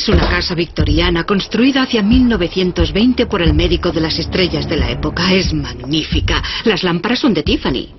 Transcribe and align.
Es 0.00 0.08
una 0.08 0.30
casa 0.30 0.54
victoriana 0.54 1.24
construida 1.24 1.82
hacia 1.82 2.02
1920 2.02 3.26
por 3.26 3.42
el 3.42 3.52
médico 3.52 3.92
de 3.92 4.00
las 4.00 4.18
estrellas 4.18 4.66
de 4.66 4.78
la 4.78 4.90
época. 4.90 5.30
Es 5.30 5.52
magnífica. 5.52 6.42
Las 6.64 6.82
lámparas 6.82 7.18
son 7.18 7.34
de 7.34 7.42
Tiffany. 7.42 7.90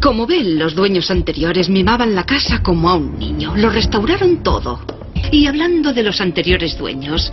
Como 0.00 0.26
ven, 0.26 0.58
los 0.58 0.74
dueños 0.74 1.10
anteriores 1.10 1.68
mimaban 1.68 2.14
la 2.14 2.24
casa 2.24 2.62
como 2.62 2.88
a 2.88 2.94
un 2.94 3.18
niño. 3.18 3.52
Lo 3.54 3.68
restauraron 3.68 4.42
todo. 4.42 4.80
Y 5.30 5.44
hablando 5.44 5.92
de 5.92 6.04
los 6.04 6.22
anteriores 6.22 6.78
dueños, 6.78 7.30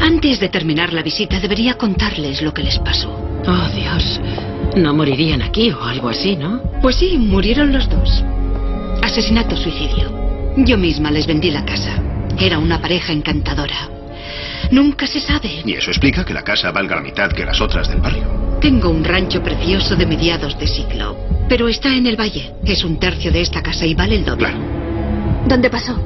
antes 0.00 0.38
de 0.38 0.48
terminar 0.48 0.92
la 0.92 1.02
visita 1.02 1.40
debería 1.40 1.74
contarles 1.74 2.40
lo 2.40 2.54
que 2.54 2.62
les 2.62 2.78
pasó. 2.78 3.10
Oh, 3.44 3.68
Dios. 3.74 4.20
No 4.76 4.94
morirían 4.94 5.42
aquí 5.42 5.72
o 5.72 5.82
algo 5.82 6.08
así, 6.08 6.36
¿no? 6.36 6.62
Pues 6.80 6.94
sí, 6.94 7.18
murieron 7.18 7.72
los 7.72 7.90
dos. 7.90 8.22
Asesinato-suicidio. 9.02 10.54
Yo 10.58 10.78
misma 10.78 11.10
les 11.10 11.26
vendí 11.26 11.50
la 11.50 11.64
casa. 11.64 12.00
Era 12.38 12.58
una 12.58 12.80
pareja 12.80 13.12
encantadora. 13.12 13.88
Nunca 14.70 15.06
se 15.06 15.20
sabe. 15.20 15.62
Y 15.64 15.74
eso 15.74 15.90
explica 15.90 16.24
que 16.24 16.34
la 16.34 16.42
casa 16.42 16.70
valga 16.70 16.96
la 16.96 17.02
mitad 17.02 17.30
que 17.32 17.44
las 17.44 17.60
otras 17.60 17.88
del 17.88 18.00
barrio. 18.00 18.58
Tengo 18.60 18.90
un 18.90 19.04
rancho 19.04 19.42
precioso 19.42 19.96
de 19.96 20.06
mediados 20.06 20.58
de 20.58 20.66
siglo, 20.66 21.16
pero 21.48 21.68
está 21.68 21.94
en 21.94 22.06
el 22.06 22.18
valle. 22.18 22.52
Es 22.64 22.84
un 22.84 22.98
tercio 22.98 23.32
de 23.32 23.40
esta 23.40 23.62
casa 23.62 23.86
y 23.86 23.94
vale 23.94 24.16
el 24.16 24.24
doble. 24.24 24.48
Claro. 24.48 24.58
¿Dónde 25.46 25.70
pasó? 25.70 25.98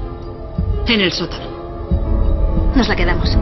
En 0.86 1.00
el 1.00 1.12
sótano. 1.12 2.72
Nos 2.77 2.89
la 2.89 2.96
quedamos. 2.96 3.36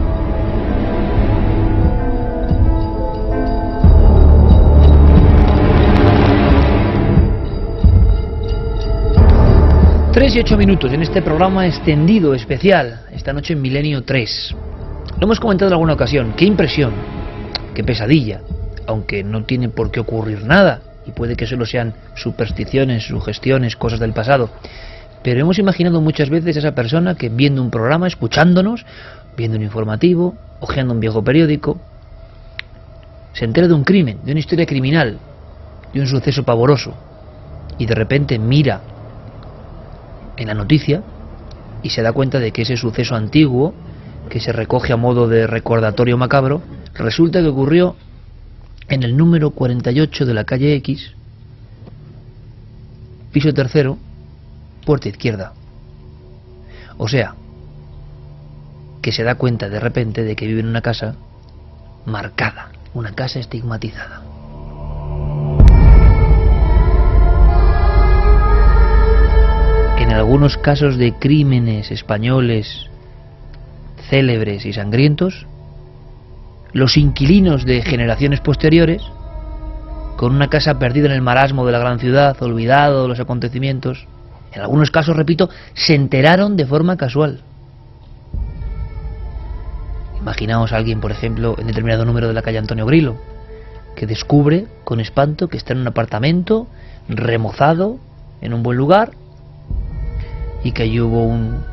Tres 10.13 10.35
y 10.35 10.39
ocho 10.39 10.57
minutos 10.57 10.91
en 10.91 11.01
este 11.01 11.21
programa 11.21 11.65
extendido, 11.65 12.33
especial, 12.33 13.03
esta 13.13 13.31
noche 13.31 13.53
en 13.53 13.61
Milenio 13.61 14.03
3. 14.03 14.55
Lo 15.17 15.23
hemos 15.23 15.39
comentado 15.39 15.69
en 15.69 15.73
alguna 15.73 15.93
ocasión, 15.93 16.33
qué 16.35 16.43
impresión, 16.43 16.91
qué 17.73 17.81
pesadilla, 17.81 18.41
aunque 18.87 19.23
no 19.23 19.45
tiene 19.45 19.69
por 19.69 19.89
qué 19.89 20.01
ocurrir 20.01 20.43
nada, 20.43 20.81
y 21.05 21.11
puede 21.11 21.37
que 21.37 21.47
solo 21.47 21.65
sean 21.65 21.93
supersticiones, 22.13 23.07
sugestiones, 23.07 23.77
cosas 23.77 24.01
del 24.01 24.11
pasado. 24.11 24.49
Pero 25.23 25.39
hemos 25.39 25.59
imaginado 25.59 26.01
muchas 26.01 26.29
veces 26.29 26.57
a 26.57 26.59
esa 26.59 26.75
persona 26.75 27.15
que 27.15 27.29
viendo 27.29 27.61
un 27.61 27.71
programa, 27.71 28.05
escuchándonos, 28.05 28.85
viendo 29.37 29.55
un 29.55 29.63
informativo, 29.63 30.35
hojeando 30.59 30.93
un 30.93 30.99
viejo 30.99 31.23
periódico, 31.23 31.79
se 33.31 33.45
entera 33.45 33.69
de 33.69 33.75
un 33.75 33.85
crimen, 33.85 34.17
de 34.25 34.31
una 34.31 34.41
historia 34.41 34.65
criminal, 34.65 35.19
de 35.93 36.01
un 36.01 36.07
suceso 36.07 36.43
pavoroso, 36.43 36.93
y 37.77 37.85
de 37.85 37.95
repente 37.95 38.37
mira 38.37 38.90
en 40.41 40.47
la 40.47 40.53
noticia 40.53 41.03
y 41.83 41.89
se 41.89 42.01
da 42.01 42.11
cuenta 42.11 42.39
de 42.39 42.51
que 42.51 42.63
ese 42.63 42.77
suceso 42.77 43.15
antiguo, 43.15 43.73
que 44.29 44.39
se 44.39 44.51
recoge 44.51 44.93
a 44.93 44.97
modo 44.97 45.27
de 45.27 45.47
recordatorio 45.47 46.17
macabro, 46.17 46.61
resulta 46.95 47.41
que 47.41 47.47
ocurrió 47.47 47.95
en 48.89 49.03
el 49.03 49.15
número 49.15 49.51
48 49.51 50.25
de 50.25 50.33
la 50.33 50.43
calle 50.43 50.75
X, 50.75 51.13
piso 53.31 53.53
tercero, 53.53 53.97
puerta 54.85 55.09
izquierda. 55.09 55.53
O 56.97 57.07
sea, 57.07 57.35
que 59.01 59.11
se 59.11 59.23
da 59.23 59.35
cuenta 59.35 59.69
de 59.69 59.79
repente 59.79 60.23
de 60.23 60.35
que 60.35 60.45
vive 60.45 60.59
en 60.59 60.67
una 60.67 60.81
casa 60.81 61.15
marcada, 62.05 62.71
una 62.93 63.13
casa 63.13 63.39
estigmatizada. 63.39 64.30
En 70.11 70.17
algunos 70.17 70.57
casos 70.57 70.97
de 70.97 71.13
crímenes 71.13 71.89
españoles 71.89 72.89
célebres 74.09 74.65
y 74.65 74.73
sangrientos, 74.73 75.45
los 76.73 76.97
inquilinos 76.97 77.63
de 77.63 77.81
generaciones 77.81 78.41
posteriores, 78.41 79.01
con 80.17 80.35
una 80.35 80.49
casa 80.49 80.77
perdida 80.79 81.05
en 81.05 81.13
el 81.13 81.21
marasmo 81.21 81.65
de 81.65 81.71
la 81.71 81.79
gran 81.79 81.99
ciudad, 81.99 82.35
olvidado 82.43 83.03
de 83.03 83.07
los 83.07 83.21
acontecimientos, 83.21 84.05
en 84.51 84.61
algunos 84.61 84.91
casos, 84.91 85.15
repito, 85.15 85.49
se 85.75 85.95
enteraron 85.95 86.57
de 86.57 86.65
forma 86.65 86.97
casual. 86.97 87.39
Imaginaos 90.19 90.73
a 90.73 90.75
alguien, 90.75 90.99
por 90.99 91.11
ejemplo, 91.11 91.55
en 91.57 91.67
determinado 91.67 92.03
número 92.03 92.27
de 92.27 92.33
la 92.33 92.41
calle 92.41 92.57
Antonio 92.57 92.85
Grilo, 92.85 93.15
que 93.95 94.07
descubre 94.07 94.67
con 94.83 94.99
espanto 94.99 95.47
que 95.47 95.55
está 95.55 95.71
en 95.71 95.79
un 95.79 95.87
apartamento 95.87 96.67
remozado, 97.07 97.97
en 98.41 98.53
un 98.53 98.61
buen 98.61 98.77
lugar, 98.77 99.11
y 100.63 100.71
que 100.71 100.83
allí 100.83 100.99
hubo 100.99 101.25
un 101.25 101.63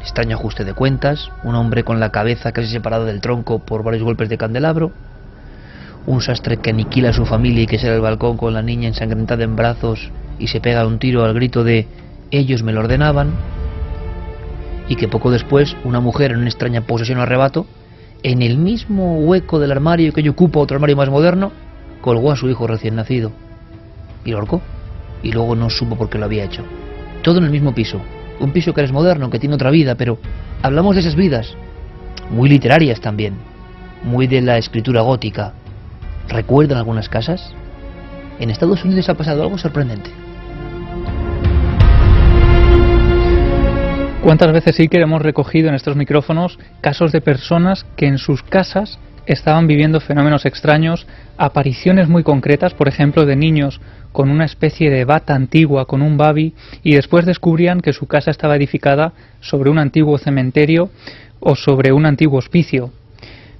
extraño 0.00 0.36
ajuste 0.36 0.64
de 0.64 0.74
cuentas, 0.74 1.30
un 1.44 1.54
hombre 1.54 1.84
con 1.84 2.00
la 2.00 2.10
cabeza 2.10 2.52
casi 2.52 2.68
separada 2.68 3.04
del 3.04 3.20
tronco 3.20 3.58
por 3.58 3.82
varios 3.82 4.04
golpes 4.04 4.28
de 4.28 4.38
candelabro, 4.38 4.92
un 6.06 6.22
sastre 6.22 6.58
que 6.58 6.70
aniquila 6.70 7.10
a 7.10 7.12
su 7.12 7.26
familia 7.26 7.64
y 7.64 7.66
que 7.66 7.78
sale 7.78 7.94
al 7.94 8.00
balcón 8.00 8.36
con 8.36 8.54
la 8.54 8.62
niña 8.62 8.88
ensangrentada 8.88 9.44
en 9.44 9.56
brazos 9.56 10.10
y 10.38 10.48
se 10.48 10.60
pega 10.60 10.86
un 10.86 10.98
tiro 10.98 11.24
al 11.24 11.34
grito 11.34 11.64
de 11.64 11.86
ellos 12.30 12.62
me 12.62 12.72
lo 12.72 12.80
ordenaban, 12.80 13.32
y 14.88 14.96
que 14.96 15.08
poco 15.08 15.30
después 15.30 15.76
una 15.84 16.00
mujer 16.00 16.32
en 16.32 16.38
una 16.38 16.48
extraña 16.48 16.82
posesión 16.82 17.18
o 17.18 17.22
arrebato, 17.22 17.66
en 18.22 18.42
el 18.42 18.56
mismo 18.58 19.18
hueco 19.18 19.58
del 19.58 19.72
armario 19.72 20.12
que 20.12 20.22
yo 20.22 20.32
ocupa 20.32 20.60
otro 20.60 20.76
armario 20.76 20.96
más 20.96 21.10
moderno, 21.10 21.52
colgó 22.00 22.32
a 22.32 22.36
su 22.36 22.48
hijo 22.48 22.66
recién 22.66 22.96
nacido 22.96 23.32
y 24.24 24.30
lo 24.30 24.38
ahorcó, 24.38 24.60
y 25.22 25.32
luego 25.32 25.54
no 25.54 25.70
supo 25.70 25.96
por 25.96 26.08
qué 26.08 26.18
lo 26.18 26.24
había 26.24 26.44
hecho. 26.44 26.64
Todo 27.28 27.40
en 27.40 27.44
el 27.44 27.50
mismo 27.50 27.74
piso. 27.74 28.00
Un 28.40 28.52
piso 28.52 28.72
que 28.72 28.82
es 28.82 28.90
moderno, 28.90 29.28
que 29.28 29.38
tiene 29.38 29.54
otra 29.54 29.70
vida, 29.70 29.96
pero 29.96 30.18
hablamos 30.62 30.94
de 30.94 31.02
esas 31.02 31.14
vidas. 31.14 31.54
Muy 32.30 32.48
literarias 32.48 33.02
también. 33.02 33.34
Muy 34.02 34.26
de 34.26 34.40
la 34.40 34.56
escritura 34.56 35.02
gótica. 35.02 35.52
¿Recuerdan 36.30 36.78
algunas 36.78 37.10
casas? 37.10 37.52
En 38.40 38.48
Estados 38.48 38.82
Unidos 38.82 39.10
ha 39.10 39.14
pasado 39.14 39.42
algo 39.42 39.58
sorprendente. 39.58 40.08
¿Cuántas 44.22 44.50
veces 44.50 44.76
sí 44.76 44.88
que 44.88 44.98
hemos 44.98 45.20
recogido 45.20 45.68
en 45.68 45.74
estos 45.74 45.96
micrófonos 45.96 46.58
casos 46.80 47.12
de 47.12 47.20
personas 47.20 47.84
que 47.94 48.06
en 48.06 48.16
sus 48.16 48.42
casas 48.42 48.98
estaban 49.26 49.66
viviendo 49.66 50.00
fenómenos 50.00 50.46
extraños, 50.46 51.06
apariciones 51.36 52.08
muy 52.08 52.22
concretas, 52.22 52.72
por 52.72 52.88
ejemplo, 52.88 53.26
de 53.26 53.36
niños 53.36 53.82
con 54.12 54.30
una 54.30 54.44
especie 54.44 54.90
de 54.90 55.04
bata 55.04 55.34
antigua, 55.34 55.86
con 55.86 56.02
un 56.02 56.16
babi, 56.16 56.54
y 56.82 56.94
después 56.94 57.26
descubrían 57.26 57.80
que 57.80 57.92
su 57.92 58.06
casa 58.06 58.30
estaba 58.30 58.56
edificada 58.56 59.12
sobre 59.40 59.70
un 59.70 59.78
antiguo 59.78 60.18
cementerio 60.18 60.90
o 61.40 61.54
sobre 61.54 61.92
un 61.92 62.06
antiguo 62.06 62.38
hospicio. 62.38 62.90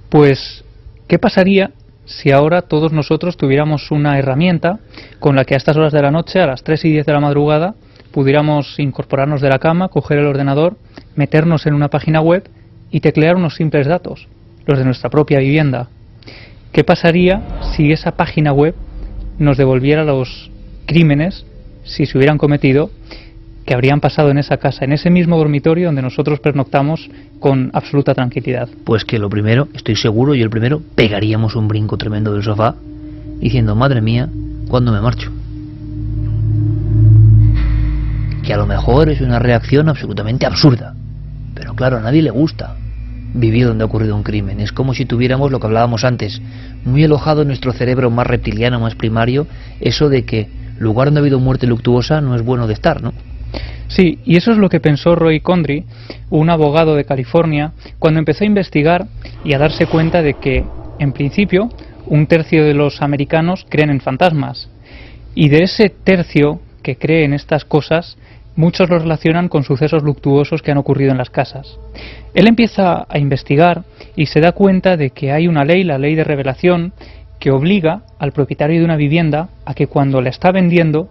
Pues, 0.09 0.63
¿qué 1.07 1.19
pasaría 1.19 1.71
si 2.05 2.31
ahora 2.31 2.63
todos 2.63 2.91
nosotros 2.91 3.37
tuviéramos 3.37 3.91
una 3.91 4.17
herramienta 4.17 4.79
con 5.19 5.35
la 5.35 5.45
que 5.45 5.53
a 5.53 5.57
estas 5.57 5.77
horas 5.77 5.93
de 5.93 6.01
la 6.01 6.11
noche, 6.11 6.41
a 6.41 6.47
las 6.47 6.63
3 6.63 6.85
y 6.85 6.91
10 6.91 7.05
de 7.05 7.13
la 7.13 7.19
madrugada, 7.19 7.75
pudiéramos 8.11 8.79
incorporarnos 8.79 9.41
de 9.41 9.49
la 9.49 9.59
cama, 9.59 9.89
coger 9.89 10.17
el 10.17 10.25
ordenador, 10.25 10.77
meternos 11.15 11.67
en 11.67 11.75
una 11.75 11.89
página 11.89 12.21
web 12.21 12.49
y 12.89 13.01
teclear 13.01 13.35
unos 13.35 13.55
simples 13.55 13.87
datos, 13.87 14.27
los 14.65 14.79
de 14.79 14.85
nuestra 14.85 15.11
propia 15.11 15.39
vivienda? 15.39 15.89
¿Qué 16.71 16.83
pasaría 16.83 17.41
si 17.75 17.91
esa 17.91 18.11
página 18.11 18.53
web 18.53 18.75
nos 19.39 19.57
devolviera 19.57 20.03
los 20.03 20.51
crímenes, 20.85 21.45
si 21.83 22.05
se 22.05 22.17
hubieran 22.17 22.37
cometido, 22.37 22.91
que 23.65 23.73
habrían 23.73 24.01
pasado 24.01 24.31
en 24.31 24.37
esa 24.37 24.57
casa, 24.57 24.85
en 24.85 24.93
ese 24.93 25.09
mismo 25.09 25.37
dormitorio 25.37 25.87
donde 25.87 26.01
nosotros 26.01 26.39
pernoctamos 26.39 27.09
con 27.39 27.69
absoluta 27.73 28.13
tranquilidad. 28.13 28.67
Pues 28.83 29.05
que 29.05 29.19
lo 29.19 29.29
primero, 29.29 29.67
estoy 29.73 29.95
seguro, 29.95 30.35
y 30.35 30.41
el 30.41 30.49
primero, 30.49 30.81
pegaríamos 30.95 31.55
un 31.55 31.67
brinco 31.67 31.97
tremendo 31.97 32.33
del 32.33 32.43
sofá, 32.43 32.75
diciendo, 33.39 33.75
madre 33.75 34.01
mía, 34.01 34.27
¿cuándo 34.67 34.91
me 34.91 35.01
marcho? 35.01 35.31
Que 38.43 38.53
a 38.53 38.57
lo 38.57 38.65
mejor 38.65 39.09
es 39.09 39.21
una 39.21 39.39
reacción 39.39 39.87
absolutamente 39.87 40.45
absurda, 40.45 40.95
pero 41.53 41.75
claro, 41.75 41.97
a 41.97 42.01
nadie 42.01 42.23
le 42.23 42.31
gusta 42.31 42.75
vivir 43.33 43.67
donde 43.67 43.83
ha 43.83 43.87
ocurrido 43.87 44.15
un 44.15 44.23
crimen. 44.23 44.59
Es 44.59 44.71
como 44.71 44.93
si 44.93 45.05
tuviéramos 45.05 45.51
lo 45.51 45.59
que 45.59 45.67
hablábamos 45.67 46.03
antes, 46.03 46.41
muy 46.85 47.03
alojado 47.03 47.41
en 47.41 47.47
nuestro 47.47 47.71
cerebro 47.71 48.09
más 48.09 48.27
reptiliano, 48.27 48.79
más 48.79 48.95
primario, 48.95 49.47
eso 49.79 50.09
de 50.09 50.23
que 50.25 50.47
lugar 50.79 51.07
donde 51.07 51.19
ha 51.19 51.23
habido 51.23 51.39
muerte 51.39 51.67
luctuosa 51.67 52.21
no 52.21 52.35
es 52.35 52.41
bueno 52.41 52.67
de 52.67 52.73
estar, 52.73 53.01
¿no? 53.01 53.13
Sí, 53.87 54.19
y 54.23 54.37
eso 54.37 54.51
es 54.51 54.57
lo 54.57 54.69
que 54.69 54.79
pensó 54.79 55.15
Roy 55.15 55.39
Condry, 55.39 55.83
un 56.29 56.49
abogado 56.49 56.95
de 56.95 57.05
California, 57.05 57.73
cuando 57.97 58.19
empezó 58.19 58.43
a 58.43 58.47
investigar 58.47 59.07
y 59.43 59.53
a 59.53 59.57
darse 59.57 59.87
cuenta 59.87 60.21
de 60.21 60.35
que, 60.35 60.63
en 60.99 61.11
principio, 61.11 61.69
un 62.05 62.27
tercio 62.27 62.63
de 62.63 62.75
los 62.75 63.01
americanos 63.01 63.65
creen 63.67 63.89
en 63.89 63.99
fantasmas. 63.99 64.69
Y 65.33 65.49
de 65.49 65.63
ese 65.63 65.89
tercio 65.89 66.59
que 66.83 66.97
cree 66.97 67.25
en 67.25 67.33
estas 67.33 67.65
cosas, 67.65 68.17
muchos 68.59 68.89
lo 68.89 68.99
relacionan 68.99 69.47
con 69.47 69.63
sucesos 69.63 70.03
luctuosos 70.03 70.61
que 70.61 70.71
han 70.71 70.77
ocurrido 70.77 71.11
en 71.11 71.17
las 71.17 71.29
casas. 71.29 71.79
Él 72.33 72.45
empieza 72.45 73.05
a 73.07 73.17
investigar 73.17 73.83
y 74.17 74.25
se 74.25 74.41
da 74.41 74.51
cuenta 74.51 74.97
de 74.97 75.11
que 75.11 75.31
hay 75.31 75.47
una 75.47 75.63
ley, 75.63 75.85
la 75.85 75.97
ley 75.97 76.13
de 76.15 76.25
revelación, 76.25 76.91
que 77.39 77.51
obliga 77.51 78.01
al 78.19 78.33
propietario 78.33 78.79
de 78.79 78.85
una 78.85 78.97
vivienda 78.97 79.47
a 79.65 79.73
que 79.73 79.87
cuando 79.87 80.21
la 80.21 80.29
está 80.29 80.51
vendiendo 80.51 81.07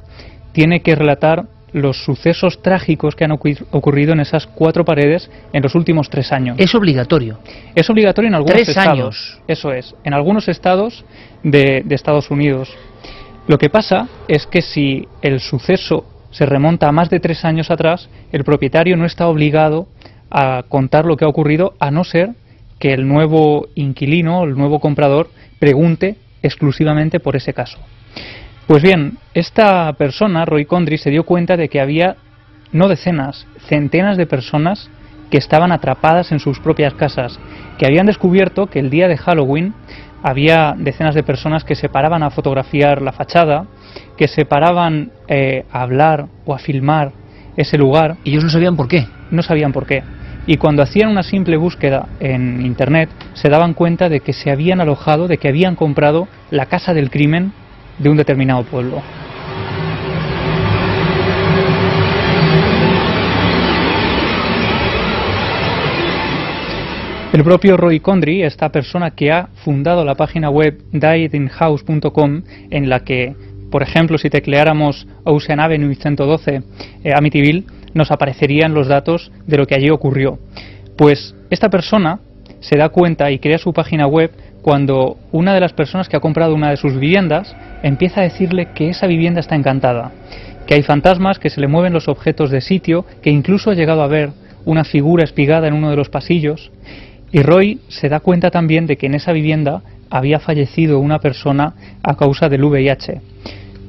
tiene 0.52 0.80
que 0.80 0.94
relatar 0.94 1.46
los 1.72 2.04
sucesos 2.04 2.60
trágicos 2.60 3.14
que 3.16 3.24
han 3.24 3.32
ocurrido 3.32 4.12
en 4.12 4.20
esas 4.20 4.46
cuatro 4.46 4.84
paredes 4.84 5.30
en 5.54 5.62
los 5.62 5.74
últimos 5.74 6.10
tres 6.10 6.32
años. 6.32 6.58
Es 6.58 6.74
obligatorio. 6.74 7.38
Es 7.74 7.88
obligatorio 7.88 8.28
en 8.28 8.34
algunos 8.34 8.56
tres 8.56 8.68
estados. 8.68 8.90
Años. 8.90 9.40
Eso 9.48 9.72
es, 9.72 9.94
en 10.04 10.12
algunos 10.12 10.48
estados 10.48 11.02
de, 11.42 11.82
de 11.82 11.94
Estados 11.94 12.30
Unidos. 12.30 12.70
Lo 13.46 13.56
que 13.56 13.70
pasa 13.70 14.06
es 14.28 14.46
que 14.46 14.60
si 14.60 15.08
el 15.22 15.40
suceso 15.40 16.04
se 16.38 16.46
remonta 16.46 16.86
a 16.86 16.92
más 16.92 17.10
de 17.10 17.18
tres 17.18 17.44
años 17.44 17.68
atrás, 17.68 18.08
el 18.30 18.44
propietario 18.44 18.96
no 18.96 19.06
está 19.06 19.26
obligado 19.26 19.88
a 20.30 20.62
contar 20.68 21.04
lo 21.04 21.16
que 21.16 21.24
ha 21.24 21.28
ocurrido, 21.28 21.74
a 21.80 21.90
no 21.90 22.04
ser 22.04 22.30
que 22.78 22.94
el 22.94 23.08
nuevo 23.08 23.66
inquilino, 23.74 24.44
el 24.44 24.54
nuevo 24.54 24.78
comprador, 24.78 25.30
pregunte 25.58 26.14
exclusivamente 26.40 27.18
por 27.18 27.34
ese 27.34 27.52
caso. 27.54 27.80
Pues 28.68 28.84
bien, 28.84 29.18
esta 29.34 29.92
persona, 29.94 30.44
Roy 30.44 30.64
Condry, 30.64 30.98
se 30.98 31.10
dio 31.10 31.24
cuenta 31.24 31.56
de 31.56 31.68
que 31.68 31.80
había 31.80 32.14
no 32.70 32.86
decenas, 32.86 33.48
centenas 33.66 34.16
de 34.16 34.26
personas 34.26 34.88
que 35.32 35.38
estaban 35.38 35.72
atrapadas 35.72 36.30
en 36.30 36.38
sus 36.38 36.60
propias 36.60 36.94
casas, 36.94 37.40
que 37.78 37.86
habían 37.86 38.06
descubierto 38.06 38.68
que 38.68 38.78
el 38.78 38.90
día 38.90 39.08
de 39.08 39.16
Halloween 39.16 39.74
había 40.22 40.74
decenas 40.76 41.14
de 41.14 41.22
personas 41.22 41.64
que 41.64 41.74
se 41.74 41.88
paraban 41.88 42.22
a 42.22 42.30
fotografiar 42.30 43.02
la 43.02 43.12
fachada, 43.12 43.66
que 44.16 44.28
se 44.28 44.44
paraban 44.44 45.12
eh, 45.28 45.64
a 45.70 45.82
hablar 45.82 46.26
o 46.44 46.54
a 46.54 46.58
filmar 46.58 47.12
ese 47.56 47.78
lugar. 47.78 48.16
Y 48.24 48.30
ellos 48.30 48.44
no 48.44 48.50
sabían 48.50 48.76
por 48.76 48.88
qué. 48.88 49.06
No 49.30 49.42
sabían 49.42 49.72
por 49.72 49.86
qué. 49.86 50.02
Y 50.46 50.56
cuando 50.56 50.82
hacían 50.82 51.10
una 51.10 51.22
simple 51.22 51.56
búsqueda 51.58 52.06
en 52.20 52.64
Internet, 52.64 53.10
se 53.34 53.50
daban 53.50 53.74
cuenta 53.74 54.08
de 54.08 54.20
que 54.20 54.32
se 54.32 54.50
habían 54.50 54.80
alojado, 54.80 55.28
de 55.28 55.36
que 55.36 55.48
habían 55.48 55.76
comprado 55.76 56.26
la 56.50 56.66
casa 56.66 56.94
del 56.94 57.10
crimen 57.10 57.52
de 57.98 58.08
un 58.08 58.16
determinado 58.16 58.64
pueblo. 58.64 59.02
El 67.38 67.44
propio 67.44 67.76
Roy 67.76 68.00
Condry, 68.00 68.42
esta 68.42 68.70
persona 68.70 69.12
que 69.12 69.30
ha 69.30 69.50
fundado 69.62 70.04
la 70.04 70.16
página 70.16 70.50
web 70.50 70.82
diedinhouse.com, 70.90 72.42
en 72.68 72.88
la 72.88 73.04
que, 73.04 73.36
por 73.70 73.84
ejemplo, 73.84 74.18
si 74.18 74.28
tecleáramos 74.28 75.06
Ocean 75.22 75.60
Avenue 75.60 75.94
112 75.94 76.62
eh, 77.04 77.12
Amityville, 77.16 77.62
nos 77.94 78.10
aparecerían 78.10 78.74
los 78.74 78.88
datos 78.88 79.30
de 79.46 79.56
lo 79.56 79.66
que 79.66 79.76
allí 79.76 79.88
ocurrió. 79.88 80.40
Pues 80.96 81.36
esta 81.48 81.68
persona 81.68 82.18
se 82.58 82.76
da 82.76 82.88
cuenta 82.88 83.30
y 83.30 83.38
crea 83.38 83.58
su 83.58 83.72
página 83.72 84.08
web 84.08 84.32
cuando 84.60 85.16
una 85.30 85.54
de 85.54 85.60
las 85.60 85.74
personas 85.74 86.08
que 86.08 86.16
ha 86.16 86.20
comprado 86.20 86.56
una 86.56 86.70
de 86.70 86.76
sus 86.76 86.98
viviendas 86.98 87.54
empieza 87.84 88.20
a 88.20 88.24
decirle 88.24 88.70
que 88.74 88.88
esa 88.88 89.06
vivienda 89.06 89.38
está 89.38 89.54
encantada, 89.54 90.10
que 90.66 90.74
hay 90.74 90.82
fantasmas, 90.82 91.38
que 91.38 91.50
se 91.50 91.60
le 91.60 91.68
mueven 91.68 91.92
los 91.92 92.08
objetos 92.08 92.50
de 92.50 92.62
sitio, 92.62 93.04
que 93.22 93.30
incluso 93.30 93.70
ha 93.70 93.74
llegado 93.74 94.02
a 94.02 94.08
ver 94.08 94.30
una 94.64 94.82
figura 94.82 95.22
espigada 95.22 95.68
en 95.68 95.74
uno 95.74 95.88
de 95.88 95.96
los 95.96 96.08
pasillos. 96.08 96.72
Y 97.30 97.42
Roy 97.42 97.80
se 97.88 98.08
da 98.08 98.20
cuenta 98.20 98.50
también 98.50 98.86
de 98.86 98.96
que 98.96 99.06
en 99.06 99.14
esa 99.14 99.32
vivienda 99.32 99.82
había 100.10 100.38
fallecido 100.38 100.98
una 100.98 101.18
persona 101.18 101.74
a 102.02 102.16
causa 102.16 102.48
del 102.48 102.64
VIH. 102.64 103.20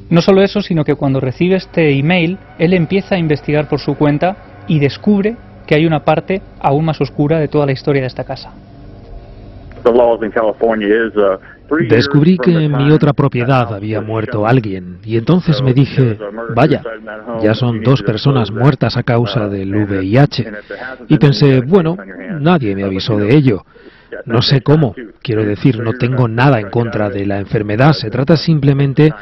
No 0.09 0.21
solo 0.21 0.41
eso, 0.41 0.61
sino 0.61 0.83
que 0.83 0.95
cuando 0.95 1.19
recibe 1.19 1.55
este 1.55 1.97
email, 1.97 2.37
él 2.57 2.73
empieza 2.73 3.15
a 3.15 3.19
investigar 3.19 3.69
por 3.69 3.79
su 3.79 3.95
cuenta 3.95 4.63
y 4.67 4.79
descubre 4.79 5.35
que 5.67 5.75
hay 5.75 5.85
una 5.85 6.03
parte 6.03 6.41
aún 6.59 6.85
más 6.85 6.99
oscura 6.99 7.39
de 7.39 7.47
toda 7.47 7.65
la 7.65 7.71
historia 7.71 8.01
de 8.01 8.07
esta 8.07 8.23
casa. 8.23 8.51
Descubrí 11.89 12.37
que 12.37 12.51
en 12.51 12.75
mi 12.75 12.91
otra 12.91 13.13
propiedad 13.13 13.73
había 13.73 14.01
muerto 14.01 14.47
alguien 14.47 14.99
y 15.03 15.17
entonces 15.17 15.61
me 15.61 15.73
dije, 15.73 16.17
vaya, 16.55 16.81
ya 17.41 17.53
son 17.53 17.81
dos 17.83 18.01
personas 18.03 18.51
muertas 18.51 18.97
a 18.97 19.03
causa 19.03 19.47
del 19.47 19.75
VIH. 19.75 20.51
Y 21.07 21.17
pensé, 21.17 21.61
bueno, 21.61 21.97
nadie 22.39 22.75
me 22.75 22.83
avisó 22.83 23.17
de 23.17 23.35
ello. 23.35 23.65
No 24.25 24.41
sé 24.41 24.61
cómo, 24.61 24.95
quiero 25.21 25.45
decir, 25.45 25.79
no 25.79 25.93
tengo 25.93 26.27
nada 26.27 26.59
en 26.59 26.69
contra 26.69 27.09
de 27.09 27.25
la 27.25 27.39
enfermedad, 27.39 27.93
se 27.93 28.09
trata 28.09 28.37
simplemente 28.37 29.13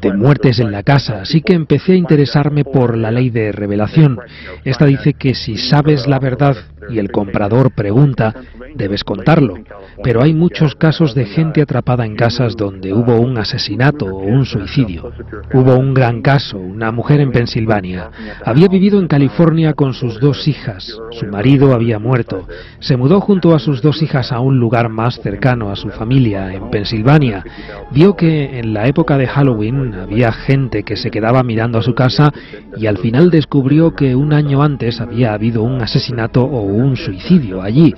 de 0.00 0.12
muertes 0.12 0.60
en 0.60 0.70
la 0.70 0.82
casa, 0.82 1.20
así 1.22 1.42
que 1.42 1.52
empecé 1.52 1.92
a 1.92 1.96
interesarme 1.96 2.64
por 2.64 2.96
la 2.96 3.10
ley 3.10 3.30
de 3.30 3.52
revelación. 3.52 4.18
Esta 4.64 4.86
dice 4.86 5.14
que 5.14 5.34
si 5.34 5.56
sabes 5.56 6.06
la 6.06 6.18
verdad 6.18 6.56
y 6.90 6.98
el 6.98 7.10
comprador 7.10 7.70
pregunta, 7.72 8.34
debes 8.74 9.04
contarlo. 9.04 9.54
Pero 10.02 10.22
hay 10.22 10.34
muchos 10.34 10.74
casos 10.74 11.14
de 11.14 11.26
gente 11.26 11.62
atrapada 11.62 12.04
en 12.04 12.16
casas 12.16 12.56
donde 12.56 12.92
hubo 12.92 13.18
un 13.20 13.38
asesinato 13.38 14.06
o 14.06 14.18
un 14.18 14.44
suicidio. 14.44 15.12
Hubo 15.52 15.76
un 15.76 15.94
gran 15.94 16.22
caso, 16.22 16.58
una 16.58 16.90
mujer 16.90 17.20
en 17.20 17.32
Pensilvania. 17.32 18.10
Había 18.44 18.68
vivido 18.68 18.98
en 18.98 19.08
California 19.08 19.74
con 19.74 19.94
sus 19.94 20.20
dos 20.20 20.48
hijas. 20.48 20.98
Su 21.12 21.26
marido 21.26 21.74
había 21.74 21.98
muerto. 21.98 22.46
Se 22.80 22.96
mudó 22.96 23.20
junto 23.20 23.54
a 23.54 23.58
sus 23.58 23.82
dos 23.82 24.02
hijas 24.02 24.32
a 24.32 24.40
un 24.40 24.58
lugar 24.58 24.88
más 24.88 25.20
cercano 25.20 25.70
a 25.70 25.76
su 25.76 25.88
familia, 25.90 26.52
en 26.52 26.70
Pensilvania. 26.70 27.44
Vio 27.90 28.16
que 28.16 28.58
en 28.58 28.74
la 28.74 28.86
época 28.86 29.18
de 29.18 29.26
Halloween 29.26 29.94
había 29.94 30.32
gente 30.32 30.82
que 30.82 30.96
se 30.96 31.10
quedaba 31.10 31.42
mirando 31.42 31.78
a 31.78 31.82
su 31.82 31.94
casa 31.94 32.32
y 32.76 32.86
al 32.86 32.98
final 32.98 33.30
descubrió 33.30 33.94
que 33.94 34.14
un 34.16 34.32
año 34.32 34.62
antes 34.62 35.00
había 35.00 35.32
habido 35.32 35.62
un 35.62 35.80
asesinato 35.80 36.42
o 36.42 36.62
suicidio 36.96 37.62
allí. 37.62 37.94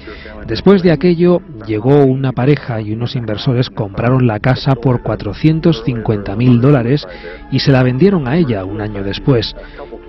Después 0.46 0.82
de 0.82 0.92
aquello 0.92 1.40
llegó 1.66 2.04
una 2.04 2.32
pareja 2.32 2.80
y 2.80 2.92
unos 2.92 3.16
inversores 3.16 3.70
compraron 3.70 4.26
la 4.26 4.40
casa 4.40 4.74
por 4.74 5.02
450 5.02 6.36
mil 6.36 6.60
dólares 6.60 7.06
y 7.50 7.58
se 7.58 7.72
la 7.72 7.82
vendieron 7.82 8.28
a 8.28 8.36
ella 8.36 8.64
un 8.64 8.80
año 8.80 9.02
después. 9.02 9.54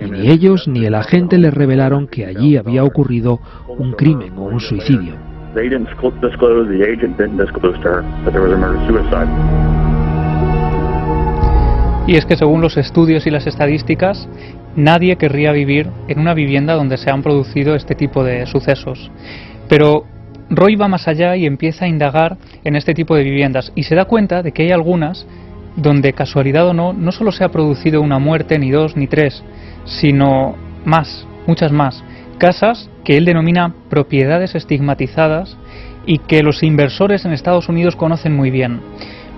Y 0.00 0.10
ni 0.10 0.30
ellos 0.30 0.68
ni 0.68 0.84
el 0.84 0.94
agente 0.94 1.38
le 1.38 1.50
revelaron 1.50 2.06
que 2.06 2.26
allí 2.26 2.56
había 2.56 2.84
ocurrido 2.84 3.40
un 3.66 3.92
crimen 3.92 4.32
o 4.36 4.44
un 4.44 4.60
suicidio. 4.60 5.14
Y 12.06 12.16
es 12.16 12.24
que 12.24 12.36
según 12.36 12.62
los 12.62 12.78
estudios 12.78 13.26
y 13.26 13.30
las 13.30 13.46
estadísticas, 13.46 14.26
nadie 14.76 15.16
querría 15.16 15.52
vivir 15.52 15.88
en 16.08 16.18
una 16.18 16.34
vivienda 16.34 16.74
donde 16.74 16.96
se 16.96 17.10
han 17.10 17.22
producido 17.22 17.74
este 17.74 17.94
tipo 17.94 18.24
de 18.24 18.46
sucesos. 18.46 19.10
Pero 19.68 20.04
Roy 20.50 20.76
va 20.76 20.88
más 20.88 21.08
allá 21.08 21.36
y 21.36 21.46
empieza 21.46 21.84
a 21.84 21.88
indagar 21.88 22.36
en 22.64 22.76
este 22.76 22.94
tipo 22.94 23.14
de 23.14 23.24
viviendas 23.24 23.72
y 23.74 23.82
se 23.82 23.94
da 23.94 24.06
cuenta 24.06 24.42
de 24.42 24.52
que 24.52 24.62
hay 24.62 24.70
algunas 24.70 25.26
donde, 25.76 26.12
casualidad 26.12 26.66
o 26.66 26.74
no, 26.74 26.92
no 26.92 27.12
solo 27.12 27.30
se 27.32 27.44
ha 27.44 27.50
producido 27.50 28.00
una 28.00 28.18
muerte, 28.18 28.58
ni 28.58 28.70
dos, 28.70 28.96
ni 28.96 29.06
tres, 29.06 29.44
sino 29.84 30.56
más, 30.84 31.26
muchas 31.46 31.70
más. 31.70 32.02
Casas 32.38 32.90
que 33.04 33.16
él 33.16 33.24
denomina 33.24 33.74
propiedades 33.88 34.54
estigmatizadas 34.54 35.56
y 36.06 36.18
que 36.18 36.42
los 36.42 36.62
inversores 36.62 37.24
en 37.24 37.32
Estados 37.32 37.68
Unidos 37.68 37.96
conocen 37.96 38.34
muy 38.34 38.50
bien, 38.50 38.80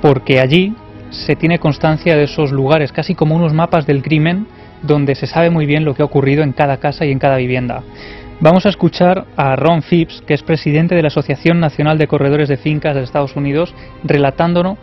porque 0.00 0.40
allí 0.40 0.74
se 1.10 1.36
tiene 1.36 1.58
constancia 1.58 2.16
de 2.16 2.24
esos 2.24 2.52
lugares, 2.52 2.92
casi 2.92 3.14
como 3.14 3.34
unos 3.34 3.52
mapas 3.52 3.86
del 3.86 4.02
crimen, 4.02 4.46
donde 4.82 5.14
se 5.14 5.26
sabe 5.26 5.50
muy 5.50 5.66
bien 5.66 5.84
lo 5.84 5.94
que 5.94 6.02
ha 6.02 6.06
ocurrido 6.06 6.42
en 6.42 6.52
cada 6.52 6.78
casa 6.78 7.04
y 7.04 7.12
en 7.12 7.18
cada 7.18 7.36
vivienda. 7.36 7.82
Vamos 8.40 8.64
a 8.64 8.70
escuchar 8.70 9.26
a 9.36 9.54
Ron 9.56 9.82
Phipps, 9.82 10.22
que 10.26 10.34
es 10.34 10.42
presidente 10.42 10.94
de 10.94 11.02
la 11.02 11.08
Asociación 11.08 11.60
Nacional 11.60 11.98
de 11.98 12.06
Corredores 12.06 12.48
de 12.48 12.56
Fincas 12.56 12.94
de 12.94 13.02
Estados 13.02 13.36
Unidos, 13.36 13.74
relatándonos, 14.02 14.78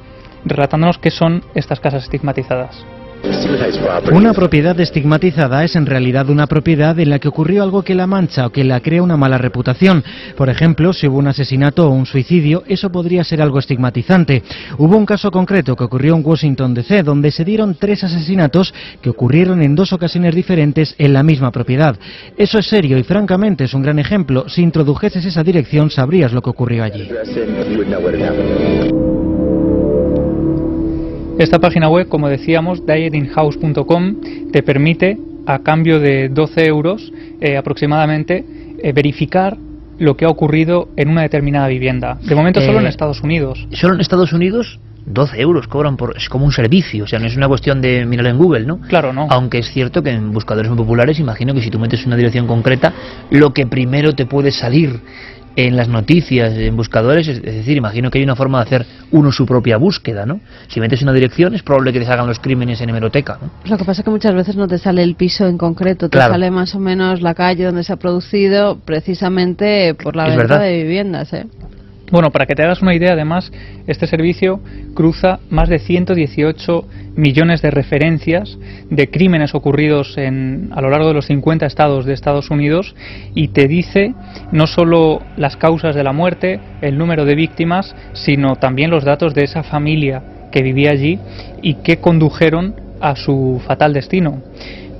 relatándonos 0.45 0.99
qué 0.99 1.09
son 1.09 1.43
estas 1.55 1.79
casas 1.79 2.03
estigmatizadas. 2.03 2.85
Una 4.11 4.33
propiedad 4.33 4.79
estigmatizada 4.79 5.63
es 5.63 5.75
en 5.75 5.85
realidad 5.85 6.29
una 6.29 6.47
propiedad 6.47 6.99
en 6.99 7.09
la 7.09 7.19
que 7.19 7.27
ocurrió 7.27 7.63
algo 7.63 7.83
que 7.83 7.95
la 7.95 8.07
mancha 8.07 8.47
o 8.47 8.49
que 8.49 8.63
la 8.63 8.79
crea 8.79 9.03
una 9.03 9.17
mala 9.17 9.37
reputación. 9.37 10.03
Por 10.35 10.49
ejemplo, 10.49 10.93
si 10.93 11.07
hubo 11.07 11.17
un 11.17 11.27
asesinato 11.27 11.87
o 11.87 11.91
un 11.91 12.05
suicidio, 12.05 12.63
eso 12.67 12.91
podría 12.91 13.23
ser 13.23 13.41
algo 13.41 13.59
estigmatizante. 13.59 14.43
Hubo 14.77 14.97
un 14.97 15.05
caso 15.05 15.31
concreto 15.31 15.75
que 15.75 15.83
ocurrió 15.83 16.15
en 16.15 16.25
Washington 16.25 16.73
DC, 16.73 17.03
donde 17.03 17.31
se 17.31 17.45
dieron 17.45 17.75
tres 17.75 18.03
asesinatos 18.03 18.73
que 19.01 19.09
ocurrieron 19.09 19.61
en 19.61 19.75
dos 19.75 19.93
ocasiones 19.93 20.35
diferentes 20.35 20.95
en 20.97 21.13
la 21.13 21.23
misma 21.23 21.51
propiedad. 21.51 21.97
Eso 22.37 22.59
es 22.59 22.67
serio 22.67 22.97
y 22.97 23.03
francamente 23.03 23.65
es 23.65 23.73
un 23.73 23.81
gran 23.81 23.99
ejemplo. 23.99 24.47
Si 24.49 24.61
introdujeses 24.61 25.25
esa 25.25 25.43
dirección, 25.43 25.89
sabrías 25.89 26.33
lo 26.33 26.41
que 26.41 26.49
ocurrió 26.49 26.83
allí. 26.83 27.09
Esta 31.39 31.59
página 31.59 31.87
web, 31.87 32.07
como 32.07 32.29
decíamos, 32.29 32.83
dietinghouse.com, 32.85 34.15
te 34.51 34.63
permite 34.63 35.17
a 35.45 35.59
cambio 35.59 35.99
de 35.99 36.29
12 36.29 36.65
euros 36.65 37.13
eh, 37.39 37.57
aproximadamente, 37.57 38.43
eh, 38.81 38.91
verificar 38.91 39.55
lo 39.99 40.17
que 40.17 40.25
ha 40.25 40.29
ocurrido 40.29 40.89
en 40.97 41.09
una 41.09 41.21
determinada 41.21 41.67
vivienda. 41.67 42.17
De 42.27 42.33
momento 42.33 42.59
solo 42.61 42.79
en 42.79 42.87
Eh, 42.87 42.89
Estados 42.89 43.21
Unidos. 43.21 43.67
Solo 43.73 43.93
en 43.93 44.01
Estados 44.01 44.33
Unidos 44.33 44.79
12 45.05 45.39
euros 45.39 45.67
cobran 45.67 45.95
por... 45.95 46.17
Es 46.17 46.27
como 46.27 46.43
un 46.43 46.51
servicio, 46.51 47.05
o 47.05 47.07
sea, 47.07 47.19
no 47.19 47.27
es 47.27 47.37
una 47.37 47.47
cuestión 47.47 47.81
de 47.81 48.05
mirar 48.05 48.25
en 48.27 48.37
Google, 48.37 48.65
¿no? 48.65 48.79
Claro, 48.79 49.13
no. 49.13 49.27
Aunque 49.29 49.59
es 49.59 49.71
cierto 49.71 50.03
que 50.03 50.09
en 50.09 50.33
buscadores 50.33 50.69
muy 50.69 50.77
populares, 50.77 51.19
imagino 51.19 51.53
que 51.53 51.61
si 51.61 51.69
tú 51.69 51.79
metes 51.79 52.05
una 52.05 52.17
dirección 52.17 52.45
concreta, 52.45 52.93
lo 53.29 53.53
que 53.53 53.65
primero 53.67 54.13
te 54.13 54.25
puede 54.25 54.51
salir 54.51 54.99
en 55.57 55.75
las 55.75 55.87
noticias, 55.89 56.53
en 56.53 56.77
buscadores, 56.77 57.27
es 57.27 57.41
decir, 57.41 57.75
imagino 57.77 58.11
que 58.11 58.19
hay 58.19 58.23
una 58.23 58.35
forma 58.35 58.59
de 58.59 58.63
hacer 58.65 58.85
uno 59.11 59.31
su 59.31 59.45
propia 59.47 59.77
búsqueda, 59.77 60.23
¿no? 60.23 60.39
Si 60.67 60.79
metes 60.79 61.01
una 61.01 61.11
dirección 61.13 61.55
es 61.55 61.63
probable 61.63 61.91
que 61.91 61.99
te 61.99 62.05
salgan 62.05 62.27
los 62.27 62.39
crímenes 62.39 62.79
en 62.79 62.89
hemeroteca, 62.91 63.39
¿no? 63.41 63.49
Lo 63.67 63.75
que 63.75 63.83
pasa 63.83 64.01
es 64.01 64.05
que 64.05 64.11
muchas 64.11 64.35
veces 64.35 64.55
no 64.55 64.67
te 64.67 64.77
sale 64.77 65.01
el 65.01 65.15
piso 65.15 65.47
en 65.47 65.57
concreto, 65.57 66.09
te 66.09 66.17
Claro. 66.17 66.33
sale 66.33 66.51
más 66.51 66.75
o 66.75 66.79
menos 66.79 67.23
la 67.23 67.33
calle 67.33 67.65
donde 67.65 67.83
se 67.83 67.91
ha 67.91 67.95
producido, 67.97 68.77
precisamente 68.85 69.95
por 69.95 70.15
la 70.15 70.25
Es 70.27 70.37
venta 70.37 70.43
verdad. 70.57 70.59
de 70.67 70.83
viviendas. 70.83 71.33
¿eh? 71.33 71.47
Bueno, 72.09 72.31
para 72.31 72.45
que 72.45 72.55
te 72.55 72.63
hagas 72.63 72.81
una 72.81 72.95
idea, 72.95 73.11
además, 73.13 73.51
este 73.85 74.07
servicio 74.07 74.61
cruza 74.93 75.39
más 75.49 75.67
de 75.67 75.79
118 75.79 76.85
millones 77.17 77.61
de 77.61 77.69
referencias 77.69 78.57
de 78.89 79.09
crímenes 79.09 79.53
ocurridos 79.53 80.17
en, 80.17 80.69
a 80.73 80.79
lo 80.79 80.89
largo 80.89 81.09
de 81.09 81.15
los 81.15 81.25
50 81.25 81.65
estados 81.65 82.05
de 82.05 82.13
Estados 82.13 82.49
Unidos 82.49 82.95
y 83.35 83.49
te 83.49 83.67
dice 83.67 84.13
no 84.53 84.67
solo 84.67 85.21
las 85.35 85.57
causas 85.57 85.95
de 85.95 86.03
la 86.03 86.13
muerte, 86.13 86.61
el 86.81 86.97
número 86.97 87.25
de 87.25 87.35
víctimas, 87.35 87.93
sino 88.13 88.55
también 88.55 88.89
los 88.89 89.03
datos 89.03 89.33
de 89.33 89.43
esa 89.43 89.63
familia 89.63 90.23
que 90.51 90.61
vivía 90.61 90.91
allí 90.91 91.19
y 91.61 91.75
que 91.75 91.97
condujeron 91.97 92.75
a 93.01 93.17
su 93.17 93.61
fatal 93.67 93.91
destino. 93.93 94.41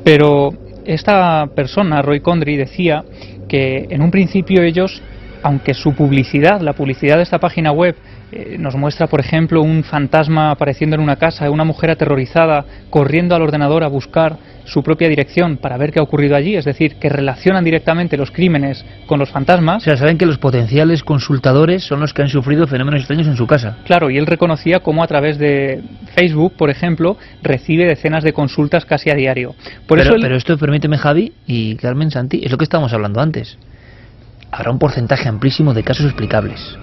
Pero 0.03 0.53
esta 0.85 1.47
persona, 1.55 2.01
Roy 2.01 2.19
Condry, 2.19 2.57
decía 2.57 3.05
que 3.47 3.87
en 3.89 4.01
un 4.01 4.11
principio 4.11 4.61
ellos 4.63 5.01
aunque 5.43 5.73
su 5.73 5.93
publicidad, 5.93 6.61
la 6.61 6.73
publicidad 6.73 7.17
de 7.17 7.23
esta 7.23 7.39
página 7.39 7.71
web, 7.71 7.95
eh, 8.31 8.57
nos 8.59 8.75
muestra, 8.75 9.07
por 9.07 9.21
ejemplo, 9.21 9.61
un 9.61 9.83
fantasma 9.83 10.51
apareciendo 10.51 10.95
en 10.95 11.01
una 11.01 11.15
casa, 11.15 11.49
una 11.49 11.63
mujer 11.63 11.91
aterrorizada 11.91 12.65
corriendo 12.89 13.35
al 13.35 13.41
ordenador 13.41 13.83
a 13.83 13.87
buscar 13.87 14.37
su 14.65 14.83
propia 14.83 15.07
dirección 15.07 15.55
para 15.55 15.77
ver 15.77 15.93
qué 15.93 15.99
ha 15.99 16.03
ocurrido 16.03 16.35
allí, 16.35 16.57
es 16.57 16.65
decir, 16.65 16.95
que 16.95 17.07
relacionan 17.07 17.63
directamente 17.63 18.17
los 18.17 18.31
crímenes 18.31 18.83
con 19.05 19.17
los 19.17 19.29
fantasmas. 19.29 19.81
O 19.81 19.85
sea, 19.85 19.95
saben 19.95 20.17
que 20.17 20.25
los 20.25 20.39
potenciales 20.39 21.03
consultadores 21.03 21.85
son 21.85 22.01
los 22.01 22.13
que 22.13 22.21
han 22.23 22.27
sufrido 22.27 22.67
fenómenos 22.67 22.99
extraños 22.99 23.27
en 23.27 23.37
su 23.37 23.47
casa. 23.47 23.77
Claro, 23.85 24.09
y 24.09 24.17
él 24.17 24.25
reconocía 24.25 24.81
cómo 24.81 25.03
a 25.03 25.07
través 25.07 25.37
de 25.37 25.81
Facebook, 26.13 26.53
por 26.57 26.69
ejemplo, 26.69 27.15
recibe 27.41 27.85
decenas 27.85 28.25
de 28.25 28.33
consultas 28.33 28.83
casi 28.83 29.09
a 29.09 29.13
diario. 29.15 29.55
Por 29.87 29.99
pero, 29.99 30.01
eso 30.01 30.15
él- 30.15 30.21
pero 30.21 30.35
esto, 30.35 30.57
permíteme, 30.57 30.97
Javi 30.97 31.31
y 31.45 31.75
Carmen 31.77 32.11
Santi, 32.11 32.41
es 32.43 32.51
lo 32.51 32.57
que 32.57 32.65
estábamos 32.65 32.91
hablando 32.91 33.21
antes. 33.21 33.57
Habrá 34.51 34.71
un 34.71 34.79
porcentaje 34.79 35.27
amplísimo 35.27 35.73
de 35.73 35.83
casos 35.83 36.05
explicables. 36.05 36.77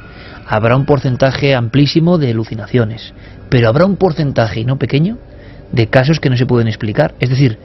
Habrá 0.46 0.76
un 0.76 0.84
porcentaje 0.84 1.54
amplísimo 1.54 2.18
de 2.18 2.30
alucinaciones. 2.30 3.14
Pero 3.48 3.68
habrá 3.68 3.86
un 3.86 3.96
porcentaje, 3.96 4.60
y 4.60 4.64
no 4.64 4.78
pequeño, 4.78 5.18
de 5.72 5.88
casos 5.88 6.20
que 6.20 6.30
no 6.30 6.36
se 6.36 6.46
pueden 6.46 6.68
explicar. 6.68 7.14
Es 7.20 7.30
decir, 7.30 7.58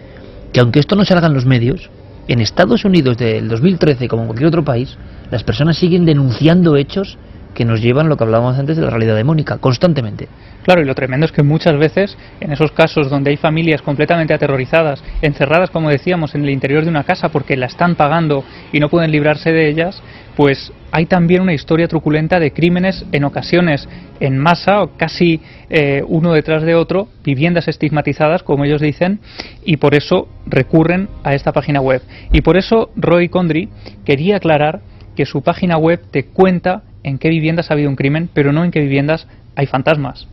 que 0.53 0.59
aunque 0.59 0.79
esto 0.79 0.95
no 0.95 1.05
salga 1.05 1.27
en 1.27 1.33
los 1.33 1.45
medios, 1.45 1.89
en 2.27 2.41
Estados 2.41 2.85
Unidos 2.85 3.17
del 3.17 3.47
2013, 3.47 4.07
como 4.07 4.23
en 4.23 4.27
cualquier 4.27 4.47
otro 4.47 4.63
país, 4.63 4.97
las 5.31 5.43
personas 5.43 5.77
siguen 5.77 6.05
denunciando 6.05 6.77
hechos 6.77 7.17
que 7.53 7.65
nos 7.65 7.81
llevan 7.81 8.09
lo 8.09 8.17
que 8.17 8.23
hablábamos 8.23 8.57
antes 8.57 8.77
de 8.77 8.83
la 8.83 8.89
realidad 8.89 9.15
demónica, 9.15 9.57
constantemente. 9.57 10.27
Claro, 10.63 10.81
y 10.81 10.85
lo 10.85 10.93
tremendo 10.93 11.25
es 11.25 11.31
que 11.31 11.41
muchas 11.41 11.77
veces, 11.77 12.17
en 12.39 12.51
esos 12.51 12.71
casos 12.71 13.09
donde 13.09 13.31
hay 13.31 13.37
familias 13.37 13.81
completamente 13.81 14.33
aterrorizadas, 14.33 15.03
encerradas, 15.21 15.69
como 15.69 15.89
decíamos, 15.89 16.35
en 16.35 16.43
el 16.43 16.49
interior 16.49 16.83
de 16.83 16.89
una 16.89 17.03
casa 17.03 17.29
porque 17.29 17.57
la 17.57 17.65
están 17.65 17.95
pagando 17.95 18.43
y 18.71 18.79
no 18.79 18.89
pueden 18.89 19.11
librarse 19.11 19.51
de 19.51 19.69
ellas, 19.69 20.01
pues 20.35 20.71
hay 20.91 21.05
también 21.05 21.41
una 21.41 21.53
historia 21.53 21.87
truculenta 21.87 22.39
de 22.39 22.51
crímenes 22.51 23.05
en 23.11 23.23
ocasiones 23.23 23.87
en 24.19 24.37
masa, 24.37 24.83
o 24.83 24.97
casi 24.97 25.41
eh, 25.69 26.03
uno 26.07 26.33
detrás 26.33 26.63
de 26.63 26.75
otro, 26.75 27.07
viviendas 27.23 27.67
estigmatizadas, 27.67 28.43
como 28.43 28.65
ellos 28.65 28.81
dicen, 28.81 29.19
y 29.63 29.77
por 29.77 29.95
eso 29.95 30.27
recurren 30.45 31.09
a 31.23 31.33
esta 31.33 31.51
página 31.51 31.81
web. 31.81 32.01
Y 32.31 32.41
por 32.41 32.57
eso 32.57 32.91
Roy 32.95 33.29
Condry 33.29 33.69
quería 34.05 34.37
aclarar 34.37 34.81
que 35.15 35.25
su 35.25 35.41
página 35.41 35.77
web 35.77 36.01
te 36.11 36.25
cuenta 36.25 36.83
en 37.03 37.17
qué 37.17 37.29
viviendas 37.29 37.69
ha 37.69 37.73
habido 37.73 37.89
un 37.89 37.95
crimen, 37.95 38.29
pero 38.33 38.51
no 38.51 38.63
en 38.63 38.71
qué 38.71 38.81
viviendas 38.81 39.27
hay 39.55 39.67
fantasmas. 39.67 40.27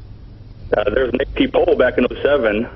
Uh, 0.68 0.82
07 1.38 1.56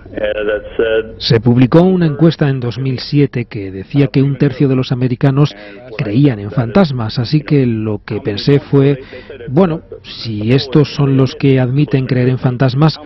uh, 0.06 1.14
Se 1.18 1.40
publicó 1.40 1.82
una 1.82 2.06
encuesta 2.06 2.48
en 2.48 2.60
2007 2.60 3.46
que 3.46 3.72
decía 3.72 4.06
que 4.06 4.22
un 4.22 4.38
tercio 4.38 4.68
de 4.68 4.76
los 4.76 4.92
americanos 4.92 5.56
creían 5.98 6.38
en 6.38 6.52
fantasmas, 6.52 7.18
así 7.18 7.40
que 7.40 7.66
lo 7.66 8.00
que 8.04 8.20
pensé 8.20 8.60
fue, 8.60 9.00
bueno, 9.48 9.82
si 10.02 10.52
estos 10.52 10.94
son 10.94 11.16
los 11.16 11.34
que 11.34 11.58
admiten 11.58 12.06
creer 12.06 12.28
en 12.28 12.38
fantasmas, 12.38 13.00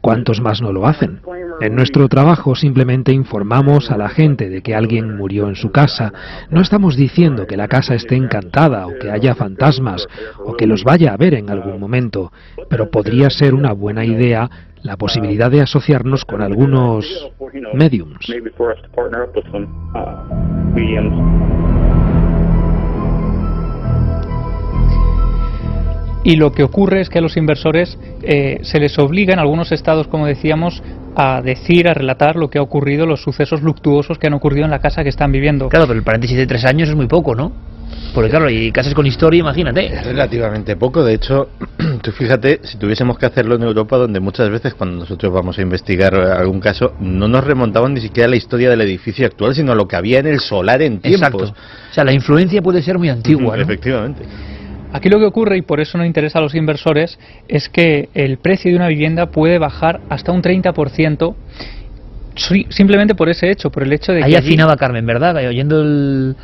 ¿cuántos 0.00 0.40
más 0.40 0.60
no 0.60 0.72
lo 0.72 0.88
hacen? 0.88 1.20
En 1.60 1.74
nuestro 1.74 2.08
trabajo 2.08 2.54
simplemente 2.54 3.12
informamos 3.12 3.90
a 3.90 3.96
la 3.96 4.08
gente 4.08 4.48
de 4.48 4.62
que 4.62 4.74
alguien 4.74 5.16
murió 5.16 5.48
en 5.48 5.54
su 5.54 5.70
casa. 5.70 6.12
No 6.50 6.60
estamos 6.60 6.96
diciendo 6.96 7.46
que 7.46 7.56
la 7.56 7.68
casa 7.68 7.94
esté 7.94 8.16
encantada 8.16 8.86
o 8.86 8.98
que 8.98 9.10
haya 9.10 9.34
fantasmas 9.34 10.06
o 10.44 10.54
que 10.56 10.66
los 10.66 10.84
vaya 10.84 11.12
a 11.12 11.16
ver 11.16 11.34
en 11.34 11.50
algún 11.50 11.78
momento, 11.78 12.32
pero 12.68 12.90
podría 12.90 13.30
ser 13.30 13.54
una 13.54 13.72
buena 13.72 14.04
idea 14.04 14.50
la 14.82 14.96
posibilidad 14.98 15.50
de 15.50 15.62
asociarnos 15.62 16.24
con 16.24 16.42
algunos 16.42 17.06
mediums. 17.72 18.26
Y 26.24 26.36
lo 26.36 26.52
que 26.52 26.62
ocurre 26.62 27.02
es 27.02 27.10
que 27.10 27.18
a 27.18 27.20
los 27.20 27.36
inversores 27.36 27.98
eh, 28.22 28.58
se 28.62 28.80
les 28.80 28.98
obliga 28.98 29.34
en 29.34 29.38
algunos 29.38 29.72
estados, 29.72 30.08
como 30.08 30.26
decíamos, 30.26 30.82
a 31.14 31.42
decir, 31.42 31.86
a 31.86 31.94
relatar 31.94 32.36
lo 32.36 32.48
que 32.48 32.58
ha 32.58 32.62
ocurrido, 32.62 33.06
los 33.06 33.22
sucesos 33.22 33.62
luctuosos 33.62 34.18
que 34.18 34.26
han 34.26 34.32
ocurrido 34.32 34.64
en 34.64 34.70
la 34.70 34.78
casa 34.78 35.02
que 35.02 35.10
están 35.10 35.30
viviendo. 35.30 35.68
Claro, 35.68 35.86
pero 35.86 35.98
el 35.98 36.04
paréntesis 36.04 36.36
de 36.36 36.46
tres 36.46 36.64
años 36.64 36.88
es 36.88 36.96
muy 36.96 37.06
poco, 37.06 37.34
¿no? 37.34 37.52
Porque 38.14 38.30
claro, 38.30 38.48
y 38.48 38.72
casas 38.72 38.94
con 38.94 39.06
historia, 39.06 39.40
imagínate. 39.40 39.86
Es 39.86 40.06
relativamente 40.06 40.76
poco, 40.76 41.04
de 41.04 41.14
hecho, 41.14 41.48
tú 42.02 42.12
fíjate, 42.12 42.60
si 42.62 42.78
tuviésemos 42.78 43.18
que 43.18 43.26
hacerlo 43.26 43.56
en 43.56 43.62
Europa, 43.62 43.96
donde 43.96 44.20
muchas 44.20 44.48
veces 44.50 44.74
cuando 44.74 45.00
nosotros 45.00 45.32
vamos 45.32 45.58
a 45.58 45.62
investigar 45.62 46.14
algún 46.14 46.60
caso, 46.60 46.94
no 47.00 47.28
nos 47.28 47.44
remontaban 47.44 47.92
ni 47.92 48.00
siquiera 48.00 48.26
a 48.26 48.30
la 48.30 48.36
historia 48.36 48.70
del 48.70 48.80
edificio 48.80 49.26
actual, 49.26 49.54
sino 49.54 49.72
a 49.72 49.74
lo 49.74 49.86
que 49.86 49.96
había 49.96 50.20
en 50.20 50.26
el 50.26 50.40
solar 50.40 50.80
en 50.80 51.00
tiempos. 51.00 51.42
Exacto. 51.42 51.60
O 51.90 51.94
sea, 51.94 52.04
la 52.04 52.12
influencia 52.12 52.62
puede 52.62 52.82
ser 52.82 52.98
muy 52.98 53.08
antigua, 53.08 53.56
¿no? 53.56 53.62
Efectivamente. 53.62 54.22
Aquí 54.94 55.08
lo 55.08 55.18
que 55.18 55.24
ocurre, 55.26 55.56
y 55.58 55.62
por 55.62 55.80
eso 55.80 55.98
no 55.98 56.04
interesa 56.06 56.38
a 56.38 56.42
los 56.42 56.54
inversores, 56.54 57.18
es 57.48 57.68
que 57.68 58.08
el 58.14 58.38
precio 58.38 58.70
de 58.70 58.76
una 58.76 58.86
vivienda 58.88 59.26
puede 59.26 59.58
bajar 59.58 60.00
hasta 60.08 60.30
un 60.32 60.40
30% 60.40 61.34
si- 62.36 62.66
simplemente 62.70 63.14
por 63.14 63.28
ese 63.28 63.50
hecho, 63.50 63.70
por 63.70 63.82
el 63.82 63.92
hecho 63.92 64.12
de 64.12 64.22
Ahí 64.24 64.30
que 64.30 64.36
allí- 64.38 64.48
afinaba 64.48 64.76
Carmen, 64.76 65.04
¿verdad? 65.04 65.36
Que 65.36 65.48
Oyendo 65.48 65.80
el- 65.82 66.36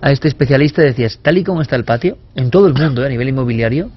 a 0.00 0.12
este 0.12 0.28
especialista 0.28 0.82
decías, 0.82 1.18
tal 1.20 1.36
y 1.38 1.44
como 1.44 1.62
está 1.62 1.76
el 1.76 1.84
patio, 1.84 2.16
en 2.36 2.50
todo 2.50 2.68
el 2.68 2.74
mundo, 2.74 3.02
¿eh? 3.02 3.06
a 3.06 3.08
nivel 3.08 3.28
inmobiliario, 3.28 3.90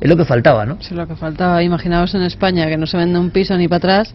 es 0.00 0.08
lo 0.08 0.16
que 0.16 0.24
faltaba, 0.24 0.64
¿no? 0.64 0.78
Sí, 0.80 0.94
lo 0.94 1.06
que 1.06 1.14
faltaba. 1.16 1.62
Imaginaos 1.62 2.14
en 2.14 2.22
España 2.22 2.66
que 2.68 2.76
no 2.76 2.86
se 2.86 2.96
vende 2.96 3.18
un 3.18 3.30
piso 3.30 3.56
ni 3.56 3.68
para 3.68 3.76
atrás, 3.78 4.14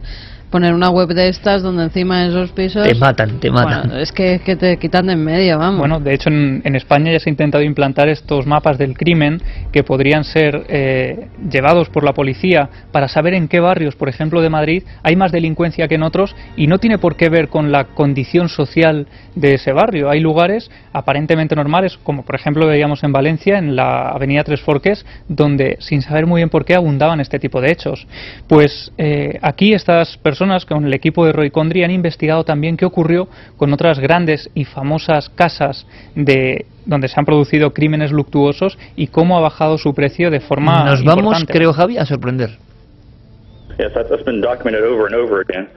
poner 0.56 0.74
una 0.74 0.90
web 0.90 1.10
de 1.10 1.28
estas 1.28 1.62
donde 1.64 1.84
encima 1.84 2.22
de 2.22 2.30
esos 2.30 2.52
pisos... 2.54 2.88
Te 2.88 2.96
matan, 2.96 3.42
te 3.42 3.52
matan. 3.52 3.90
Bueno, 3.90 4.00
es 4.00 4.14
que, 4.14 4.40
que 4.40 4.56
te 4.56 4.78
quitan 4.78 5.08
de 5.08 5.12
en 5.12 5.22
medio, 5.22 5.58
vamos. 5.60 5.80
Bueno, 5.80 6.00
de 6.00 6.14
hecho 6.14 6.30
en, 6.30 6.62
en 6.64 6.78
España 6.78 7.12
ya 7.12 7.20
se 7.20 7.30
ha 7.30 7.32
intentado 7.32 7.62
implantar 7.62 8.08
estos 8.08 8.46
mapas 8.46 8.78
del 8.78 8.98
crimen 8.98 9.42
que 9.74 9.84
podrían 9.84 10.24
ser 10.24 10.66
eh, 10.70 11.28
llevados 11.52 11.90
por 11.90 12.06
la 12.06 12.14
policía 12.14 12.70
para 12.94 13.10
saber 13.10 13.34
en 13.34 13.50
qué 13.50 13.60
barrios, 13.60 13.98
por 13.98 14.08
ejemplo 14.08 14.42
de 14.42 14.50
Madrid, 14.50 14.84
hay 15.04 15.18
más 15.18 15.34
delincuencia 15.34 15.90
que 15.90 15.96
en 15.96 16.04
otros 16.04 16.34
y 16.56 16.68
no 16.68 16.78
tiene 16.78 17.00
por 17.00 17.18
qué 17.18 17.28
ver 17.28 17.50
con 17.50 17.74
la 17.74 17.88
condición 17.88 18.48
social 18.48 19.08
de 19.36 19.56
ese 19.56 19.74
barrio. 19.74 20.10
Hay 20.10 20.22
lugares 20.22 20.72
aparentemente 20.94 21.54
normales, 21.54 22.00
como 22.02 22.24
por 22.24 22.36
ejemplo 22.36 22.66
veíamos 22.66 23.04
en 23.04 23.12
Valencia, 23.12 23.58
en 23.58 23.76
la 23.76 24.08
avenida 24.08 24.46
Tres 24.46 24.62
Forques, 24.62 25.06
donde 25.28 25.76
sin 25.82 26.02
saber 26.02 26.26
muy 26.26 26.40
bien 26.40 26.50
por 26.50 26.64
qué 26.64 26.76
abundaban 26.76 27.20
este 27.20 27.40
tipo 27.40 27.60
de 27.60 27.74
hechos. 27.74 28.08
Pues 28.48 28.94
eh, 28.98 29.38
aquí 29.42 29.74
estas 29.74 30.16
personas 30.16 30.45
con 30.68 30.86
el 30.86 30.94
equipo 30.94 31.26
de 31.26 31.32
Roy 31.32 31.50
Condry 31.50 31.84
han 31.84 31.92
investigado 31.92 32.44
también 32.44 32.78
qué 32.78 32.86
ocurrió 32.86 33.28
con 33.58 33.74
otras 33.74 34.00
grandes 34.00 34.50
y 34.54 34.66
famosas 34.66 35.30
casas 35.30 35.88
de 36.16 36.66
donde 36.86 37.08
se 37.08 37.20
han 37.20 37.26
producido 37.26 37.74
crímenes 37.74 38.12
luctuosos 38.12 38.78
y 38.96 39.08
cómo 39.08 39.38
ha 39.38 39.42
bajado 39.42 39.78
su 39.78 39.94
precio 39.94 40.30
de 40.30 40.40
forma 40.40 40.86
Nos 40.86 41.04
vamos, 41.04 41.24
importante. 41.24 41.54
creo, 41.54 41.74
Javi, 41.74 41.98
a 41.98 42.06
sorprender. 42.06 42.52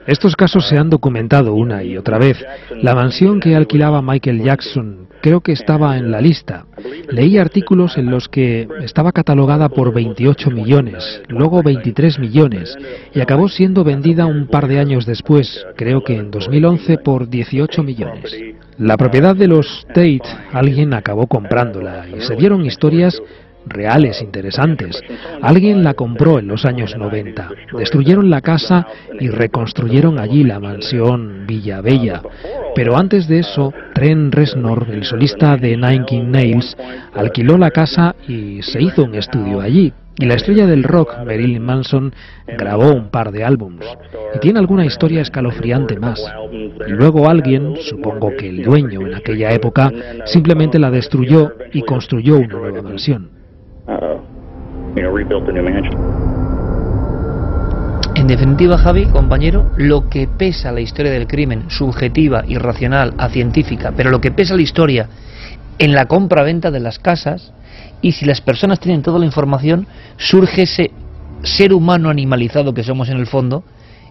Estos 0.07 0.35
casos 0.35 0.69
se 0.69 0.77
han 0.77 0.89
documentado 0.89 1.53
una 1.53 1.83
y 1.83 1.97
otra 1.97 2.17
vez. 2.17 2.37
La 2.81 2.95
mansión 2.95 3.39
que 3.39 3.55
alquilaba 3.55 4.01
Michael 4.01 4.41
Jackson 4.43 5.08
creo 5.21 5.41
que 5.41 5.51
estaba 5.51 5.97
en 5.97 6.11
la 6.11 6.21
lista. 6.21 6.65
Leí 7.09 7.37
artículos 7.37 7.97
en 7.97 8.09
los 8.09 8.27
que 8.27 8.67
estaba 8.83 9.11
catalogada 9.11 9.69
por 9.69 9.93
28 9.93 10.51
millones, 10.51 11.21
luego 11.27 11.63
23 11.63 12.19
millones, 12.19 12.75
y 13.13 13.19
acabó 13.19 13.49
siendo 13.49 13.83
vendida 13.83 14.25
un 14.25 14.47
par 14.47 14.67
de 14.67 14.79
años 14.79 15.05
después, 15.05 15.65
creo 15.75 16.03
que 16.03 16.17
en 16.17 16.31
2011, 16.31 16.97
por 16.99 17.29
18 17.29 17.83
millones. 17.83 18.35
La 18.77 18.95
propiedad 18.97 19.35
de 19.35 19.47
los 19.47 19.85
Tate, 19.87 20.21
alguien 20.53 20.93
acabó 20.93 21.27
comprándola 21.27 22.05
y 22.07 22.21
se 22.21 22.35
dieron 22.35 22.65
historias 22.65 23.21
reales, 23.69 24.21
interesantes. 24.21 25.01
Alguien 25.41 25.83
la 25.83 25.93
compró 25.93 26.39
en 26.39 26.47
los 26.47 26.65
años 26.65 26.95
90. 26.97 27.49
Destruyeron 27.77 28.29
la 28.29 28.41
casa 28.41 28.87
y 29.19 29.29
reconstruyeron 29.29 30.19
allí 30.19 30.43
la 30.43 30.59
mansión 30.59 31.45
Villa 31.47 31.81
Bella. 31.81 32.21
Pero 32.75 32.97
antes 32.97 33.27
de 33.27 33.39
eso, 33.39 33.73
Trent 33.93 34.33
Reznor, 34.33 34.87
el 34.91 35.03
solista 35.03 35.57
de 35.57 35.75
Nine 35.75 36.05
King 36.05 36.31
Nails, 36.31 36.77
alquiló 37.13 37.57
la 37.57 37.71
casa 37.71 38.15
y 38.27 38.61
se 38.61 38.81
hizo 38.81 39.03
un 39.03 39.15
estudio 39.15 39.61
allí. 39.61 39.93
Y 40.19 40.25
la 40.25 40.33
estrella 40.33 40.67
del 40.67 40.83
rock, 40.83 41.15
Marilyn 41.25 41.63
Manson, 41.63 42.13
grabó 42.45 42.93
un 42.93 43.09
par 43.09 43.31
de 43.31 43.45
álbums. 43.45 43.85
Y 44.35 44.39
tiene 44.39 44.59
alguna 44.59 44.85
historia 44.85 45.21
escalofriante 45.21 45.97
más. 45.97 46.21
Y 46.87 46.91
luego 46.91 47.29
alguien, 47.29 47.77
supongo 47.77 48.35
que 48.37 48.49
el 48.49 48.63
dueño 48.63 49.07
en 49.07 49.15
aquella 49.15 49.51
época, 49.51 49.89
simplemente 50.25 50.77
la 50.77 50.91
destruyó 50.91 51.53
y 51.71 51.83
construyó 51.83 52.37
una 52.37 52.47
nueva 52.47 52.81
mansión. 52.81 53.38
En 58.15 58.27
definitiva, 58.27 58.77
Javi, 58.77 59.05
compañero, 59.05 59.71
lo 59.77 60.09
que 60.09 60.27
pesa 60.27 60.71
la 60.71 60.81
historia 60.81 61.11
del 61.11 61.27
crimen, 61.27 61.69
subjetiva, 61.69 62.43
irracional, 62.47 63.13
a 63.17 63.29
científica, 63.29 63.93
pero 63.95 64.11
lo 64.11 64.19
que 64.19 64.31
pesa 64.31 64.55
la 64.55 64.61
historia 64.61 65.07
en 65.77 65.93
la 65.93 66.05
compra-venta 66.05 66.69
de 66.69 66.81
las 66.81 66.99
casas, 66.99 67.53
y 68.01 68.11
si 68.11 68.25
las 68.25 68.41
personas 68.41 68.79
tienen 68.79 69.01
toda 69.01 69.19
la 69.19 69.25
información, 69.25 69.87
surge 70.17 70.63
ese 70.63 70.91
ser 71.43 71.73
humano 71.73 72.09
animalizado 72.09 72.73
que 72.73 72.83
somos 72.83 73.09
en 73.09 73.17
el 73.17 73.27
fondo, 73.27 73.63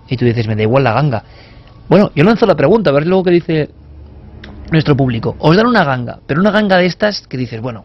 y 0.09 0.17
tú 0.17 0.25
dices, 0.25 0.49
me 0.49 0.57
da 0.57 0.63
igual 0.63 0.85
la 0.85 0.95
ganga. 0.95 1.25
Bueno, 1.89 2.11
yo 2.15 2.25
lanzo 2.25 2.47
la 2.47 2.57
pregunta, 2.57 2.91
a 2.91 2.95
ver 2.95 3.07
luego 3.07 3.25
qué 3.25 3.31
dice 3.31 3.71
nuestro 4.71 4.97
público. 4.97 5.37
Os 5.39 5.57
dan 5.57 5.67
una 5.67 5.85
ganga, 5.85 6.19
pero 6.27 6.41
una 6.41 6.51
ganga 6.51 6.79
de 6.79 6.87
estas 6.87 7.27
que 7.27 7.37
dices, 7.37 7.61
bueno, 7.61 7.85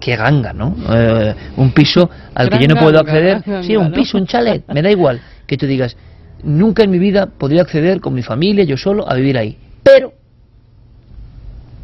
qué 0.00 0.16
ganga, 0.16 0.52
¿no? 0.52 0.74
Eh, 0.90 1.34
un 1.56 1.72
piso 1.72 2.08
al 2.34 2.50
que 2.50 2.58
yo 2.60 2.68
no 2.68 2.80
puedo 2.80 2.98
acceder. 2.98 3.42
sí, 3.62 3.76
un 3.76 3.92
piso, 3.92 4.18
un 4.18 4.26
chalet, 4.26 4.64
me 4.72 4.82
da 4.82 4.90
igual. 4.90 5.20
Que 5.46 5.56
tú 5.56 5.66
digas, 5.66 5.96
nunca 6.42 6.82
en 6.82 6.90
mi 6.90 6.98
vida 6.98 7.26
podría 7.26 7.62
acceder 7.62 8.00
con 8.00 8.14
mi 8.14 8.22
familia, 8.22 8.64
yo 8.64 8.76
solo, 8.76 9.10
a 9.10 9.14
vivir 9.14 9.38
ahí. 9.38 9.56
Pero, 9.82 10.12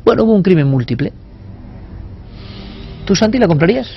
bueno, 0.04 0.24
hubo 0.24 0.34
un 0.34 0.42
crimen 0.42 0.68
múltiple. 0.68 1.12
¿Tú, 3.04 3.14
Santi, 3.14 3.38
la 3.38 3.46
comprarías? 3.46 3.90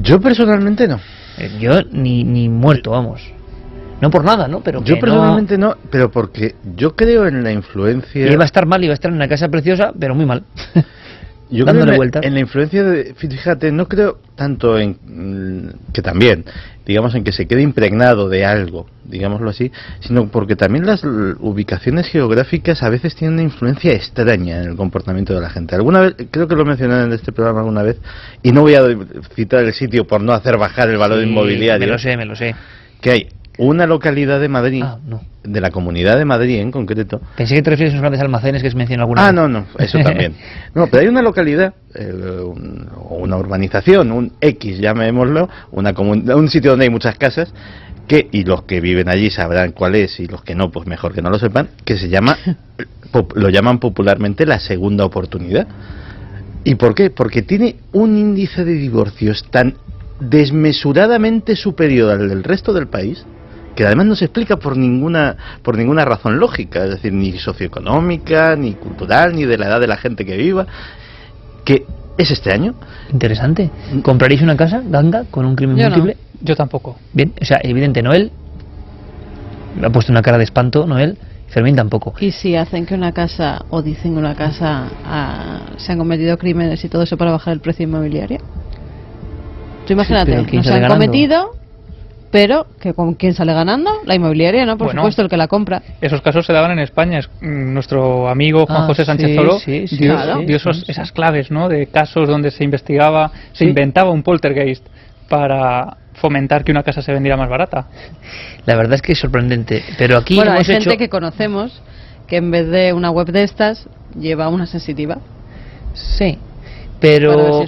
Yo 0.00 0.20
personalmente 0.20 0.88
no. 0.88 1.00
Eh, 1.38 1.50
yo 1.60 1.82
ni, 1.90 2.24
ni 2.24 2.48
muerto, 2.48 2.90
vamos. 2.90 3.22
No 4.00 4.10
por 4.10 4.24
nada, 4.24 4.48
¿no? 4.48 4.60
Pero 4.60 4.82
yo 4.82 4.98
personalmente 4.98 5.56
no... 5.56 5.76
pero 5.88 6.10
porque 6.10 6.56
yo 6.74 6.96
creo 6.96 7.28
en 7.28 7.44
la 7.44 7.52
influencia... 7.52 8.32
Iba 8.32 8.42
a 8.42 8.46
estar 8.46 8.66
mal, 8.66 8.82
iba 8.82 8.92
a 8.92 8.94
estar 8.94 9.10
en 9.10 9.16
una 9.16 9.28
casa 9.28 9.48
preciosa, 9.48 9.92
pero 9.96 10.14
muy 10.16 10.26
mal. 10.26 10.42
Yo 11.52 11.66
creo 11.66 11.84
en, 12.22 12.34
la 12.34 12.40
influencia 12.40 12.82
de, 12.82 13.14
fíjate, 13.14 13.70
no 13.72 13.86
creo 13.86 14.18
tanto 14.34 14.78
en 14.78 15.74
que 15.92 16.00
también, 16.00 16.46
digamos, 16.86 17.14
en 17.14 17.24
que 17.24 17.32
se 17.32 17.46
quede 17.46 17.60
impregnado 17.60 18.30
de 18.30 18.46
algo, 18.46 18.86
digámoslo 19.04 19.50
así, 19.50 19.70
sino 20.00 20.28
porque 20.28 20.56
también 20.56 20.86
las 20.86 21.04
ubicaciones 21.04 22.08
geográficas 22.08 22.82
a 22.82 22.88
veces 22.88 23.14
tienen 23.14 23.34
una 23.34 23.42
influencia 23.42 23.92
extraña 23.92 24.62
en 24.62 24.70
el 24.70 24.76
comportamiento 24.76 25.34
de 25.34 25.42
la 25.42 25.50
gente. 25.50 25.74
Alguna 25.74 26.00
vez, 26.00 26.14
creo 26.30 26.48
que 26.48 26.56
lo 26.56 26.64
mencioné 26.64 27.02
en 27.02 27.12
este 27.12 27.32
programa 27.32 27.60
alguna 27.60 27.82
vez, 27.82 27.98
y 28.42 28.50
no 28.52 28.62
voy 28.62 28.74
a 28.74 28.82
citar 29.34 29.62
el 29.62 29.74
sitio 29.74 30.06
por 30.06 30.22
no 30.22 30.32
hacer 30.32 30.56
bajar 30.56 30.88
el 30.88 30.96
valor 30.96 31.22
inmobiliario. 31.22 31.86
Me 31.86 31.92
lo 31.92 31.98
sé, 31.98 32.16
me 32.16 32.24
lo 32.24 32.34
sé. 32.34 32.54
Que 33.02 33.10
hay 33.10 33.28
una 33.58 33.86
localidad 33.86 34.40
de 34.40 34.48
Madrid, 34.48 34.82
ah, 34.84 34.98
de 35.42 35.60
la 35.60 35.70
comunidad 35.70 36.16
de 36.16 36.24
Madrid 36.24 36.60
en 36.60 36.70
concreto. 36.70 37.20
Pensé 37.36 37.54
que 37.54 37.62
te 37.62 37.70
refieres 37.70 37.92
a 37.92 37.96
los 37.96 38.02
grandes 38.02 38.20
almacenes 38.20 38.62
que 38.62 38.70
se 38.70 38.76
mencionan 38.76 39.02
alguna 39.02 39.28
Ah, 39.28 39.32
no, 39.32 39.48
no, 39.48 39.66
eso 39.78 39.98
también. 39.98 40.34
no, 40.74 40.86
pero 40.86 41.02
hay 41.02 41.08
una 41.08 41.22
localidad, 41.22 41.74
eh, 41.94 42.12
una 43.10 43.36
urbanización, 43.36 44.10
un 44.12 44.32
X, 44.40 44.78
llamémoslo, 44.78 45.48
una 45.72 45.92
un 45.98 46.48
sitio 46.48 46.70
donde 46.70 46.86
hay 46.86 46.90
muchas 46.90 47.16
casas, 47.18 47.52
que, 48.06 48.28
y 48.32 48.44
los 48.44 48.62
que 48.64 48.80
viven 48.80 49.08
allí 49.08 49.30
sabrán 49.30 49.72
cuál 49.72 49.94
es, 49.94 50.18
y 50.20 50.26
los 50.26 50.42
que 50.42 50.54
no, 50.54 50.70
pues 50.70 50.86
mejor 50.86 51.12
que 51.12 51.22
no 51.22 51.30
lo 51.30 51.38
sepan, 51.38 51.68
que 51.84 51.96
se 51.96 52.08
llama, 52.08 52.36
lo 53.34 53.48
llaman 53.48 53.78
popularmente 53.78 54.46
la 54.46 54.58
segunda 54.58 55.04
oportunidad. 55.04 55.66
¿Y 56.64 56.76
por 56.76 56.94
qué? 56.94 57.10
Porque 57.10 57.42
tiene 57.42 57.76
un 57.92 58.16
índice 58.16 58.64
de 58.64 58.74
divorcios 58.74 59.44
tan 59.50 59.74
desmesuradamente 60.20 61.56
superior 61.56 62.10
al 62.12 62.28
del 62.28 62.44
resto 62.44 62.72
del 62.72 62.86
país, 62.86 63.24
que 63.74 63.86
además 63.86 64.06
no 64.06 64.16
se 64.16 64.26
explica 64.26 64.56
por 64.56 64.76
ninguna 64.76 65.36
por 65.62 65.76
ninguna 65.76 66.04
razón 66.04 66.38
lógica, 66.38 66.84
es 66.84 66.90
decir, 66.90 67.12
ni 67.12 67.32
socioeconómica, 67.38 68.56
ni 68.56 68.72
cultural, 68.74 69.34
ni 69.34 69.44
de 69.44 69.58
la 69.58 69.66
edad 69.66 69.80
de 69.80 69.86
la 69.86 69.96
gente 69.96 70.24
que 70.24 70.36
viva, 70.36 70.66
que 71.64 71.86
es 72.18 72.30
este 72.30 72.52
año. 72.52 72.74
Interesante. 73.12 73.70
¿Compraréis 74.02 74.42
una 74.42 74.56
casa, 74.56 74.82
ganga, 74.84 75.24
con 75.30 75.46
un 75.46 75.56
crimen 75.56 75.76
múltiple? 75.76 76.16
Yo 76.40 76.56
tampoco. 76.56 76.96
Bien, 77.12 77.32
o 77.40 77.44
sea, 77.44 77.60
evidente, 77.62 78.02
Noel 78.02 78.30
me 79.78 79.86
ha 79.86 79.90
puesto 79.90 80.12
una 80.12 80.22
cara 80.22 80.38
de 80.38 80.44
espanto, 80.44 80.86
Noel. 80.86 81.16
Fermín 81.48 81.76
tampoco. 81.76 82.14
¿Y 82.18 82.30
si 82.30 82.56
hacen 82.56 82.86
que 82.86 82.94
una 82.94 83.12
casa, 83.12 83.66
o 83.68 83.82
dicen 83.82 84.14
que 84.14 84.18
una 84.18 84.34
casa, 84.34 84.88
ah, 85.04 85.60
se 85.76 85.92
han 85.92 85.98
cometido 85.98 86.38
crímenes 86.38 86.82
y 86.82 86.88
todo 86.88 87.02
eso 87.02 87.18
para 87.18 87.30
bajar 87.30 87.52
el 87.52 87.60
precio 87.60 87.84
inmobiliario? 87.84 88.38
Tú 89.86 89.92
imagínate, 89.92 90.46
sí, 90.48 90.62
se 90.62 90.72
han 90.72 90.88
cometido, 90.88 91.50
pero 92.32 92.66
que 92.80 92.94
con 92.94 93.14
quién 93.14 93.34
sale 93.34 93.52
ganando 93.52 94.00
la 94.06 94.14
inmobiliaria 94.14 94.64
no 94.64 94.78
por 94.78 94.90
supuesto 94.90 95.22
el 95.22 95.28
que 95.28 95.36
la 95.36 95.46
compra. 95.46 95.82
esos 96.00 96.22
casos 96.22 96.44
se 96.46 96.52
daban 96.52 96.72
en 96.72 96.80
España. 96.80 97.20
Mm, 97.40 97.74
nuestro 97.74 98.28
amigo 98.28 98.66
Juan 98.66 98.82
ah, 98.82 98.86
José 98.86 99.04
Sánchez 99.04 99.36
Toro 99.36 99.58
dio, 99.66 100.56
esas 100.56 101.12
claves 101.12 101.50
no 101.50 101.68
de 101.68 101.86
casos 101.86 102.26
donde 102.26 102.50
se 102.50 102.64
investigaba 102.64 103.30
se 103.52 103.66
inventaba 103.66 104.10
un 104.10 104.22
poltergeist 104.22 104.84
para 105.28 105.98
fomentar 106.14 106.64
que 106.64 106.72
una 106.72 106.82
casa 106.82 107.02
se 107.02 107.12
vendiera 107.12 107.36
más 107.36 107.48
barata. 107.48 107.86
La 108.64 108.76
verdad 108.76 108.94
es 108.94 109.02
que 109.02 109.12
es 109.12 109.18
sorprendente 109.18 109.84
pero 109.98 110.16
aquí 110.16 110.34
bueno 110.34 110.52
hay 110.52 110.64
gente 110.64 110.96
que 110.96 111.10
conocemos 111.10 111.82
que 112.26 112.38
en 112.38 112.50
vez 112.50 112.66
de 112.68 112.94
una 112.94 113.10
web 113.10 113.30
de 113.30 113.42
estas 113.42 113.88
lleva 114.18 114.48
una 114.48 114.66
sensitiva. 114.66 115.18
Sí 115.92 116.38
pero 117.02 117.64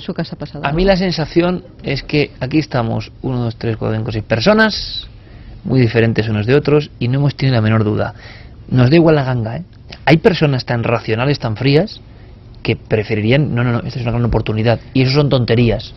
a 0.62 0.73
mí 0.73 0.85
la 0.85 0.97
sensación 0.97 1.64
es 1.83 2.05
que 2.05 2.31
aquí 2.38 2.61
estamos, 2.61 3.11
uno, 3.20 3.40
dos, 3.40 3.57
tres, 3.57 3.77
cuatro, 3.77 3.99
cinco, 3.99 4.12
seis 4.12 4.23
personas, 4.23 5.09
muy 5.64 5.81
diferentes 5.81 6.29
unos 6.29 6.47
de 6.47 6.55
otros, 6.55 6.92
y 7.01 7.09
no 7.09 7.18
hemos 7.18 7.35
tenido 7.35 7.57
la 7.57 7.61
menor 7.61 7.83
duda. 7.83 8.14
Nos 8.68 8.90
da 8.90 8.97
igual 8.97 9.16
la 9.16 9.25
ganga, 9.25 9.57
¿eh? 9.57 9.64
Hay 10.05 10.18
personas 10.18 10.64
tan 10.64 10.85
racionales, 10.85 11.40
tan 11.40 11.57
frías, 11.57 12.01
que 12.62 12.77
preferirían, 12.77 13.53
no, 13.55 13.64
no, 13.64 13.73
no, 13.73 13.79
esta 13.81 13.99
es 13.99 14.03
una 14.03 14.12
gran 14.12 14.25
oportunidad. 14.25 14.79
Y 14.92 15.03
eso 15.03 15.14
son 15.14 15.29
tonterías. 15.29 15.92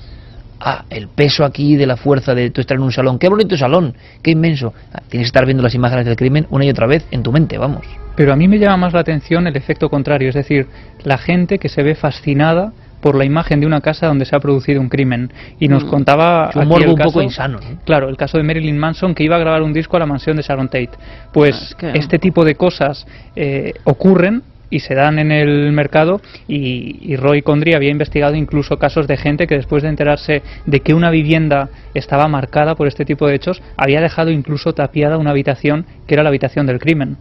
Ah, 0.59 0.85
el 0.89 1.07
peso 1.07 1.45
aquí 1.45 1.75
de 1.75 1.85
la 1.85 1.95
fuerza 1.95 2.33
de 2.33 2.49
tú 2.49 2.61
estar 2.61 2.75
en 2.75 2.83
un 2.83 2.91
salón. 2.91 3.19
Qué 3.19 3.29
bonito 3.29 3.55
salón, 3.55 3.93
qué 4.23 4.31
inmenso. 4.31 4.73
Ah, 4.91 5.01
tienes 5.07 5.25
que 5.25 5.29
estar 5.29 5.45
viendo 5.45 5.61
las 5.61 5.75
imágenes 5.75 6.07
del 6.07 6.15
crimen 6.15 6.47
una 6.49 6.65
y 6.65 6.71
otra 6.71 6.87
vez 6.87 7.05
en 7.11 7.21
tu 7.21 7.31
mente, 7.31 7.59
vamos. 7.59 7.85
Pero 8.15 8.33
a 8.33 8.35
mí 8.35 8.47
me 8.47 8.57
llama 8.57 8.77
más 8.77 8.93
la 8.93 9.01
atención 9.01 9.45
el 9.45 9.55
efecto 9.55 9.91
contrario, 9.91 10.29
es 10.29 10.35
decir, 10.35 10.67
la 11.03 11.19
gente 11.19 11.59
que 11.59 11.69
se 11.69 11.83
ve 11.83 11.93
fascinada 11.93 12.73
por 13.07 13.15
la 13.15 13.23
imagen 13.23 13.61
de 13.61 13.65
una 13.65 13.79
casa 13.79 14.05
donde 14.05 14.25
se 14.25 14.35
ha 14.35 14.39
producido 14.41 14.81
un 14.81 14.89
crimen. 14.89 15.31
Y 15.61 15.69
nos 15.69 15.85
mm. 15.85 15.87
contaba. 15.87 16.51
un 16.53 16.67
morbo 16.67 16.91
un 16.91 16.99
poco 16.99 17.21
insano. 17.21 17.57
Claro, 17.85 18.09
el 18.09 18.17
caso 18.17 18.37
de 18.37 18.43
Marilyn 18.43 18.77
Manson 18.77 19.15
que 19.15 19.23
iba 19.23 19.37
a 19.37 19.39
grabar 19.39 19.61
un 19.61 19.71
disco 19.71 19.95
a 19.95 20.01
la 20.01 20.05
mansión 20.05 20.35
de 20.35 20.43
Sharon 20.43 20.67
Tate. 20.67 20.89
Pues 21.31 21.73
ah, 21.81 21.91
este 21.93 22.19
tipo 22.19 22.43
de 22.43 22.55
cosas 22.55 23.07
eh, 23.33 23.75
ocurren 23.85 24.43
y 24.69 24.81
se 24.81 24.93
dan 24.93 25.19
en 25.19 25.31
el 25.31 25.71
mercado 25.71 26.19
y, 26.49 27.15
Roy 27.15 27.43
Condry 27.43 27.75
había 27.75 27.91
investigado 27.91 28.35
incluso 28.35 28.77
casos 28.77 29.07
de 29.07 29.15
gente 29.15 29.47
que 29.47 29.55
después 29.55 29.83
de 29.83 29.87
enterarse 29.87 30.43
de 30.65 30.81
que 30.81 30.93
una 30.93 31.09
vivienda 31.09 31.69
estaba 31.93 32.27
marcada 32.27 32.75
por 32.75 32.87
este 32.87 33.05
tipo 33.05 33.25
de 33.25 33.35
hechos 33.35 33.61
había 33.77 34.01
dejado 34.01 34.31
incluso 34.31 34.73
tapiada 34.73 35.17
una 35.17 35.29
habitación 35.29 35.85
que 36.05 36.15
era 36.15 36.23
la 36.23 36.29
habitación 36.29 36.65
del 36.65 36.79
crimen. 36.79 37.15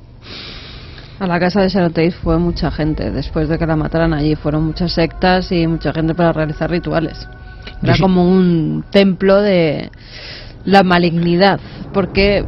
A 1.19 1.27
la 1.27 1.41
casa 1.41 1.63
de 1.63 1.71
Sharon 1.71 1.93
Tate 1.93 2.11
fue 2.11 2.39
mucha 2.39 2.71
gente. 2.71 3.11
Después 3.11 3.49
de 3.49 3.59
que 3.59 3.67
la 3.67 3.75
mataran 3.75 4.13
allí, 4.13 4.35
fueron 4.35 4.65
muchas 4.65 4.93
sectas 4.93 5.51
y 5.51 5.67
mucha 5.67 5.93
gente 5.93 6.15
para 6.15 6.33
realizar 6.33 6.71
rituales. 6.71 7.27
Era 7.83 7.97
como 7.99 8.29
un 8.29 8.85
templo 8.91 9.41
de 9.41 9.91
la 10.65 10.83
malignidad, 10.83 11.59
porque 11.93 12.45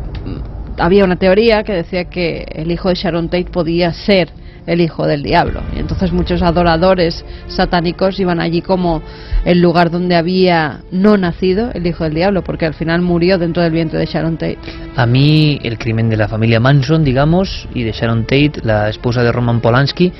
había 0.78 1.04
una 1.04 1.16
teoría 1.16 1.64
que 1.64 1.72
decía 1.72 2.04
que 2.04 2.46
el 2.52 2.70
hijo 2.70 2.90
de 2.90 2.94
Sharon 2.94 3.28
Tate 3.28 3.50
podía 3.50 3.92
ser 3.92 4.30
el 4.68 4.80
hijo 4.80 5.06
del 5.06 5.22
diablo. 5.22 5.62
Y 5.74 5.80
entonces 5.80 6.12
muchos 6.12 6.42
adoradores 6.42 7.24
satánicos 7.48 8.20
iban 8.20 8.38
allí 8.40 8.62
como 8.62 9.02
el 9.44 9.60
lugar 9.60 9.90
donde 9.90 10.14
había 10.14 10.80
no 10.92 11.16
nacido 11.16 11.70
el 11.72 11.86
hijo 11.86 12.04
del 12.04 12.14
diablo, 12.14 12.44
porque 12.44 12.66
al 12.66 12.74
final 12.74 13.00
murió 13.00 13.38
dentro 13.38 13.62
del 13.62 13.72
vientre 13.72 13.98
de 13.98 14.06
Sharon 14.06 14.36
Tate. 14.36 14.58
A 14.94 15.06
mí 15.06 15.58
el 15.62 15.78
crimen 15.78 16.08
de 16.08 16.16
la 16.16 16.28
familia 16.28 16.60
Manson, 16.60 17.02
digamos, 17.02 17.66
y 17.74 17.82
de 17.82 17.92
Sharon 17.92 18.22
Tate, 18.22 18.52
la 18.62 18.88
esposa 18.88 19.22
de 19.22 19.32
Roman 19.32 19.60
Polanski, 19.60 20.12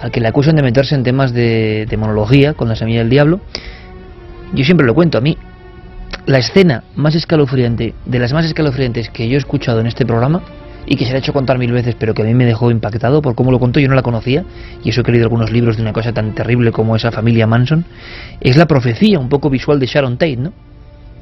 al 0.00 0.10
que 0.10 0.20
le 0.20 0.28
acusan 0.28 0.56
de 0.56 0.62
meterse 0.62 0.94
en 0.94 1.02
temas 1.02 1.32
de 1.32 1.86
demonología 1.88 2.54
con 2.54 2.68
la 2.68 2.76
semilla 2.76 3.00
del 3.00 3.10
diablo, 3.10 3.40
yo 4.54 4.64
siempre 4.64 4.86
lo 4.86 4.94
cuento, 4.94 5.18
a 5.18 5.20
mí 5.20 5.36
la 6.26 6.38
escena 6.38 6.84
más 6.94 7.14
escalofriante, 7.14 7.94
de 8.04 8.18
las 8.18 8.32
más 8.32 8.44
escalofriantes 8.44 9.10
que 9.10 9.28
yo 9.28 9.34
he 9.34 9.38
escuchado 9.38 9.80
en 9.80 9.86
este 9.86 10.06
programa, 10.06 10.42
y 10.86 10.96
que 10.96 11.04
se 11.04 11.10
le 11.10 11.16
ha 11.16 11.18
hecho 11.20 11.32
contar 11.32 11.58
mil 11.58 11.72
veces, 11.72 11.96
pero 11.98 12.14
que 12.14 12.22
a 12.22 12.24
mí 12.24 12.34
me 12.34 12.44
dejó 12.44 12.70
impactado 12.70 13.22
por 13.22 13.34
cómo 13.34 13.50
lo 13.50 13.58
contó, 13.58 13.80
yo 13.80 13.88
no 13.88 13.94
la 13.94 14.02
conocía, 14.02 14.44
y 14.82 14.90
eso 14.90 15.02
he 15.04 15.10
leído 15.10 15.24
algunos 15.24 15.50
libros 15.50 15.76
de 15.76 15.82
una 15.82 15.92
cosa 15.92 16.12
tan 16.12 16.34
terrible 16.34 16.72
como 16.72 16.96
esa 16.96 17.10
familia 17.10 17.46
Manson, 17.46 17.84
es 18.40 18.56
la 18.56 18.66
profecía 18.66 19.18
un 19.18 19.28
poco 19.28 19.50
visual 19.50 19.80
de 19.80 19.86
Sharon 19.86 20.18
Tate, 20.18 20.36
¿no? 20.36 20.52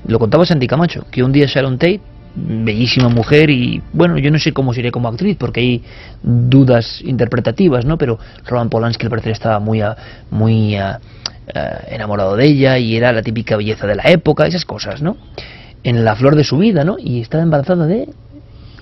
Lo 0.07 0.19
contaba 0.19 0.45
Santi 0.45 0.67
Camacho, 0.67 1.07
que 1.11 1.23
un 1.23 1.31
día 1.31 1.47
Sharon 1.47 1.79
Tate, 1.79 2.01
bellísima 2.35 3.09
mujer, 3.09 3.51
y 3.51 3.83
bueno, 3.93 4.19
yo 4.19 4.31
no 4.31 4.39
sé 4.39 4.53
cómo 4.53 4.73
sería 4.73 4.91
como 4.91 5.09
actriz, 5.09 5.37
porque 5.39 5.61
hay 5.61 5.83
dudas 6.23 7.01
interpretativas, 7.05 7.85
¿no? 7.85 7.99
Pero 7.99 8.19
Roman 8.47 8.69
Polanski 8.69 9.07
al 9.07 9.11
parecer 9.11 9.33
estaba 9.33 9.61
muy, 9.61 9.81
muy 10.31 10.77
enamorado 11.87 12.35
de 12.37 12.47
ella, 12.47 12.79
y 12.79 12.97
era 12.97 13.13
la 13.13 13.23
típica 13.23 13.57
belleza 13.57 13.87
de 13.87 13.95
la 13.95 14.05
época, 14.05 14.47
esas 14.47 14.65
cosas, 14.65 15.03
¿no? 15.03 15.17
En 15.85 16.05
la 16.05 16.17
flor 16.17 16.35
de 16.35 16.45
su 16.45 16.59
vida, 16.59 16.85
¿no? 16.85 16.97
Y 16.99 17.21
estaba 17.21 17.43
embarazada 17.43 17.87
de 17.87 18.09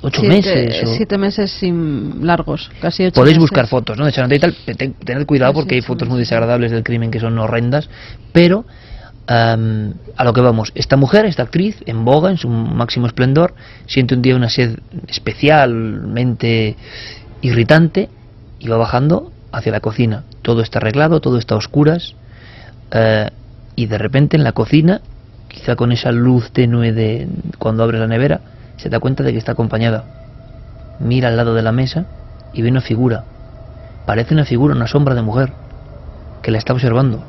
ocho 0.03 0.23
meses. 0.23 0.83
Siete 0.97 1.19
meses 1.19 1.51
sin 1.51 2.27
largos, 2.27 2.71
casi 2.81 3.05
ocho 3.05 3.21
Podéis 3.21 3.39
buscar 3.39 3.67
fotos, 3.67 3.99
¿no? 3.99 4.05
De 4.05 4.13
Sharon 4.13 4.31
Tate 4.31 4.55
y 4.67 4.75
tal. 4.75 4.95
Tened 5.05 5.27
cuidado 5.27 5.53
porque 5.53 5.77
hay 5.77 5.83
fotos 5.83 6.09
muy 6.09 6.19
desagradables 6.19 6.71
del 6.71 6.83
crimen 6.83 7.11
que 7.11 7.21
son 7.21 7.39
horrendas, 7.39 7.89
pero 8.33 8.65
a 9.31 10.25
lo 10.25 10.33
que 10.33 10.41
vamos, 10.41 10.73
esta 10.75 10.97
mujer, 10.97 11.25
esta 11.25 11.45
actriz, 11.45 11.77
en 11.87 12.05
boga, 12.05 12.31
en 12.31 12.37
su 12.37 12.49
máximo 12.49 13.07
esplendor, 13.07 13.55
siente 13.87 14.17
un 14.17 14.23
día 14.23 14.35
una 14.35 14.49
sed 14.49 14.81
especialmente 15.07 16.77
irritante 17.41 18.09
y 18.59 18.67
va 18.67 18.77
bajando 18.77 19.31
hacia 19.53 19.71
la 19.71 19.81
cocina. 19.81 20.25
Todo 20.43 20.63
está 20.63 20.79
arreglado, 20.79 21.21
todo 21.21 21.39
está 21.39 21.55
a 21.55 21.59
oscuras 21.59 22.17
eh, 22.91 23.31
y 23.77 23.87
de 23.87 23.99
repente 23.99 24.37
en 24.37 24.43
la 24.43 24.53
cocina, 24.53 25.01
quizá 25.47 25.77
con 25.77 25.93
esa 25.93 26.11
luz 26.11 26.51
tenue 26.51 26.93
de 26.93 27.29
cuando 27.59 27.85
abre 27.85 28.01
la 28.01 28.09
nevera, 28.09 28.41
se 28.81 28.89
da 28.89 28.99
cuenta 28.99 29.23
de 29.23 29.33
que 29.33 29.39
está 29.39 29.53
acompañada. 29.53 30.05
Mira 31.01 31.29
al 31.29 31.37
lado 31.37 31.55
de 31.55 31.63
la 31.63 31.73
mesa 31.73 32.07
y 32.53 32.63
ve 32.63 32.71
una 32.71 32.81
figura. 32.81 33.25
Parece 34.07 34.35
una 34.35 34.45
figura, 34.45 34.75
una 34.75 34.87
sombra 34.87 35.15
de 35.15 35.23
mujer, 35.23 35.53
que 36.43 36.51
la 36.51 36.59
está 36.59 36.73
observando. 36.73 37.23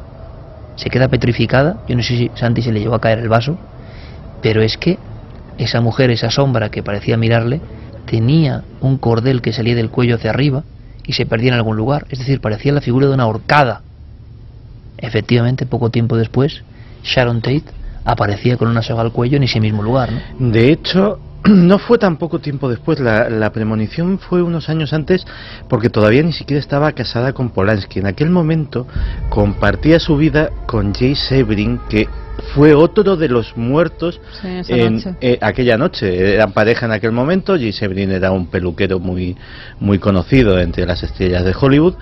Se 0.77 0.89
queda 0.89 1.09
petrificada, 1.09 1.77
yo 1.87 1.95
no 1.95 2.03
sé 2.03 2.17
si 2.17 2.31
Santi 2.35 2.61
se 2.61 2.71
le 2.71 2.79
llevó 2.79 2.95
a 2.95 3.01
caer 3.01 3.19
el 3.19 3.27
vaso, 3.27 3.57
pero 4.41 4.61
es 4.61 4.77
que 4.77 4.97
esa 5.57 5.81
mujer, 5.81 6.09
esa 6.09 6.31
sombra 6.31 6.69
que 6.69 6.83
parecía 6.83 7.17
mirarle, 7.17 7.59
tenía 8.05 8.63
un 8.79 8.97
cordel 8.97 9.41
que 9.41 9.53
salía 9.53 9.75
del 9.75 9.89
cuello 9.89 10.15
hacia 10.15 10.29
arriba 10.29 10.63
y 11.05 11.13
se 11.13 11.25
perdía 11.25 11.49
en 11.49 11.55
algún 11.55 11.75
lugar, 11.75 12.05
es 12.09 12.19
decir, 12.19 12.39
parecía 12.39 12.71
la 12.71 12.81
figura 12.81 13.07
de 13.07 13.13
una 13.13 13.27
horcada. 13.27 13.81
Efectivamente, 14.97 15.65
poco 15.65 15.89
tiempo 15.89 16.15
después, 16.15 16.63
Sharon 17.03 17.41
Tate 17.41 17.65
aparecía 18.05 18.57
con 18.57 18.69
una 18.69 18.81
soga 18.81 19.01
al 19.01 19.11
cuello 19.11 19.37
en 19.37 19.43
ese 19.43 19.59
mismo 19.59 19.83
lugar. 19.83 20.09
De 20.39 20.71
hecho, 20.71 21.19
no 21.45 21.79
fue 21.79 21.97
tan 21.97 22.17
poco 22.17 22.39
tiempo 22.39 22.69
después, 22.69 22.99
la, 22.99 23.51
premonición 23.51 24.19
fue 24.19 24.41
unos 24.41 24.69
años 24.69 24.93
antes 24.93 25.25
porque 25.67 25.89
todavía 25.89 26.23
ni 26.23 26.33
siquiera 26.33 26.59
estaba 26.59 26.91
casada 26.93 27.33
con 27.33 27.49
Polanski. 27.49 27.99
En 27.99 28.07
aquel 28.07 28.29
momento 28.29 28.87
compartía 29.29 29.99
su 29.99 30.17
vida 30.17 30.51
con 30.67 30.93
Jay 30.93 31.15
Sebring, 31.15 31.79
que 31.89 32.07
fue 32.53 32.73
otro 32.73 33.17
de 33.17 33.27
los 33.27 33.55
muertos 33.57 34.19
en 34.43 34.99
eh, 35.21 35.37
aquella 35.41 35.77
noche. 35.77 36.33
Eran 36.35 36.53
pareja 36.53 36.85
en 36.85 36.91
aquel 36.91 37.11
momento, 37.11 37.55
Jay 37.55 37.71
Sebring 37.71 38.11
era 38.11 38.31
un 38.31 38.47
peluquero 38.47 38.99
muy, 38.99 39.35
muy 39.79 39.99
conocido 39.99 40.59
entre 40.59 40.85
las 40.85 41.03
estrellas 41.03 41.43
de 41.43 41.55
Hollywood 41.59 41.95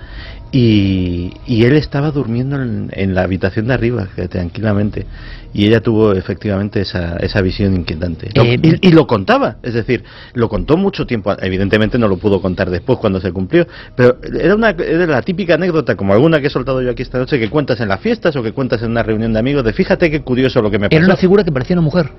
y, 0.52 1.32
él 1.64 1.76
estaba 1.76 2.10
durmiendo 2.10 2.60
en, 2.60 3.14
la 3.14 3.22
habitación 3.22 3.68
de 3.68 3.74
arriba, 3.74 4.08
tranquilamente. 4.28 5.06
Y 5.52 5.66
ella 5.66 5.80
tuvo 5.80 6.12
efectivamente 6.12 6.80
esa, 6.80 7.16
esa 7.16 7.40
visión 7.40 7.74
inquietante. 7.74 8.30
Eh, 8.34 8.78
y, 8.80 8.92
lo 8.92 9.06
contaba, 9.06 9.56
es 9.62 9.74
decir, 9.74 10.02
lo 10.34 10.48
contó 10.48 10.76
mucho 10.76 11.06
tiempo. 11.06 11.34
Evidentemente 11.40 11.98
no 11.98 12.08
lo 12.08 12.16
pudo 12.16 12.40
contar 12.40 12.70
después 12.70 12.98
cuando 12.98 13.20
se 13.20 13.32
cumplió. 13.32 13.66
Pero 13.94 14.18
era, 14.22 14.54
una, 14.54 14.70
era 14.70 15.06
la 15.06 15.22
típica 15.22 15.54
anécdota, 15.54 15.94
como 15.96 16.14
alguna 16.14 16.40
que 16.40 16.48
he 16.48 16.50
soltado 16.50 16.82
yo 16.82 16.90
aquí 16.90 17.02
esta 17.02 17.18
noche, 17.18 17.38
que 17.38 17.48
cuentas 17.48 17.80
en 17.80 17.88
las 17.88 18.00
fiestas 18.00 18.34
o 18.34 18.42
que 18.42 18.52
cuentas 18.52 18.82
en 18.82 18.90
una 18.90 19.02
reunión 19.02 19.32
de 19.32 19.38
amigos. 19.38 19.64
De 19.64 19.72
fíjate 19.72 20.10
qué 20.10 20.22
curioso 20.22 20.60
lo 20.62 20.70
que 20.70 20.78
me 20.78 20.88
pasó. 20.88 20.96
Era 20.96 21.06
una 21.06 21.16
figura 21.16 21.44
que 21.44 21.52
parecía 21.52 21.74
una 21.74 21.84
mujer. 21.84 22.10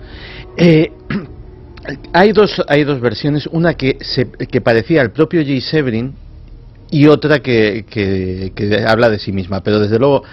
Eh, 0.55 0.91
hay 2.13 2.31
dos, 2.31 2.61
hay 2.67 2.85
dos 2.85 3.01
versiones. 3.01 3.47
Una 3.47 3.73
que, 3.73 3.97
se, 4.01 4.29
que 4.29 4.61
parecía 4.61 5.01
al 5.01 5.11
propio 5.11 5.41
Jay 5.43 5.59
Severin 5.59 6.13
y 6.91 7.07
otra 7.07 7.39
que, 7.39 7.85
que, 7.89 8.85
habla 8.85 9.09
de 9.09 9.17
sí 9.17 9.31
misma. 9.31 9.63
Pero 9.63 9.79
desde 9.79 9.97
luego 9.97 10.23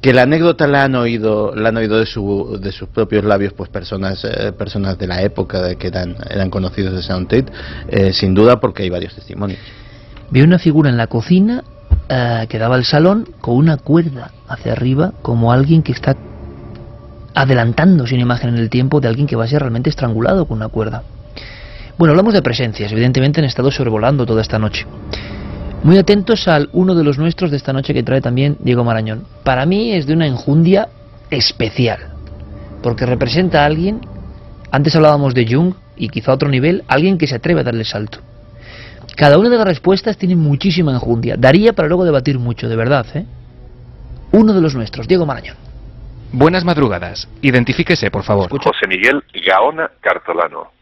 que 0.00 0.12
la 0.12 0.22
anécdota 0.22 0.66
la 0.66 0.84
han 0.84 0.96
oído, 0.96 1.54
la 1.54 1.70
han 1.70 1.76
oído 1.76 1.98
de, 1.98 2.06
su, 2.06 2.58
de 2.60 2.72
sus 2.72 2.88
propios 2.88 3.24
labios, 3.24 3.52
pues 3.52 3.70
personas, 3.70 4.24
eh, 4.24 4.52
personas 4.52 4.98
de 4.98 5.06
la 5.06 5.22
época 5.22 5.62
de 5.62 5.76
que 5.76 5.86
eran, 5.86 6.16
eran 6.28 6.50
conocidos 6.50 6.94
de 6.94 7.02
Sound 7.02 7.28
Tate, 7.28 7.52
eh, 7.88 8.12
sin 8.12 8.34
duda 8.34 8.60
porque 8.60 8.82
hay 8.82 8.90
varios 8.90 9.14
testimonios. 9.14 9.60
Vi 10.30 10.42
una 10.42 10.58
figura 10.58 10.90
en 10.90 10.96
la 10.96 11.06
cocina 11.06 11.62
eh, 12.08 12.46
que 12.48 12.58
daba 12.58 12.74
al 12.74 12.84
salón 12.84 13.28
con 13.40 13.56
una 13.56 13.76
cuerda 13.76 14.32
hacia 14.48 14.72
arriba, 14.72 15.12
como 15.22 15.52
alguien 15.52 15.82
que 15.82 15.92
está 15.92 16.16
adelantándose 17.34 18.14
una 18.14 18.22
imagen 18.24 18.50
en 18.50 18.56
el 18.56 18.68
tiempo 18.68 19.00
de 19.00 19.06
alguien 19.06 19.28
que 19.28 19.36
va 19.36 19.44
a 19.44 19.48
ser 19.48 19.60
realmente 19.60 19.88
estrangulado 19.88 20.46
con 20.46 20.56
una 20.56 20.68
cuerda. 20.68 21.04
Bueno, 21.96 22.12
hablamos 22.12 22.34
de 22.34 22.42
presencias, 22.42 22.90
evidentemente 22.90 23.40
han 23.40 23.44
estado 23.44 23.70
sobrevolando 23.70 24.26
toda 24.26 24.42
esta 24.42 24.58
noche. 24.58 24.86
Muy 25.82 25.96
atentos 25.96 26.48
al 26.48 26.68
uno 26.72 26.94
de 26.94 27.04
los 27.04 27.18
nuestros 27.18 27.50
de 27.50 27.56
esta 27.56 27.72
noche 27.72 27.94
que 27.94 28.02
trae 28.02 28.20
también 28.20 28.56
Diego 28.60 28.84
Marañón. 28.84 29.24
Para 29.44 29.64
mí 29.64 29.92
es 29.92 30.06
de 30.06 30.12
una 30.12 30.26
enjundia 30.26 30.88
especial, 31.30 31.98
porque 32.82 33.06
representa 33.06 33.62
a 33.62 33.66
alguien, 33.66 34.00
antes 34.72 34.94
hablábamos 34.96 35.34
de 35.34 35.46
Jung 35.48 35.74
y 35.96 36.08
quizá 36.08 36.32
a 36.32 36.34
otro 36.34 36.48
nivel, 36.48 36.84
alguien 36.88 37.16
que 37.16 37.26
se 37.26 37.36
atreve 37.36 37.60
a 37.60 37.64
darle 37.64 37.84
salto. 37.84 38.18
Cada 39.16 39.38
una 39.38 39.48
de 39.48 39.56
las 39.56 39.66
respuestas 39.66 40.16
tiene 40.16 40.36
muchísima 40.36 40.92
enjundia. 40.92 41.36
Daría 41.36 41.72
para 41.72 41.88
luego 41.88 42.04
debatir 42.04 42.38
mucho, 42.38 42.68
de 42.68 42.76
verdad, 42.76 43.06
¿eh? 43.14 43.24
Uno 44.32 44.52
de 44.52 44.60
los 44.60 44.74
nuestros, 44.74 45.08
Diego 45.08 45.26
Marañón. 45.26 45.56
Buenas 46.32 46.64
madrugadas. 46.64 47.28
Identifíquese, 47.40 48.10
por 48.10 48.22
favor. 48.22 48.50
José 48.50 48.86
Miguel 48.86 49.22
Gaona 49.46 49.90
Cartolano. 50.00 50.78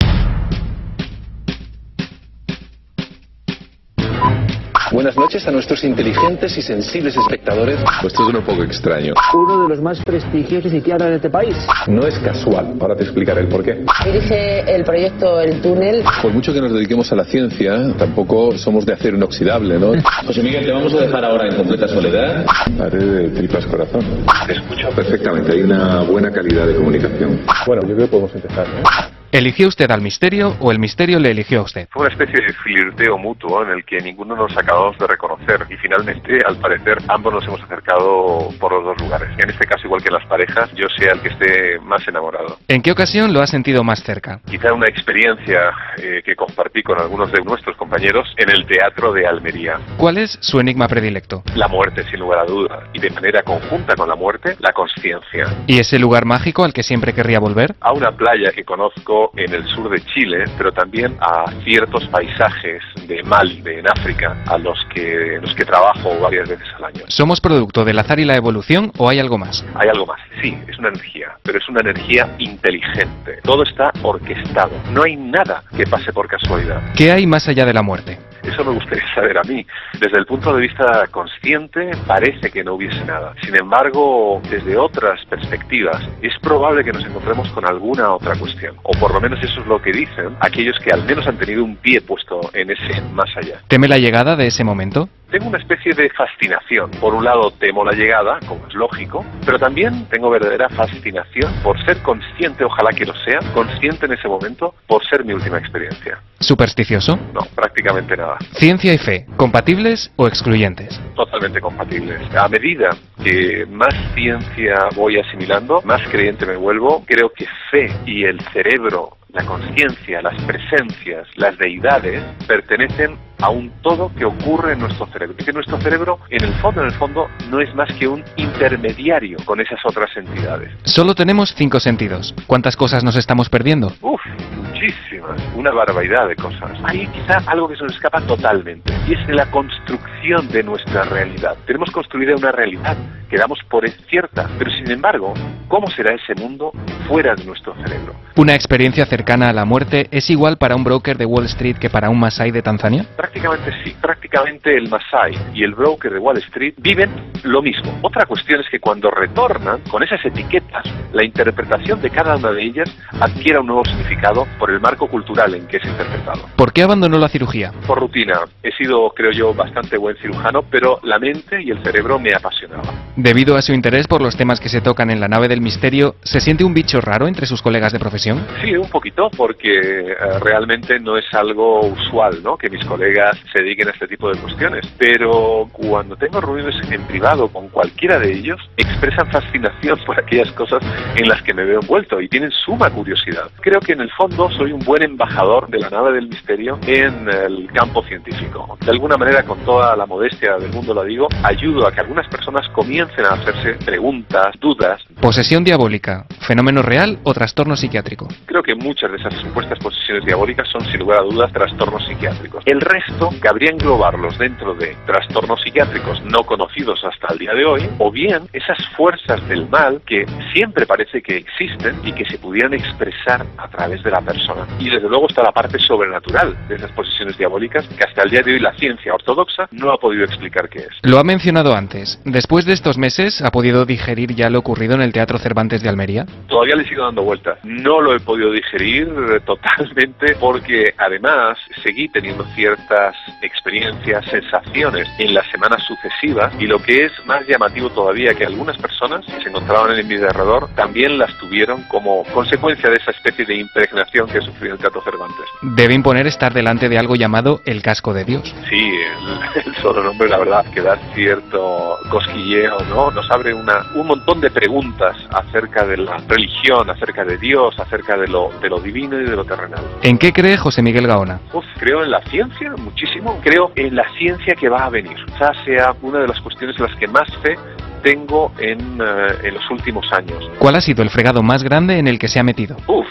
Buenas 4.92 5.16
noches 5.16 5.44
a 5.48 5.50
nuestros 5.50 5.82
inteligentes 5.82 6.56
y 6.56 6.62
sensibles 6.62 7.16
espectadores. 7.16 7.76
Pues 8.00 8.12
esto 8.12 8.28
es 8.28 8.34
un 8.34 8.42
poco 8.42 8.62
extraño. 8.62 9.14
Uno 9.34 9.64
de 9.64 9.68
los 9.70 9.82
más 9.82 10.00
prestigiosos 10.04 10.70
psiquiatras 10.70 11.10
de 11.10 11.16
este 11.16 11.28
país. 11.28 11.56
No 11.88 12.06
es 12.06 12.16
casual, 12.20 12.74
ahora 12.80 12.94
te 12.94 13.02
explicaré 13.02 13.40
el 13.40 13.48
porqué. 13.48 13.84
Dirige 14.04 14.60
el 14.72 14.84
proyecto 14.84 15.40
El 15.40 15.60
Túnel. 15.60 16.04
Por 16.22 16.32
mucho 16.32 16.52
que 16.52 16.60
nos 16.60 16.72
dediquemos 16.72 17.10
a 17.10 17.16
la 17.16 17.24
ciencia, 17.24 17.92
tampoco 17.98 18.56
somos 18.56 18.86
de 18.86 18.92
acero 18.92 19.16
inoxidable, 19.16 19.76
¿no? 19.78 19.92
José 20.24 20.42
Miguel, 20.42 20.64
te 20.64 20.70
vamos 20.70 20.94
a 20.94 20.98
dejar 20.98 21.24
ahora 21.24 21.48
en 21.48 21.56
completa 21.56 21.88
soledad. 21.88 22.46
Haré 22.80 22.98
de 22.98 23.28
tripas 23.30 23.66
corazón. 23.66 24.04
Te 24.46 24.52
escucho. 24.52 24.88
Perfectamente, 24.90 25.52
hay 25.52 25.62
una 25.62 26.02
buena 26.02 26.30
calidad 26.30 26.64
de 26.64 26.76
comunicación. 26.76 27.40
Bueno, 27.66 27.82
yo 27.82 27.94
creo 27.94 28.06
que 28.06 28.10
podemos 28.10 28.34
empezar, 28.36 28.66
¿no? 28.68 29.15
¿Eligió 29.32 29.68
usted 29.68 29.90
al 29.90 30.02
misterio 30.02 30.56
o 30.60 30.70
el 30.70 30.78
misterio 30.78 31.18
le 31.18 31.30
eligió 31.30 31.60
a 31.60 31.62
usted? 31.64 31.88
Fue 31.90 32.02
una 32.02 32.12
especie 32.12 32.40
de 32.40 32.52
flirteo 32.52 33.18
mutuo 33.18 33.62
en 33.64 33.70
el 33.70 33.84
que 33.84 33.98
ninguno 34.00 34.36
nos 34.36 34.56
acabamos 34.56 34.96
de 34.98 35.06
reconocer 35.06 35.66
y 35.68 35.76
finalmente, 35.76 36.38
al 36.46 36.56
parecer, 36.56 36.98
ambos 37.08 37.34
nos 37.34 37.46
hemos 37.46 37.62
acercado 37.62 38.48
por 38.60 38.72
los 38.72 38.84
dos 38.84 39.00
lugares. 39.00 39.28
En 39.38 39.50
este 39.50 39.66
caso, 39.66 39.86
igual 39.86 40.02
que 40.02 40.10
las 40.10 40.24
parejas, 40.26 40.72
yo 40.74 40.86
sea 40.96 41.12
el 41.12 41.20
que 41.20 41.28
esté 41.28 41.78
más 41.80 42.06
enamorado. 42.06 42.58
¿En 42.68 42.82
qué 42.82 42.92
ocasión 42.92 43.32
lo 43.32 43.40
ha 43.40 43.46
sentido 43.46 43.82
más 43.82 44.02
cerca? 44.02 44.40
Quizá 44.46 44.72
una 44.72 44.86
experiencia 44.86 45.72
eh, 45.98 46.22
que 46.24 46.36
compartí 46.36 46.82
con 46.82 47.00
algunos 47.00 47.30
de 47.32 47.42
nuestros 47.42 47.76
compañeros 47.76 48.32
en 48.36 48.50
el 48.50 48.64
Teatro 48.66 49.12
de 49.12 49.26
Almería. 49.26 49.78
¿Cuál 49.96 50.18
es 50.18 50.38
su 50.40 50.60
enigma 50.60 50.86
predilecto? 50.88 51.42
La 51.54 51.68
muerte, 51.68 52.04
sin 52.04 52.20
lugar 52.20 52.40
a 52.40 52.44
duda, 52.44 52.88
y 52.92 53.00
de 53.00 53.10
manera 53.10 53.42
conjunta 53.42 53.96
con 53.96 54.08
la 54.08 54.14
muerte, 54.14 54.56
la 54.60 54.72
conciencia. 54.72 55.46
¿Y 55.66 55.78
ese 55.78 55.98
lugar 55.98 56.24
mágico 56.24 56.64
al 56.64 56.72
que 56.72 56.82
siempre 56.82 57.12
querría 57.12 57.40
volver? 57.40 57.74
A 57.80 57.92
una 57.92 58.12
playa 58.12 58.52
que 58.52 58.64
conozco 58.64 59.15
en 59.36 59.54
el 59.54 59.64
sur 59.66 59.90
de 59.90 60.00
Chile, 60.06 60.44
pero 60.56 60.72
también 60.72 61.16
a 61.20 61.50
ciertos 61.64 62.06
paisajes 62.08 62.82
de 63.06 63.22
Mali, 63.22 63.60
de, 63.62 63.80
en 63.80 63.86
África, 63.88 64.36
a 64.46 64.58
los 64.58 64.78
que, 64.94 65.38
los 65.40 65.54
que 65.54 65.64
trabajo 65.64 66.18
varias 66.20 66.48
veces 66.48 66.66
al 66.76 66.84
año. 66.84 67.04
¿Somos 67.08 67.40
producto 67.40 67.84
del 67.84 67.98
azar 67.98 68.18
y 68.18 68.24
la 68.24 68.36
evolución 68.36 68.92
o 68.98 69.08
hay 69.08 69.18
algo 69.18 69.38
más? 69.38 69.64
Hay 69.74 69.88
algo 69.88 70.06
más, 70.06 70.20
sí, 70.42 70.56
es 70.68 70.78
una 70.78 70.88
energía, 70.88 71.36
pero 71.42 71.58
es 71.58 71.68
una 71.68 71.80
energía 71.80 72.34
inteligente. 72.38 73.40
Todo 73.42 73.62
está 73.62 73.92
orquestado, 74.02 74.72
no 74.90 75.02
hay 75.04 75.16
nada 75.16 75.62
que 75.76 75.84
pase 75.86 76.12
por 76.12 76.28
casualidad. 76.28 76.82
¿Qué 76.94 77.12
hay 77.12 77.26
más 77.26 77.48
allá 77.48 77.64
de 77.64 77.72
la 77.72 77.82
muerte? 77.82 78.18
Eso 78.46 78.64
me 78.64 78.72
gustaría 78.72 79.04
saber 79.14 79.38
a 79.38 79.42
mí. 79.42 79.66
Desde 79.98 80.18
el 80.18 80.26
punto 80.26 80.54
de 80.54 80.62
vista 80.62 81.06
consciente, 81.10 81.90
parece 82.06 82.50
que 82.50 82.62
no 82.62 82.74
hubiese 82.74 83.04
nada. 83.04 83.34
Sin 83.42 83.56
embargo, 83.56 84.40
desde 84.48 84.76
otras 84.76 85.24
perspectivas, 85.26 86.00
es 86.22 86.32
probable 86.40 86.84
que 86.84 86.92
nos 86.92 87.04
encontremos 87.04 87.48
con 87.50 87.66
alguna 87.66 88.12
otra 88.14 88.34
cuestión. 88.36 88.76
O 88.82 88.92
por 88.98 89.12
lo 89.12 89.20
menos 89.20 89.42
eso 89.42 89.60
es 89.60 89.66
lo 89.66 89.80
que 89.80 89.92
dicen 89.92 90.36
aquellos 90.40 90.78
que 90.80 90.90
al 90.92 91.04
menos 91.04 91.26
han 91.26 91.36
tenido 91.38 91.64
un 91.64 91.76
pie 91.76 92.00
puesto 92.00 92.40
en 92.52 92.70
ese 92.70 93.00
más 93.12 93.30
allá. 93.36 93.60
¿Teme 93.68 93.88
la 93.88 93.98
llegada 93.98 94.36
de 94.36 94.46
ese 94.46 94.64
momento? 94.64 95.08
Tengo 95.30 95.48
una 95.48 95.58
especie 95.58 95.92
de 95.92 96.08
fascinación. 96.10 96.90
Por 97.00 97.14
un 97.14 97.24
lado 97.24 97.50
temo 97.50 97.84
la 97.84 97.92
llegada, 97.92 98.38
como 98.46 98.66
es 98.66 98.74
lógico, 98.74 99.24
pero 99.44 99.58
también 99.58 100.06
tengo 100.08 100.30
verdadera 100.30 100.68
fascinación 100.68 101.52
por 101.62 101.82
ser 101.84 101.98
consciente, 102.02 102.64
ojalá 102.64 102.90
que 102.90 103.04
lo 103.04 103.14
sea, 103.14 103.40
consciente 103.52 104.06
en 104.06 104.12
ese 104.12 104.28
momento 104.28 104.74
por 104.86 105.04
ser 105.06 105.24
mi 105.24 105.32
última 105.32 105.58
experiencia. 105.58 106.20
¿Supersticioso? 106.38 107.16
No, 107.34 107.40
prácticamente 107.54 108.16
nada. 108.16 108.36
¿Ciencia 108.52 108.94
y 108.94 108.98
fe, 108.98 109.26
compatibles 109.36 110.12
o 110.16 110.28
excluyentes? 110.28 111.00
Totalmente 111.16 111.60
compatibles. 111.60 112.20
A 112.36 112.48
medida 112.48 112.90
que 113.22 113.66
más 113.66 113.94
ciencia 114.14 114.88
voy 114.94 115.18
asimilando, 115.18 115.82
más 115.82 116.02
creyente 116.08 116.46
me 116.46 116.56
vuelvo, 116.56 117.04
creo 117.04 117.30
que 117.30 117.46
fe 117.70 117.90
y 118.06 118.24
el 118.24 118.40
cerebro 118.52 119.16
la 119.36 119.44
conciencia, 119.44 120.22
las 120.22 120.40
presencias, 120.44 121.28
las 121.36 121.58
deidades, 121.58 122.22
pertenecen 122.48 123.18
a 123.40 123.50
un 123.50 123.70
todo 123.82 124.10
que 124.16 124.24
ocurre 124.24 124.72
en 124.72 124.80
nuestro 124.80 125.06
cerebro. 125.06 125.36
Y 125.38 125.44
que 125.44 125.52
nuestro 125.52 125.80
cerebro, 125.80 126.18
en 126.30 126.44
el 126.44 126.54
fondo, 126.54 126.80
en 126.80 126.88
el 126.88 126.94
fondo, 126.94 127.28
no 127.50 127.60
es 127.60 127.74
más 127.74 127.92
que 127.98 128.08
un 128.08 128.24
intermediario 128.36 129.38
con 129.44 129.60
esas 129.60 129.78
otras 129.84 130.10
entidades. 130.16 130.70
Solo 130.84 131.14
tenemos 131.14 131.54
cinco 131.56 131.80
sentidos. 131.80 132.34
¿Cuántas 132.46 132.76
cosas 132.76 133.04
nos 133.04 133.16
estamos 133.16 133.48
perdiendo? 133.48 133.92
Uf, 134.00 134.20
muchísimas, 134.56 135.40
una 135.54 135.70
barbaridad 135.70 136.28
de 136.28 136.36
cosas. 136.36 136.70
Hay 136.84 137.06
quizá 137.08 137.38
algo 137.46 137.68
que 137.68 137.76
se 137.76 137.84
nos 137.84 137.94
escapa 137.94 138.20
totalmente, 138.22 138.92
y 139.06 139.14
es 139.14 139.28
la 139.28 139.50
construcción 139.50 140.48
de 140.48 140.62
nuestra 140.62 141.04
realidad. 141.04 141.56
Tenemos 141.66 141.90
construida 141.90 142.34
una 142.36 142.52
realidad 142.52 142.96
que 143.28 143.36
damos 143.36 143.58
por 143.68 143.88
cierta, 144.08 144.48
pero 144.58 144.70
sin 144.70 144.90
embargo, 144.90 145.34
¿cómo 145.68 145.88
será 145.90 146.14
ese 146.14 146.34
mundo 146.40 146.72
fuera 147.08 147.34
de 147.34 147.44
nuestro 147.44 147.74
cerebro? 147.76 148.14
¿Una 148.36 148.54
experiencia 148.54 149.06
cercana 149.06 149.48
a 149.48 149.52
la 149.52 149.64
muerte 149.64 150.08
es 150.10 150.30
igual 150.30 150.58
para 150.58 150.76
un 150.76 150.84
broker 150.84 151.16
de 151.16 151.26
Wall 151.26 151.46
Street 151.46 151.76
que 151.76 151.90
para 151.90 152.10
un 152.10 152.20
Masai 152.20 152.50
de 152.50 152.62
Tanzania? 152.62 153.06
Prácticamente 153.26 153.72
sí. 153.82 153.96
Prácticamente 154.00 154.76
el 154.76 154.88
Masai 154.88 155.36
y 155.52 155.64
el 155.64 155.74
broker 155.74 156.12
de 156.12 156.18
Wall 156.20 156.38
Street 156.38 156.74
viven 156.78 157.10
lo 157.42 157.60
mismo. 157.60 157.98
Otra 158.02 158.24
cuestión 158.24 158.60
es 158.60 158.70
que 158.70 158.78
cuando 158.78 159.10
retornan 159.10 159.80
con 159.90 160.04
esas 160.04 160.24
etiquetas, 160.24 160.84
la 161.12 161.24
interpretación 161.24 162.00
de 162.00 162.10
cada 162.10 162.36
una 162.36 162.52
de 162.52 162.62
ellas 162.62 162.96
adquiere 163.20 163.58
un 163.58 163.66
nuevo 163.66 163.84
significado 163.84 164.46
por 164.60 164.70
el 164.70 164.80
marco 164.80 165.08
cultural 165.08 165.54
en 165.54 165.66
que 165.66 165.78
es 165.78 165.84
interpretado. 165.84 166.46
¿Por 166.56 166.72
qué 166.72 166.84
abandonó 166.84 167.18
la 167.18 167.28
cirugía? 167.28 167.72
Por 167.86 167.98
rutina. 167.98 168.42
He 168.62 168.70
sido, 168.72 169.10
creo 169.10 169.32
yo, 169.32 169.52
bastante 169.52 169.96
buen 169.96 170.16
cirujano, 170.18 170.62
pero 170.62 171.00
la 171.02 171.18
mente 171.18 171.60
y 171.62 171.70
el 171.70 171.82
cerebro 171.82 172.20
me 172.20 172.32
apasionaban. 172.32 172.94
Debido 173.16 173.56
a 173.56 173.62
su 173.62 173.72
interés 173.72 174.06
por 174.06 174.22
los 174.22 174.36
temas 174.36 174.60
que 174.60 174.68
se 174.68 174.80
tocan 174.80 175.10
en 175.10 175.18
la 175.18 175.26
nave 175.26 175.48
del 175.48 175.60
misterio, 175.60 176.14
¿se 176.22 176.40
siente 176.40 176.64
un 176.64 176.74
bicho 176.74 177.00
raro 177.00 177.26
entre 177.26 177.46
sus 177.46 177.60
colegas 177.60 177.92
de 177.92 177.98
profesión? 177.98 178.46
Sí, 178.62 178.76
un 178.76 178.88
poquito, 178.88 179.30
porque 179.36 179.78
eh, 179.78 180.14
realmente 180.40 181.00
no 181.00 181.16
es 181.16 181.24
algo 181.34 181.80
usual, 181.80 182.42
¿no? 182.42 182.56
Que 182.56 182.70
mis 182.70 182.84
colegas 182.84 183.15
se 183.52 183.62
dediquen 183.62 183.88
a 183.88 183.90
este 183.92 184.06
tipo 184.06 184.30
de 184.30 184.40
cuestiones. 184.40 184.86
Pero 184.98 185.68
cuando 185.72 186.16
tengo 186.16 186.40
reuniones 186.40 186.76
en 186.90 187.02
privado 187.06 187.48
con 187.48 187.68
cualquiera 187.68 188.18
de 188.18 188.32
ellos, 188.32 188.60
expresan 188.76 189.30
fascinación 189.30 189.98
por 190.04 190.18
aquellas 190.18 190.50
cosas 190.52 190.82
en 191.16 191.28
las 191.28 191.42
que 191.42 191.54
me 191.54 191.64
veo 191.64 191.80
envuelto 191.80 192.20
y 192.20 192.28
tienen 192.28 192.50
suma 192.50 192.90
curiosidad. 192.90 193.50
Creo 193.60 193.80
que 193.80 193.92
en 193.92 194.00
el 194.00 194.10
fondo 194.12 194.50
soy 194.50 194.72
un 194.72 194.80
buen 194.80 195.02
embajador 195.02 195.68
de 195.68 195.78
la 195.78 195.90
nave 195.90 196.12
del 196.12 196.28
misterio 196.28 196.78
en 196.86 197.28
el 197.28 197.70
campo 197.72 198.02
científico. 198.04 198.78
De 198.84 198.90
alguna 198.90 199.16
manera, 199.16 199.42
con 199.42 199.58
toda 199.64 199.96
la 199.96 200.06
modestia 200.06 200.56
del 200.58 200.72
mundo 200.72 200.94
lo 200.94 201.04
digo, 201.04 201.28
ayudo 201.42 201.86
a 201.86 201.92
que 201.92 202.00
algunas 202.00 202.28
personas 202.28 202.68
comiencen 202.70 203.24
a 203.24 203.30
hacerse 203.30 203.74
preguntas, 203.84 204.54
dudas. 204.60 205.02
Posesión 205.20 205.64
diabólica, 205.64 206.26
fenómeno 206.46 206.82
real 206.82 207.18
o 207.22 207.32
trastorno 207.32 207.76
psiquiátrico. 207.76 208.28
Creo 208.46 208.62
que 208.62 208.74
muchas 208.74 209.10
de 209.10 209.18
esas 209.18 209.34
supuestas 209.34 209.78
posesiones 209.78 210.24
diabólicas 210.24 210.68
son 210.68 210.84
sin 210.86 211.00
lugar 211.00 211.20
a 211.20 211.22
dudas 211.22 211.52
trastornos 211.52 212.04
psiquiátricos. 212.06 212.62
El 212.66 212.80
resto 212.80 213.05
cabría 213.40 213.70
englobarlos 213.70 214.38
dentro 214.38 214.74
de 214.74 214.96
trastornos 215.06 215.60
psiquiátricos 215.62 216.22
no 216.24 216.44
conocidos 216.44 217.02
hasta 217.04 217.32
el 217.32 217.38
día 217.38 217.54
de 217.54 217.64
hoy, 217.64 217.88
o 217.98 218.10
bien 218.10 218.42
esas 218.52 218.78
fuerzas 218.96 219.46
del 219.48 219.68
mal 219.68 220.00
que 220.06 220.26
siempre 220.52 220.86
parece 220.86 221.22
que 221.22 221.36
existen 221.36 221.96
y 222.04 222.12
que 222.12 222.24
se 222.24 222.38
pudieran 222.38 222.74
expresar 222.74 223.46
a 223.56 223.68
través 223.68 224.02
de 224.02 224.10
la 224.10 224.20
persona. 224.20 224.66
Y 224.78 224.90
desde 224.90 225.08
luego 225.08 225.26
está 225.28 225.42
la 225.42 225.52
parte 225.52 225.78
sobrenatural 225.78 226.56
de 226.68 226.76
esas 226.76 226.90
posiciones 226.92 227.36
diabólicas 227.38 227.86
que 227.88 228.04
hasta 228.04 228.22
el 228.22 228.30
día 228.30 228.42
de 228.42 228.54
hoy 228.54 228.60
la 228.60 228.74
ciencia 228.74 229.14
ortodoxa 229.14 229.68
no 229.70 229.92
ha 229.92 229.98
podido 229.98 230.24
explicar 230.24 230.68
qué 230.68 230.80
es. 230.80 230.88
Lo 231.02 231.18
ha 231.18 231.24
mencionado 231.24 231.74
antes. 231.74 232.20
Después 232.24 232.64
de 232.64 232.72
estos 232.72 232.98
meses, 232.98 233.42
¿ha 233.42 233.50
podido 233.50 233.84
digerir 233.84 234.34
ya 234.34 234.50
lo 234.50 234.58
ocurrido 234.58 234.94
en 234.94 235.02
el 235.02 235.12
Teatro 235.12 235.38
Cervantes 235.38 235.82
de 235.82 235.88
Almería? 235.88 236.26
Todavía 236.48 236.76
le 236.76 236.84
sigo 236.84 237.04
dando 237.04 237.22
vueltas. 237.22 237.58
No 237.64 238.00
lo 238.00 238.14
he 238.14 238.20
podido 238.20 238.50
digerir 238.52 239.08
totalmente 239.44 240.36
porque 240.40 240.94
además 240.98 241.58
seguí 241.82 242.08
teniendo 242.08 242.44
cierta 242.54 242.95
experiencias, 243.42 244.24
sensaciones 244.26 245.08
en 245.18 245.34
las 245.34 245.46
semanas 245.50 245.82
sucesivas 245.86 246.52
y 246.58 246.66
lo 246.66 246.78
que 246.78 247.04
es 247.04 247.12
más 247.26 247.46
llamativo 247.46 247.90
todavía 247.90 248.34
que 248.34 248.44
algunas 248.44 248.76
personas 248.78 249.24
que 249.24 249.42
se 249.42 249.48
encontraban 249.48 249.98
en 249.98 250.06
mi 250.06 250.14
alrededor 250.14 250.68
también 250.74 251.18
las 251.18 251.32
tuvieron 251.38 251.82
como 251.84 252.24
consecuencia 252.32 252.90
de 252.90 252.96
esa 252.96 253.10
especie 253.10 253.44
de 253.44 253.56
impregnación 253.56 254.28
que 254.28 254.40
sufrió 254.40 254.72
el 254.72 254.78
Teatro 254.78 255.02
Cervantes. 255.02 255.46
Debe 255.62 255.94
imponer 255.94 256.26
estar 256.26 256.52
delante 256.52 256.88
de 256.88 256.98
algo 256.98 257.14
llamado 257.16 257.60
el 257.64 257.82
casco 257.82 258.12
de 258.12 258.24
Dios. 258.24 258.54
Sí, 258.68 258.90
el, 259.64 259.74
solo 259.76 260.02
nombre 260.02 260.28
la 260.28 260.38
verdad 260.38 260.64
que 260.72 260.80
da 260.80 260.96
cierto 261.14 261.98
cosquilleo, 262.10 262.78
¿no? 262.88 263.10
Nos 263.10 263.30
abre 263.30 263.54
una, 263.54 263.86
un 263.94 264.06
montón 264.06 264.40
de 264.40 264.50
preguntas 264.50 265.16
acerca 265.30 265.84
de 265.86 265.98
la 265.98 266.16
religión, 266.28 266.88
acerca 266.90 267.24
de 267.24 267.36
Dios, 267.38 267.78
acerca 267.78 268.16
de 268.16 268.28
lo, 268.28 268.50
de 268.60 268.68
lo 268.68 268.80
divino 268.80 269.20
y 269.20 269.24
de 269.24 269.36
lo 269.36 269.44
terrenal. 269.44 269.84
¿En 270.02 270.18
qué 270.18 270.32
cree 270.32 270.56
José 270.56 270.82
Miguel 270.82 271.06
Gaona? 271.06 271.40
Uf, 271.52 271.64
creo 271.78 272.02
en 272.02 272.10
la 272.10 272.20
ciencia, 272.22 272.74
muchísimo. 272.86 273.38
Creo 273.42 273.70
en 273.74 273.94
la 273.94 274.04
ciencia 274.16 274.54
que 274.54 274.68
va 274.68 274.86
a 274.86 274.90
venir. 274.90 275.16
Quizás 275.26 275.56
sea 275.64 275.94
una 276.02 276.20
de 276.20 276.28
las 276.28 276.40
cuestiones 276.40 276.76
en 276.78 276.86
las 276.86 276.96
que 276.96 277.06
más 277.06 277.28
fe 277.42 277.56
tengo 278.02 278.52
en, 278.58 279.00
eh, 279.00 279.48
en 279.48 279.54
los 279.54 279.70
últimos 279.70 280.06
años. 280.12 280.50
¿Cuál 280.58 280.76
ha 280.76 280.80
sido 280.80 281.02
el 281.02 281.10
fregado 281.10 281.42
más 281.42 281.62
grande 281.62 281.98
en 281.98 282.08
el 282.08 282.18
que 282.18 282.28
se 282.28 282.38
ha 282.38 282.42
metido? 282.42 282.76
Uf, 282.86 283.06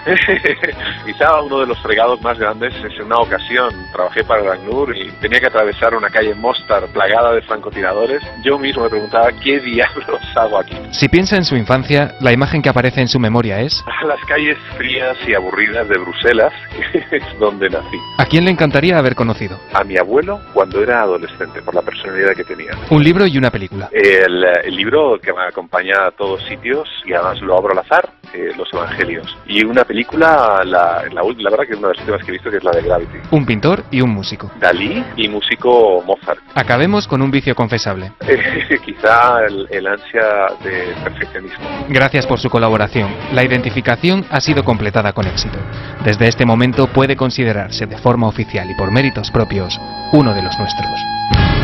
Quizá 1.04 1.42
uno 1.42 1.60
de 1.60 1.66
los 1.66 1.78
fregados 1.82 2.20
más 2.22 2.38
grandes 2.38 2.74
es 2.74 2.98
en 2.98 3.06
una 3.06 3.16
ocasión 3.16 3.70
trabajé 3.92 4.24
para 4.24 4.42
Ragnur 4.42 4.96
y 4.96 5.10
tenía 5.20 5.40
que 5.40 5.46
atravesar 5.46 5.94
una 5.94 6.08
calle 6.08 6.30
en 6.30 6.40
Mostar 6.40 6.86
plagada 6.88 7.32
de 7.34 7.42
francotiradores. 7.42 8.22
Yo 8.42 8.58
mismo 8.58 8.84
me 8.84 8.90
preguntaba 8.90 9.30
qué 9.32 9.60
diablos 9.60 10.20
hago 10.36 10.58
aquí. 10.58 10.76
Si 10.92 11.08
piensa 11.08 11.36
en 11.36 11.44
su 11.44 11.56
infancia, 11.56 12.14
la 12.20 12.32
imagen 12.32 12.62
que 12.62 12.68
aparece 12.68 13.00
en 13.00 13.08
su 13.08 13.18
memoria 13.18 13.60
es 13.60 13.84
las 14.06 14.20
calles 14.26 14.56
frías 14.76 15.16
y 15.26 15.34
aburridas 15.34 15.88
de 15.88 15.98
Bruselas, 15.98 16.52
que 16.92 17.16
es 17.16 17.38
donde 17.38 17.68
nací. 17.68 17.98
¿A 18.18 18.24
quién 18.24 18.44
le 18.44 18.50
encantaría 18.50 18.98
haber 18.98 19.14
conocido? 19.14 19.58
A 19.74 19.84
mi 19.84 19.96
abuelo 19.98 20.40
cuando 20.54 20.82
era 20.82 21.02
adolescente, 21.02 21.62
por 21.62 21.74
la 21.74 21.82
personalidad 21.82 22.34
que 22.34 22.44
tenía. 22.44 22.72
Un 22.90 23.04
libro 23.04 23.26
y 23.26 23.36
una 23.36 23.50
película. 23.50 23.90
El, 24.30 24.44
el 24.64 24.76
libro 24.76 25.18
que 25.20 25.32
me 25.32 25.42
acompaña 25.42 26.06
a 26.06 26.10
todos 26.12 26.40
sitios 26.44 26.88
y 27.04 27.12
además 27.12 27.40
lo 27.40 27.58
abro 27.58 27.72
al 27.72 27.78
azar, 27.78 28.10
eh, 28.32 28.52
los 28.56 28.72
Evangelios. 28.72 29.36
Y 29.46 29.64
una 29.64 29.82
película, 29.84 30.62
la, 30.64 31.04
la, 31.10 31.22
la, 31.22 31.50
verdad 31.50 31.64
que 31.66 31.72
es 31.72 31.78
una 31.78 31.88
de 31.88 31.94
las 31.94 32.00
últimas 32.00 32.24
que 32.24 32.30
he 32.30 32.32
visto, 32.34 32.50
que 32.50 32.58
es 32.58 32.64
la 32.64 32.70
de 32.70 32.82
Gravity. 32.82 33.18
Un 33.32 33.44
pintor 33.44 33.82
y 33.90 34.00
un 34.00 34.10
músico. 34.10 34.50
Dalí 34.60 35.04
y 35.16 35.28
músico 35.28 36.00
Mozart. 36.06 36.38
Acabemos 36.54 37.08
con 37.08 37.22
un 37.22 37.30
vicio 37.30 37.56
confesable. 37.56 38.12
quizá 38.84 39.44
el, 39.46 39.66
el 39.68 39.86
ansia 39.86 40.46
de 40.62 40.94
perfeccionismo. 41.02 41.86
Gracias 41.88 42.26
por 42.26 42.38
su 42.38 42.48
colaboración. 42.48 43.10
La 43.32 43.42
identificación 43.42 44.24
ha 44.30 44.40
sido 44.40 44.62
completada 44.62 45.12
con 45.12 45.26
éxito. 45.26 45.58
Desde 46.04 46.28
este 46.28 46.46
momento 46.46 46.86
puede 46.86 47.16
considerarse 47.16 47.86
de 47.86 47.98
forma 47.98 48.28
oficial 48.28 48.70
y 48.70 48.74
por 48.74 48.92
méritos 48.92 49.30
propios 49.32 49.76
uno 50.12 50.34
de 50.34 50.42
los 50.42 50.56
nuestros. 50.58 51.59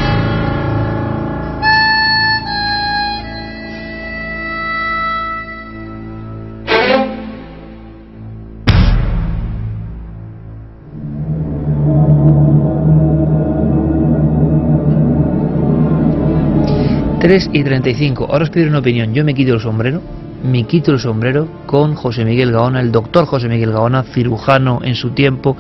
Y 17.26 17.64
35. 17.64 18.28
Ahora 18.30 18.44
os 18.44 18.50
pido 18.50 18.68
una 18.68 18.78
opinión. 18.78 19.12
Yo 19.12 19.24
me 19.24 19.34
quito 19.34 19.54
el 19.54 19.60
sombrero, 19.60 20.00
me 20.44 20.62
quito 20.62 20.92
el 20.92 21.00
sombrero 21.00 21.48
con 21.66 21.96
José 21.96 22.24
Miguel 22.24 22.52
Gaona, 22.52 22.80
el 22.80 22.92
doctor 22.92 23.26
José 23.26 23.48
Miguel 23.48 23.72
Gaona, 23.72 24.04
cirujano 24.04 24.78
en 24.84 24.94
su 24.94 25.10
tiempo, 25.10 25.56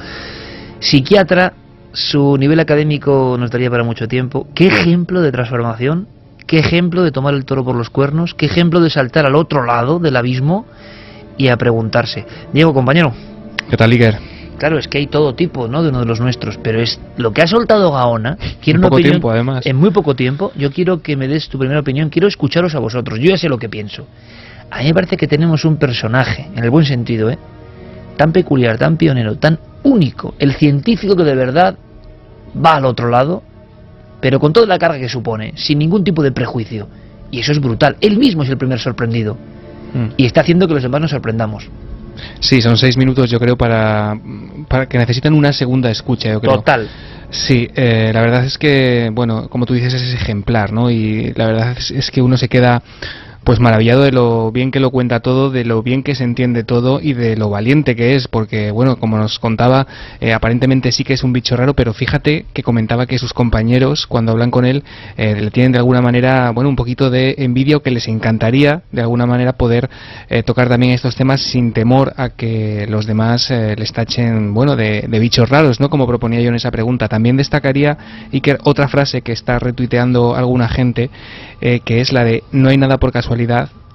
psiquiatra, 0.78 1.54
su 1.92 2.36
nivel 2.38 2.60
académico 2.60 3.36
nos 3.36 3.50
daría 3.50 3.68
para 3.68 3.82
mucho 3.82 4.06
tiempo. 4.06 4.46
¿Qué 4.54 4.68
ejemplo 4.68 5.20
de 5.20 5.32
transformación? 5.32 6.06
¿Qué 6.46 6.60
ejemplo 6.60 7.02
de 7.02 7.10
tomar 7.10 7.34
el 7.34 7.44
toro 7.44 7.64
por 7.64 7.74
los 7.74 7.90
cuernos? 7.90 8.34
¿Qué 8.34 8.46
ejemplo 8.46 8.78
de 8.80 8.88
saltar 8.88 9.26
al 9.26 9.34
otro 9.34 9.64
lado 9.64 9.98
del 9.98 10.14
abismo 10.14 10.66
y 11.36 11.48
a 11.48 11.56
preguntarse? 11.56 12.26
Diego, 12.52 12.72
compañero. 12.74 13.12
¿Qué 13.68 13.76
tal, 13.76 13.92
Iger? 13.92 14.35
Claro, 14.56 14.78
es 14.78 14.88
que 14.88 14.98
hay 14.98 15.06
todo 15.06 15.34
tipo, 15.34 15.68
¿no? 15.68 15.82
De 15.82 15.90
uno 15.90 16.00
de 16.00 16.06
los 16.06 16.20
nuestros, 16.20 16.58
pero 16.62 16.80
es 16.80 17.00
lo 17.16 17.32
que 17.32 17.42
ha 17.42 17.46
soltado 17.46 17.92
Gaona. 17.92 18.36
Quiero 18.60 18.78
en 18.78 18.82
poco 18.82 18.96
tiempo, 18.96 19.30
además. 19.30 19.66
En 19.66 19.76
muy 19.76 19.90
poco 19.90 20.14
tiempo. 20.14 20.52
Yo 20.56 20.70
quiero 20.70 21.02
que 21.02 21.16
me 21.16 21.28
des 21.28 21.48
tu 21.48 21.58
primera 21.58 21.80
opinión. 21.80 22.10
Quiero 22.10 22.28
escucharos 22.28 22.74
a 22.74 22.78
vosotros. 22.78 23.18
Yo 23.18 23.30
ya 23.30 23.38
sé 23.38 23.48
lo 23.48 23.58
que 23.58 23.68
pienso. 23.68 24.06
A 24.70 24.80
mí 24.80 24.86
me 24.86 24.94
parece 24.94 25.16
que 25.16 25.28
tenemos 25.28 25.64
un 25.64 25.76
personaje, 25.76 26.48
en 26.54 26.64
el 26.64 26.70
buen 26.70 26.84
sentido, 26.84 27.30
¿eh? 27.30 27.38
Tan 28.16 28.32
peculiar, 28.32 28.78
tan 28.78 28.96
pionero, 28.96 29.36
tan 29.36 29.58
único. 29.82 30.34
El 30.38 30.54
científico 30.54 31.14
que 31.14 31.24
de 31.24 31.34
verdad 31.34 31.76
va 32.64 32.76
al 32.76 32.84
otro 32.84 33.08
lado, 33.08 33.42
pero 34.20 34.40
con 34.40 34.52
toda 34.52 34.66
la 34.66 34.78
carga 34.78 34.98
que 34.98 35.08
supone, 35.08 35.52
sin 35.56 35.78
ningún 35.78 36.02
tipo 36.02 36.22
de 36.22 36.32
prejuicio. 36.32 36.88
Y 37.30 37.40
eso 37.40 37.52
es 37.52 37.60
brutal. 37.60 37.96
Él 38.00 38.18
mismo 38.18 38.42
es 38.42 38.50
el 38.50 38.56
primer 38.56 38.78
sorprendido. 38.78 39.36
Mm. 39.94 40.14
Y 40.16 40.26
está 40.26 40.40
haciendo 40.40 40.66
que 40.66 40.74
los 40.74 40.82
demás 40.82 41.00
nos 41.00 41.10
sorprendamos. 41.10 41.68
Sí, 42.40 42.62
son 42.62 42.76
seis 42.76 42.96
minutos 42.96 43.30
yo 43.30 43.38
creo 43.38 43.56
para, 43.56 44.18
para 44.68 44.86
que 44.86 44.98
necesitan 44.98 45.34
una 45.34 45.52
segunda 45.52 45.90
escucha, 45.90 46.32
yo 46.32 46.40
creo. 46.40 46.56
Total. 46.56 46.88
Sí, 47.30 47.68
eh, 47.74 48.12
la 48.14 48.20
verdad 48.20 48.44
es 48.44 48.56
que, 48.56 49.10
bueno, 49.12 49.48
como 49.48 49.66
tú 49.66 49.74
dices, 49.74 49.92
es 49.94 50.14
ejemplar, 50.14 50.72
¿no? 50.72 50.90
Y 50.90 51.32
la 51.34 51.46
verdad 51.46 51.76
es 51.76 52.10
que 52.10 52.22
uno 52.22 52.36
se 52.36 52.48
queda 52.48 52.82
pues 53.46 53.60
maravillado 53.60 54.02
de 54.02 54.10
lo 54.10 54.50
bien 54.50 54.72
que 54.72 54.80
lo 54.80 54.90
cuenta 54.90 55.20
todo, 55.20 55.52
de 55.52 55.64
lo 55.64 55.80
bien 55.80 56.02
que 56.02 56.16
se 56.16 56.24
entiende 56.24 56.64
todo 56.64 56.98
y 57.00 57.12
de 57.12 57.36
lo 57.36 57.48
valiente 57.48 57.94
que 57.94 58.16
es, 58.16 58.26
porque 58.26 58.72
bueno, 58.72 58.96
como 58.96 59.18
nos 59.18 59.38
contaba, 59.38 59.86
eh, 60.20 60.32
aparentemente 60.32 60.90
sí 60.90 61.04
que 61.04 61.12
es 61.12 61.22
un 61.22 61.32
bicho 61.32 61.56
raro, 61.56 61.74
pero 61.74 61.94
fíjate 61.94 62.46
que 62.52 62.64
comentaba 62.64 63.06
que 63.06 63.20
sus 63.20 63.32
compañeros 63.32 64.08
cuando 64.08 64.32
hablan 64.32 64.50
con 64.50 64.64
él 64.64 64.82
eh, 65.16 65.40
le 65.40 65.52
tienen 65.52 65.70
de 65.70 65.78
alguna 65.78 66.02
manera, 66.02 66.50
bueno, 66.50 66.68
un 66.68 66.74
poquito 66.74 67.08
de 67.08 67.36
envidia 67.38 67.76
o 67.76 67.82
que 67.82 67.92
les 67.92 68.08
encantaría 68.08 68.82
de 68.90 69.02
alguna 69.02 69.26
manera 69.26 69.52
poder 69.52 69.88
eh, 70.28 70.42
tocar 70.42 70.68
también 70.68 70.92
estos 70.92 71.14
temas 71.14 71.40
sin 71.40 71.72
temor 71.72 72.14
a 72.16 72.30
que 72.30 72.88
los 72.88 73.06
demás 73.06 73.50
les 73.50 73.92
tachen, 73.92 74.54
bueno, 74.54 74.74
de, 74.74 75.04
de, 75.06 75.18
bichos 75.20 75.48
raros, 75.48 75.78
¿no? 75.78 75.88
Como 75.88 76.08
proponía 76.08 76.40
yo 76.40 76.48
en 76.48 76.56
esa 76.56 76.72
pregunta. 76.72 77.06
También 77.06 77.36
destacaría 77.36 77.96
que 78.42 78.58
otra 78.64 78.88
frase 78.88 79.22
que 79.22 79.30
está 79.30 79.60
retuiteando 79.60 80.34
alguna 80.34 80.68
gente, 80.68 81.10
que 81.60 82.00
es 82.00 82.12
la 82.12 82.24
de 82.24 82.42
no 82.50 82.70
hay 82.70 82.76
nada 82.76 82.98
por 82.98 83.12
casualidad 83.12 83.35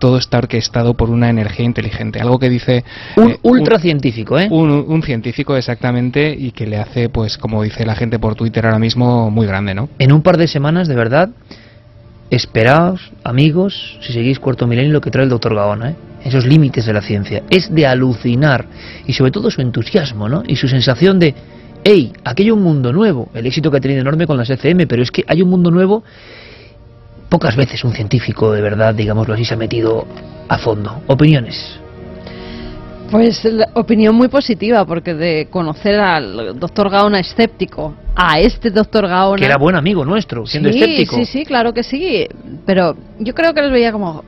todo 0.01 0.17
está 0.17 0.39
orquestado 0.39 0.95
por 0.95 1.11
una 1.11 1.29
energía 1.29 1.63
inteligente. 1.63 2.19
Algo 2.19 2.39
que 2.39 2.49
dice... 2.49 2.83
Un 3.15 3.31
eh, 3.31 3.39
ultracientífico, 3.43 4.37
¿eh? 4.37 4.49
Un, 4.49 5.03
científico, 5.03 5.55
exactamente, 5.55 6.35
y 6.37 6.51
que 6.51 6.65
le 6.65 6.77
hace, 6.77 7.07
pues, 7.07 7.37
como 7.37 7.61
dice 7.61 7.85
la 7.85 7.95
gente 7.95 8.17
por 8.17 8.35
Twitter 8.35 8.65
ahora 8.65 8.79
mismo, 8.79 9.29
muy 9.29 9.45
grande, 9.45 9.75
¿no? 9.75 9.89
En 9.99 10.11
un 10.11 10.23
par 10.23 10.37
de 10.37 10.47
semanas, 10.47 10.87
de 10.87 10.95
verdad, 10.95 11.29
esperaos, 12.31 13.11
amigos, 13.23 13.99
si 14.01 14.11
seguís 14.11 14.39
Cuarto 14.39 14.65
Milenio, 14.65 14.91
lo 14.91 15.01
que 15.01 15.11
trae 15.11 15.23
el 15.23 15.29
doctor 15.29 15.53
Gaona, 15.53 15.91
¿eh? 15.91 15.95
Esos 16.25 16.45
límites 16.45 16.85
de 16.85 16.93
la 16.93 17.01
ciencia. 17.01 17.43
Es 17.49 17.73
de 17.73 17.85
alucinar. 17.85 18.65
Y 19.05 19.13
sobre 19.13 19.31
todo 19.31 19.51
su 19.51 19.61
entusiasmo, 19.61 20.27
¿no? 20.27 20.43
Y 20.47 20.55
su 20.55 20.67
sensación 20.67 21.19
de... 21.19 21.33
¡Ey! 21.83 22.11
Aquí 22.23 22.43
hay 22.43 22.51
un 22.51 22.61
mundo 22.61 22.91
nuevo. 22.91 23.29
El 23.33 23.45
éxito 23.45 23.71
que 23.71 23.77
ha 23.77 23.81
tenido 23.81 24.01
enorme 24.01 24.27
con 24.27 24.37
las 24.37 24.49
ECM, 24.49 24.87
pero 24.87 25.01
es 25.01 25.09
que 25.09 25.23
hay 25.27 25.41
un 25.41 25.49
mundo 25.49 25.71
nuevo 25.71 26.03
pocas 27.31 27.55
veces 27.55 27.85
un 27.85 27.93
científico 27.93 28.51
de 28.51 28.61
verdad, 28.61 28.93
digámoslo 28.93 29.33
así, 29.33 29.45
se 29.45 29.53
ha 29.53 29.57
metido 29.57 30.05
a 30.49 30.57
fondo. 30.57 31.01
¿Opiniones? 31.07 31.79
Pues 33.09 33.45
la 33.45 33.69
opinión 33.75 34.15
muy 34.15 34.27
positiva, 34.27 34.85
porque 34.85 35.13
de 35.13 35.47
conocer 35.49 35.97
al 35.97 36.59
doctor 36.59 36.89
Gaona 36.89 37.21
escéptico 37.21 37.95
a 38.15 38.41
este 38.41 38.69
doctor 38.69 39.07
Gaona... 39.07 39.37
Que 39.37 39.45
era 39.45 39.57
buen 39.57 39.77
amigo 39.77 40.03
nuestro, 40.03 40.45
siendo 40.45 40.67
escéptico. 40.67 41.15
Sí, 41.15 41.25
sí, 41.25 41.45
claro 41.45 41.73
que 41.73 41.83
sí, 41.83 42.27
pero 42.65 42.97
yo 43.19 43.33
creo 43.33 43.53
que 43.53 43.61
les 43.61 43.71
veía 43.71 43.93
como... 43.93 44.25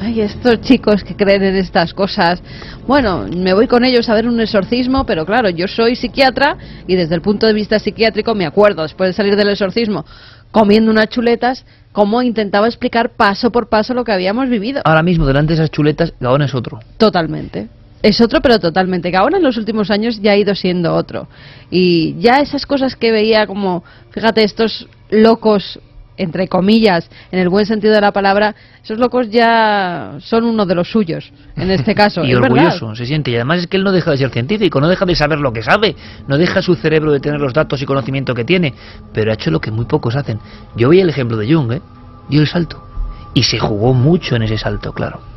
Ay, 0.00 0.20
estos 0.20 0.60
chicos 0.62 1.02
que 1.02 1.14
creen 1.16 1.42
en 1.42 1.56
estas 1.56 1.92
cosas. 1.92 2.40
Bueno, 2.86 3.26
me 3.36 3.52
voy 3.52 3.66
con 3.66 3.84
ellos 3.84 4.08
a 4.08 4.14
ver 4.14 4.28
un 4.28 4.40
exorcismo, 4.40 5.04
pero 5.04 5.26
claro, 5.26 5.50
yo 5.50 5.66
soy 5.66 5.96
psiquiatra 5.96 6.56
y 6.86 6.94
desde 6.94 7.16
el 7.16 7.22
punto 7.22 7.46
de 7.46 7.52
vista 7.52 7.78
psiquiátrico 7.80 8.34
me 8.36 8.46
acuerdo, 8.46 8.82
después 8.82 9.10
de 9.10 9.14
salir 9.14 9.36
del 9.36 9.50
exorcismo, 9.50 10.06
comiendo 10.52 10.90
unas 10.90 11.08
chuletas, 11.08 11.66
cómo 11.92 12.22
intentaba 12.22 12.66
explicar 12.66 13.10
paso 13.10 13.50
por 13.50 13.68
paso 13.68 13.94
lo 13.94 14.04
que 14.04 14.12
habíamos 14.12 14.48
vivido. 14.48 14.82
Ahora 14.84 15.02
mismo, 15.02 15.26
delante 15.26 15.54
de 15.54 15.54
esas 15.54 15.70
chuletas, 15.70 16.14
Gaona 16.20 16.46
es 16.46 16.54
otro. 16.54 16.80
Totalmente. 16.96 17.68
Es 18.02 18.20
otro, 18.20 18.40
pero 18.40 18.58
totalmente. 18.58 19.10
Gaona 19.10 19.36
en 19.36 19.42
los 19.42 19.56
últimos 19.56 19.90
años 19.90 20.20
ya 20.22 20.32
ha 20.32 20.36
ido 20.36 20.54
siendo 20.54 20.94
otro. 20.94 21.28
Y 21.70 22.16
ya 22.18 22.40
esas 22.40 22.64
cosas 22.64 22.96
que 22.96 23.12
veía 23.12 23.46
como, 23.46 23.84
fíjate, 24.10 24.42
estos 24.42 24.88
locos 25.10 25.80
entre 26.22 26.48
comillas, 26.48 27.08
en 27.32 27.38
el 27.38 27.48
buen 27.48 27.66
sentido 27.66 27.94
de 27.94 28.00
la 28.00 28.12
palabra, 28.12 28.54
esos 28.82 28.98
locos 28.98 29.30
ya 29.30 30.16
son 30.20 30.44
uno 30.44 30.66
de 30.66 30.74
los 30.74 30.90
suyos, 30.90 31.32
en 31.56 31.70
este 31.70 31.94
caso. 32.02 32.24
y 32.24 32.34
orgulloso 32.34 32.94
se 32.94 33.06
siente. 33.06 33.30
Y 33.30 33.36
además 33.36 33.60
es 33.60 33.66
que 33.66 33.76
él 33.76 33.84
no 33.84 33.92
deja 33.92 34.10
de 34.10 34.18
ser 34.18 34.30
científico, 34.30 34.80
no 34.80 34.88
deja 34.88 35.06
de 35.06 35.14
saber 35.14 35.38
lo 35.38 35.52
que 35.52 35.62
sabe, 35.62 35.96
no 36.28 36.36
deja 36.36 36.62
su 36.62 36.74
cerebro 36.74 37.12
de 37.12 37.20
tener 37.20 37.40
los 37.40 37.52
datos 37.54 37.80
y 37.80 37.86
conocimiento 37.86 38.34
que 38.34 38.44
tiene, 38.44 38.74
pero 39.12 39.30
ha 39.30 39.34
hecho 39.34 39.50
lo 39.50 39.60
que 39.60 39.70
muy 39.70 39.86
pocos 39.86 40.16
hacen. 40.16 40.38
Yo 40.76 40.88
veía 40.88 41.02
el 41.02 41.10
ejemplo 41.10 41.36
de 41.36 41.52
Jung, 41.52 41.72
¿eh? 41.72 41.82
dio 42.28 42.40
el 42.40 42.46
salto. 42.46 42.82
Y 43.32 43.44
se 43.44 43.58
jugó 43.58 43.94
mucho 43.94 44.36
en 44.36 44.42
ese 44.42 44.58
salto, 44.58 44.92
claro. 44.92 45.29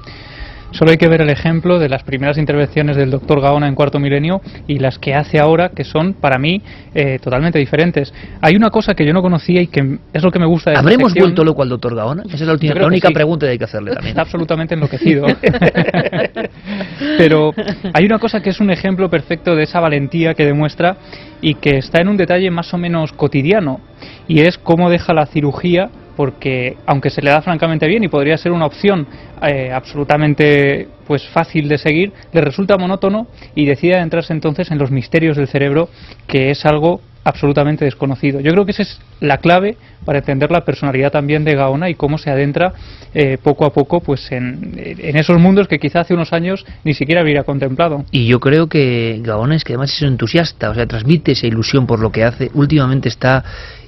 Solo 0.74 0.90
hay 0.90 0.98
que 0.98 1.08
ver 1.08 1.22
el 1.22 1.30
ejemplo 1.30 1.78
de 1.78 1.88
las 1.88 2.04
primeras 2.04 2.38
intervenciones 2.40 2.98
del 2.98 3.12
doctor 3.12 3.40
Gaona 3.42 3.68
en 3.68 3.76
Cuarto 3.76 4.00
Milenio 4.00 4.42
y 4.68 4.80
las 4.80 4.98
que 4.98 5.14
hace 5.14 5.40
ahora, 5.40 5.70
que 5.70 5.84
son 5.84 6.14
para 6.14 6.40
mí 6.40 6.64
eh, 6.96 7.20
totalmente 7.22 7.60
diferentes. 7.60 8.12
Hay 8.42 8.56
una 8.56 8.72
cosa 8.72 8.96
que 8.96 9.06
yo 9.06 9.14
no 9.14 9.22
conocía 9.22 9.62
y 9.62 9.68
que 9.68 10.00
es 10.12 10.24
lo 10.24 10.32
que 10.32 10.40
me 10.40 10.48
gusta 10.48 10.72
de 10.72 10.78
¿Habremos 10.78 11.14
vuelto 11.14 11.44
loco 11.44 11.62
al 11.62 11.70
doctor 11.70 11.96
Gaona? 11.96 12.24
Esa 12.26 12.36
es 12.36 12.42
la, 12.42 12.54
última, 12.54 12.86
única 12.88 13.12
pregunta 13.12 13.46
que 13.46 13.52
hay 13.52 13.58
que 13.60 13.66
hacerle 13.66 13.92
también. 13.94 14.10
Está 14.10 14.22
absolutamente 14.24 14.74
enloquecido. 14.74 15.28
Pero 17.18 17.54
hay 17.94 18.06
una 18.06 18.18
cosa 18.18 18.42
que 18.42 18.50
es 18.50 18.60
un 18.60 18.72
ejemplo 18.72 19.12
perfecto 19.12 19.56
de 19.56 19.64
esa 19.64 19.80
valentía 19.80 20.34
que 20.34 20.44
demuestra 20.46 20.98
y 21.40 21.54
que 21.56 21.78
está 21.78 22.02
en 22.02 22.08
un 22.08 22.18
detalle 22.18 22.50
más 22.50 22.74
o 22.74 22.80
menos 22.80 23.14
cotidiano 23.14 23.80
y 24.28 24.42
es 24.42 24.58
cómo 24.58 24.90
deja 24.90 25.14
la 25.14 25.28
cirugía 25.28 25.90
porque 26.16 26.78
aunque 26.86 27.10
se 27.10 27.22
le 27.22 27.32
da 27.32 27.42
francamente 27.42 27.88
bien 27.88 28.04
y 28.04 28.08
podría 28.08 28.38
ser 28.38 28.52
una 28.52 28.66
opción 28.66 29.08
eh, 29.42 29.72
absolutamente 29.72 30.88
pues 31.08 31.28
fácil 31.30 31.68
de 31.68 31.78
seguir, 31.78 32.14
le 32.32 32.42
resulta 32.42 32.78
monótono 32.78 33.28
y 33.56 33.66
decide 33.66 33.96
adentrarse 33.96 34.34
entonces 34.34 34.72
en 34.72 34.78
los 34.78 34.92
misterios 34.92 35.38
del 35.38 35.48
cerebro, 35.48 35.90
que 36.28 36.52
es 36.52 36.66
algo 36.66 37.02
absolutamente 37.24 37.86
desconocido. 37.86 38.40
Yo 38.42 38.52
creo 38.52 38.66
que 38.66 38.72
esa 38.72 38.84
es 38.84 39.00
la 39.20 39.38
clave 39.38 39.78
para 40.06 40.20
entender 40.20 40.52
la 40.52 40.66
personalidad 40.66 41.12
también 41.12 41.46
de 41.46 41.56
Gaona 41.56 41.90
y 41.90 41.96
cómo 41.96 42.18
se 42.18 42.30
adentra 42.30 42.74
eh, 43.14 43.38
poco 43.42 43.66
a 43.66 43.72
poco 43.72 44.02
pues 44.02 44.32
en, 44.32 44.74
esos 44.78 45.40
mundos 45.40 45.68
que 45.68 45.80
quizá 45.80 46.02
hace 46.02 46.14
unos 46.14 46.34
años 46.34 46.66
ni 46.84 46.94
siquiera 46.94 47.24
hubiera 47.24 47.44
contemplado. 47.44 48.04
Y 48.12 48.28
yo 48.28 48.40
creo 48.40 48.68
que 48.68 49.20
Gaona 49.22 49.56
es 49.56 49.64
que 49.64 49.74
además 49.74 49.94
es 49.94 50.02
entusiasta, 50.02 50.70
o 50.70 50.76
sea, 50.76 50.86
transmite 50.86 51.32
esa 51.32 51.48
ilusión 51.48 51.88
por 51.88 52.00
lo 52.00 52.12
que 52.12 52.24
hace. 52.24 52.52
Últimamente 52.54 53.08
está 53.08 53.44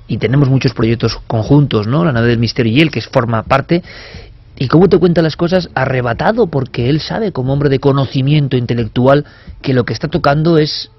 y 0.07 0.17
tenemos 0.17 0.49
muchos 0.49 0.73
proyectos 0.73 1.19
conjuntos, 1.27 1.87
¿no? 1.87 2.05
La 2.05 2.11
nave 2.11 2.27
del 2.27 2.39
misterio 2.39 2.73
y 2.73 2.81
él, 2.81 2.91
que 2.91 3.01
forma 3.01 3.43
parte. 3.43 3.83
¿Y 4.57 4.67
cómo 4.67 4.87
te 4.87 4.97
cuenta 4.97 5.21
las 5.21 5.35
cosas? 5.35 5.69
Arrebatado, 5.73 6.47
porque 6.47 6.89
él 6.89 7.01
sabe, 7.01 7.31
como 7.31 7.53
hombre 7.53 7.69
de 7.69 7.79
conocimiento 7.79 8.55
intelectual, 8.55 9.25
que 9.61 9.73
lo 9.73 9.83
que 9.83 9.93
está 9.93 10.07
tocando 10.07 10.57
es 10.57 10.91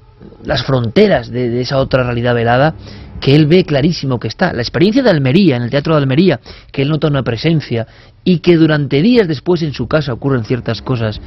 las 0.44 0.64
fronteras 0.64 1.30
de, 1.30 1.60
esa 1.60 1.78
otra 1.78 2.02
realidad 2.02 2.34
velada 2.34 2.74
que 3.20 3.34
él 3.34 3.46
ve 3.46 3.64
clarísimo 3.64 4.20
que 4.20 4.28
está. 4.28 4.52
La 4.52 4.60
experiencia 4.60 5.02
de 5.02 5.10
Almería, 5.10 5.56
en 5.56 5.62
el 5.62 5.70
Teatro 5.70 5.94
de 5.94 6.02
Almería, 6.02 6.40
que 6.70 6.82
él 6.82 6.90
nota 6.90 7.08
una 7.08 7.22
presencia 7.22 7.86
y 8.24 8.40
que 8.40 8.56
durante 8.56 9.00
días 9.00 9.26
después 9.26 9.62
en 9.62 9.72
su 9.72 9.86
casa 9.86 10.12
ocurren 10.12 10.44
ciertas 10.44 10.82
cosas 10.82 11.20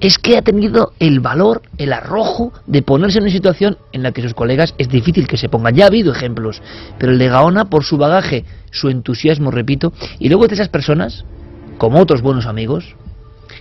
es 0.00 0.18
que 0.18 0.36
ha 0.36 0.42
tenido 0.42 0.92
el 1.00 1.20
valor, 1.20 1.62
el 1.76 1.92
arrojo 1.92 2.52
de 2.66 2.82
ponerse 2.82 3.18
en 3.18 3.24
una 3.24 3.32
situación 3.32 3.78
en 3.92 4.02
la 4.02 4.12
que 4.12 4.22
sus 4.22 4.34
colegas 4.34 4.74
es 4.78 4.88
difícil 4.88 5.26
que 5.26 5.36
se 5.36 5.48
pongan. 5.48 5.74
Ya 5.74 5.84
ha 5.84 5.88
habido 5.88 6.12
ejemplos, 6.12 6.62
pero 6.98 7.12
el 7.12 7.18
de 7.18 7.28
Gaona, 7.28 7.64
por 7.64 7.84
su 7.84 7.96
bagaje, 7.96 8.44
su 8.70 8.88
entusiasmo, 8.88 9.50
repito, 9.50 9.92
y 10.18 10.28
luego 10.28 10.46
de 10.46 10.54
esas 10.54 10.68
personas, 10.68 11.24
como 11.78 12.00
otros 12.00 12.22
buenos 12.22 12.46
amigos, 12.46 12.94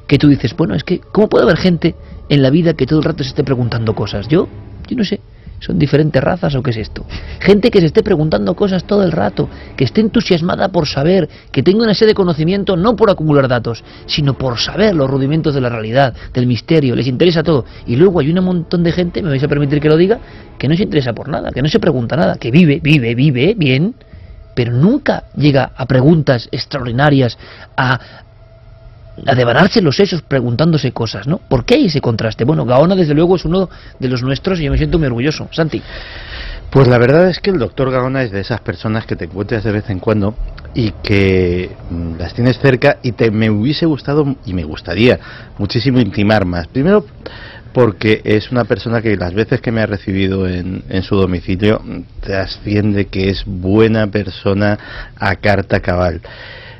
que 0.08 0.17
tú 0.17 0.28
dices, 0.28 0.56
bueno, 0.56 0.76
es 0.76 0.84
que, 0.84 1.00
¿cómo 1.00 1.28
puede 1.28 1.43
haber 1.43 1.58
gente 1.58 1.95
en 2.30 2.41
la 2.41 2.50
vida 2.50 2.73
que 2.73 2.86
todo 2.86 3.00
el 3.00 3.06
rato 3.06 3.23
se 3.23 3.30
esté 3.30 3.43
preguntando 3.43 3.95
cosas? 3.95 4.28
Yo, 4.28 4.47
yo 4.88 4.95
no 4.95 5.04
sé. 5.04 5.19
¿Son 5.59 5.79
diferentes 5.79 6.23
razas 6.23 6.53
o 6.53 6.61
qué 6.61 6.69
es 6.69 6.77
esto? 6.77 7.05
Gente 7.39 7.71
que 7.71 7.79
se 7.79 7.87
esté 7.87 8.03
preguntando 8.03 8.53
cosas 8.55 8.83
todo 8.83 9.03
el 9.03 9.11
rato, 9.11 9.49
que 9.75 9.85
esté 9.85 10.01
entusiasmada 10.01 10.69
por 10.69 10.87
saber, 10.87 11.27
que 11.51 11.63
tenga 11.63 11.83
una 11.83 11.95
sede 11.95 12.09
de 12.09 12.15
conocimiento 12.15 12.77
no 12.77 12.95
por 12.95 13.09
acumular 13.09 13.47
datos, 13.47 13.83
sino 14.05 14.37
por 14.37 14.59
saber 14.59 14.93
los 14.93 15.09
rudimentos 15.09 15.55
de 15.55 15.61
la 15.61 15.69
realidad, 15.69 16.13
del 16.31 16.45
misterio, 16.45 16.95
les 16.95 17.07
interesa 17.07 17.41
todo. 17.41 17.65
Y 17.87 17.95
luego 17.95 18.19
hay 18.19 18.31
un 18.31 18.43
montón 18.43 18.83
de 18.83 18.91
gente, 18.91 19.23
me 19.23 19.29
vais 19.29 19.43
a 19.43 19.47
permitir 19.47 19.79
que 19.79 19.89
lo 19.89 19.97
diga, 19.97 20.19
que 20.59 20.67
no 20.67 20.75
se 20.75 20.83
interesa 20.83 21.13
por 21.13 21.27
nada, 21.27 21.51
que 21.51 21.63
no 21.63 21.69
se 21.69 21.79
pregunta 21.79 22.15
nada, 22.15 22.37
que 22.37 22.51
vive, 22.51 22.79
vive, 22.81 23.15
vive 23.15 23.55
bien, 23.57 23.95
pero 24.53 24.71
nunca 24.71 25.25
llega 25.35 25.71
a 25.75 25.85
preguntas 25.85 26.49
extraordinarias, 26.51 27.37
a, 27.75 27.99
a 29.25 29.36
devanarse 29.36 29.82
los 29.82 29.95
sesos 29.95 30.21
preguntándose 30.21 30.91
cosas, 30.91 31.27
¿no? 31.27 31.38
¿Por 31.38 31.65
qué 31.65 31.75
hay 31.75 31.86
ese 31.86 32.01
contraste? 32.01 32.43
Bueno, 32.43 32.65
Gaona 32.65 32.96
desde 32.96 33.13
luego 33.13 33.35
es 33.35 33.46
uno 33.46 33.69
de 34.00 34.08
los 34.08 34.21
nuestros 34.21 34.60
y 34.60 34.65
yo 34.65 34.71
me 34.71 34.77
siento 34.77 35.00
muy 35.00 35.08
orgulloso. 35.08 35.48
Santi. 35.52 35.81
Pues 36.69 36.87
la 36.87 36.98
verdad 36.98 37.29
es 37.29 37.39
que 37.39 37.50
el 37.50 37.60
doctor 37.60 37.91
Gaona 37.91 38.23
es 38.23 38.31
de 38.31 38.41
esas 38.41 38.60
personas 38.60 39.06
que 39.06 39.15
te 39.15 39.25
encuentras 39.25 39.63
de 39.63 39.71
vez 39.71 39.89
en 39.89 40.00
cuando 40.00 40.35
y 40.73 40.91
que 41.02 41.71
mm, 41.89 42.17
las 42.19 42.33
tienes 42.33 42.60
cerca 42.60 42.98
y 43.02 43.13
te 43.13 43.31
me 43.31 43.50
hubiese 43.50 43.85
gustado 43.85 44.35
y 44.46 44.54
me 44.54 44.63
gustaría 44.63 45.19
muchísimo 45.58 46.00
intimar 46.00 46.46
más. 46.46 46.67
Primero 46.67 47.06
porque 47.73 48.21
es 48.23 48.52
una 48.52 48.65
persona 48.65 49.02
que 49.02 49.15
las 49.15 49.33
veces 49.33 49.62
que 49.62 49.71
me 49.71 49.81
ha 49.81 49.85
recibido 49.85 50.48
en, 50.48 50.83
en 50.89 51.04
su 51.04 51.15
domicilio 51.15 51.81
te 52.21 52.35
asciende 52.35 53.06
que 53.06 53.29
es 53.29 53.44
buena 53.46 54.08
persona 54.08 54.77
a 55.15 55.35
carta 55.35 55.79
cabal. 55.79 56.21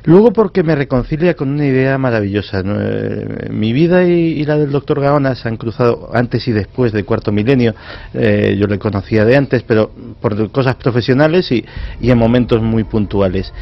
Luego 0.08 0.32
porque 0.32 0.62
me 0.62 0.74
reconcilia 0.74 1.34
con 1.34 1.50
una 1.50 1.66
idea 1.66 1.98
maravillosa. 1.98 2.62
Eh, 2.64 3.50
mi 3.50 3.74
vida 3.74 4.04
y, 4.04 4.42
la 4.46 4.56
del 4.56 4.70
doctor 4.70 5.02
Gaona 5.02 5.34
se 5.34 5.46
han 5.48 5.58
cruzado 5.58 6.08
antes 6.14 6.48
y 6.48 6.52
después 6.52 6.92
del 6.92 7.04
cuarto 7.04 7.30
milenio. 7.30 7.74
Eh, 8.14 8.56
yo 8.58 8.66
le 8.66 8.78
conocía 8.78 9.26
de 9.26 9.36
antes, 9.36 9.62
pero 9.64 9.90
por 10.18 10.50
cosas 10.50 10.76
profesionales 10.76 11.52
y, 11.52 11.62
y 12.00 12.10
en 12.10 12.16
momentos 12.16 12.62
muy 12.62 12.84
puntuales. 12.84 13.52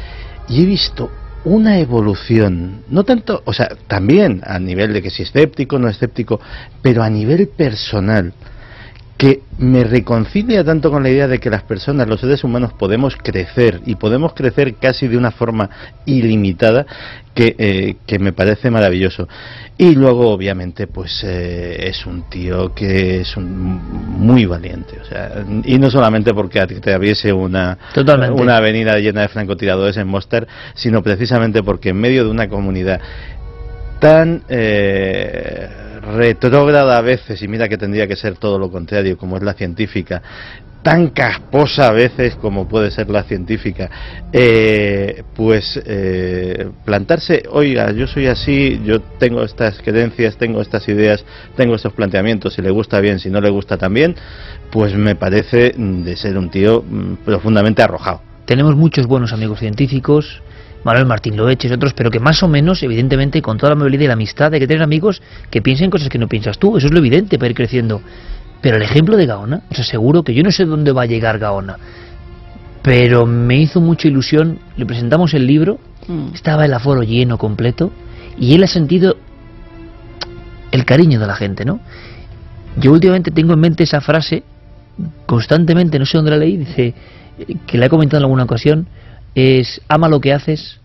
Y 0.47 0.63
he 0.63 0.65
visto 0.65 1.11
una 1.43 1.79
evolución, 1.79 2.83
no 2.87 3.03
tanto, 3.03 3.41
o 3.43 3.51
sea, 3.51 3.67
también 3.87 4.41
a 4.45 4.57
nivel 4.57 4.93
de 4.93 5.01
que 5.01 5.09
si 5.09 5.23
escéptico, 5.23 5.77
no 5.77 5.89
escéptico, 5.89 6.39
pero 6.81 7.03
a 7.03 7.09
nivel 7.09 7.49
personal 7.49 8.31
que 9.17 9.41
me 9.57 9.83
reconcilia 9.83 10.63
tanto 10.63 10.91
con 10.91 11.01
la 11.01 11.09
idea 11.09 11.27
de 11.27 11.39
que 11.39 11.49
las 11.49 11.63
personas, 11.63 12.07
los 12.07 12.21
seres 12.21 12.43
humanos, 12.43 12.73
podemos 12.73 13.17
crecer 13.17 13.81
y 13.85 13.95
podemos 13.95 14.33
crecer 14.33 14.75
casi 14.75 15.07
de 15.07 15.17
una 15.17 15.31
forma 15.31 15.69
ilimitada 16.05 16.85
que, 17.33 17.55
eh, 17.57 17.95
que 18.05 18.19
me 18.19 18.31
parece 18.33 18.69
maravilloso. 18.69 19.27
Y 19.79 19.95
luego, 19.95 20.29
obviamente, 20.29 20.87
pues 20.87 21.23
eh, 21.23 21.87
es 21.87 22.05
un 22.05 22.29
tío 22.29 22.73
que 22.73 23.21
es 23.21 23.37
un, 23.37 23.47
muy 24.19 24.45
valiente. 24.45 24.99
O 24.99 25.05
sea, 25.05 25.43
y 25.63 25.77
no 25.79 25.89
solamente 25.89 26.33
porque 26.33 26.65
te 26.65 26.93
abriese 26.93 27.33
una, 27.33 27.77
una 28.35 28.57
avenida 28.57 28.97
llena 28.99 29.21
de 29.21 29.27
francotiradores 29.29 29.97
en 29.97 30.07
Mostar, 30.07 30.47
sino 30.75 31.01
precisamente 31.01 31.63
porque 31.63 31.89
en 31.89 31.97
medio 31.97 32.23
de 32.23 32.31
una 32.31 32.47
comunidad 32.47 32.99
tan... 33.99 34.43
Eh, 34.49 35.69
retrógrada 36.15 36.97
a 36.97 37.01
veces, 37.01 37.41
y 37.41 37.47
mira 37.47 37.67
que 37.67 37.77
tendría 37.77 38.07
que 38.07 38.15
ser 38.15 38.37
todo 38.37 38.57
lo 38.57 38.71
contrario, 38.71 39.17
como 39.17 39.37
es 39.37 39.43
la 39.43 39.53
científica, 39.53 40.21
tan 40.81 41.09
casposa 41.09 41.89
a 41.89 41.91
veces 41.91 42.35
como 42.35 42.67
puede 42.67 42.91
ser 42.91 43.09
la 43.09 43.23
científica, 43.23 43.89
eh, 44.31 45.23
pues 45.35 45.79
eh, 45.85 46.69
plantarse, 46.85 47.43
oiga, 47.49 47.91
yo 47.91 48.07
soy 48.07 48.27
así, 48.27 48.81
yo 48.85 49.01
tengo 49.01 49.43
estas 49.43 49.81
creencias, 49.81 50.37
tengo 50.37 50.61
estas 50.61 50.87
ideas, 50.87 51.25
tengo 51.57 51.75
estos 51.75 51.93
planteamientos, 51.93 52.53
si 52.53 52.61
le 52.61 52.71
gusta 52.71 53.01
bien, 53.01 53.19
si 53.19 53.29
no 53.29 53.41
le 53.41 53.49
gusta 53.49 53.77
también, 53.77 54.15
pues 54.71 54.95
me 54.95 55.15
parece 55.15 55.73
de 55.77 56.15
ser 56.15 56.37
un 56.37 56.49
tío 56.49 56.83
mm, 56.87 57.25
profundamente 57.25 57.81
arrojado. 57.81 58.21
Tenemos 58.45 58.77
muchos 58.77 59.07
buenos 59.07 59.33
amigos 59.33 59.59
científicos, 59.59 60.41
Manuel 60.87 61.05
Martín 61.05 61.35
Loeches 61.35 61.69
y 61.69 61.73
otros, 61.73 61.93
pero 61.93 62.09
que 62.09 62.21
más 62.21 62.41
o 62.43 62.47
menos, 62.47 62.81
evidentemente, 62.81 63.41
con 63.41 63.57
toda 63.57 63.71
la 63.71 63.75
movilidad 63.75 64.03
y 64.03 64.07
la 64.07 64.13
amistad, 64.13 64.53
hay 64.53 64.61
que 64.61 64.67
tener 64.67 64.81
amigos 64.81 65.21
que 65.49 65.61
piensen 65.61 65.89
cosas 65.89 66.07
que 66.07 66.17
no 66.17 66.29
piensas 66.29 66.57
tú. 66.57 66.77
Eso 66.77 66.87
es 66.87 66.93
lo 66.93 66.99
evidente 66.99 67.37
para 67.37 67.49
ir 67.49 67.55
creciendo. 67.57 68.01
Pero 68.61 68.77
el 68.77 68.83
ejemplo 68.83 69.17
de 69.17 69.25
Gaona, 69.25 69.63
os 69.69 69.79
aseguro 69.79 70.23
que 70.23 70.33
yo 70.33 70.43
no 70.43 70.51
sé 70.51 70.63
dónde 70.63 70.93
va 70.93 71.01
a 71.01 71.05
llegar 71.05 71.39
Gaona, 71.39 71.75
pero 72.83 73.25
me 73.25 73.57
hizo 73.57 73.81
mucha 73.81 74.07
ilusión. 74.07 74.59
Le 74.77 74.85
presentamos 74.85 75.33
el 75.33 75.45
libro, 75.45 75.77
mm. 76.07 76.33
estaba 76.33 76.63
el 76.63 76.73
aforo 76.73 77.03
lleno, 77.03 77.37
completo, 77.37 77.91
y 78.39 78.55
él 78.55 78.63
ha 78.63 78.67
sentido 78.67 79.17
el 80.71 80.85
cariño 80.85 81.19
de 81.19 81.27
la 81.27 81.35
gente, 81.35 81.65
¿no? 81.65 81.81
Yo 82.77 82.93
últimamente 82.93 83.31
tengo 83.31 83.51
en 83.51 83.59
mente 83.59 83.83
esa 83.83 83.99
frase, 83.99 84.43
constantemente, 85.25 85.99
no 85.99 86.05
sé 86.05 86.17
dónde 86.17 86.31
la 86.31 86.37
leí, 86.37 86.55
dice, 86.55 86.93
que 87.65 87.77
la 87.77 87.87
he 87.87 87.89
comentado 87.89 88.19
en 88.19 88.23
alguna 88.23 88.43
ocasión, 88.45 88.87
es 89.37 89.81
ama 89.87 90.09
lo 90.09 90.19
que 90.19 90.33
haces, 90.33 90.79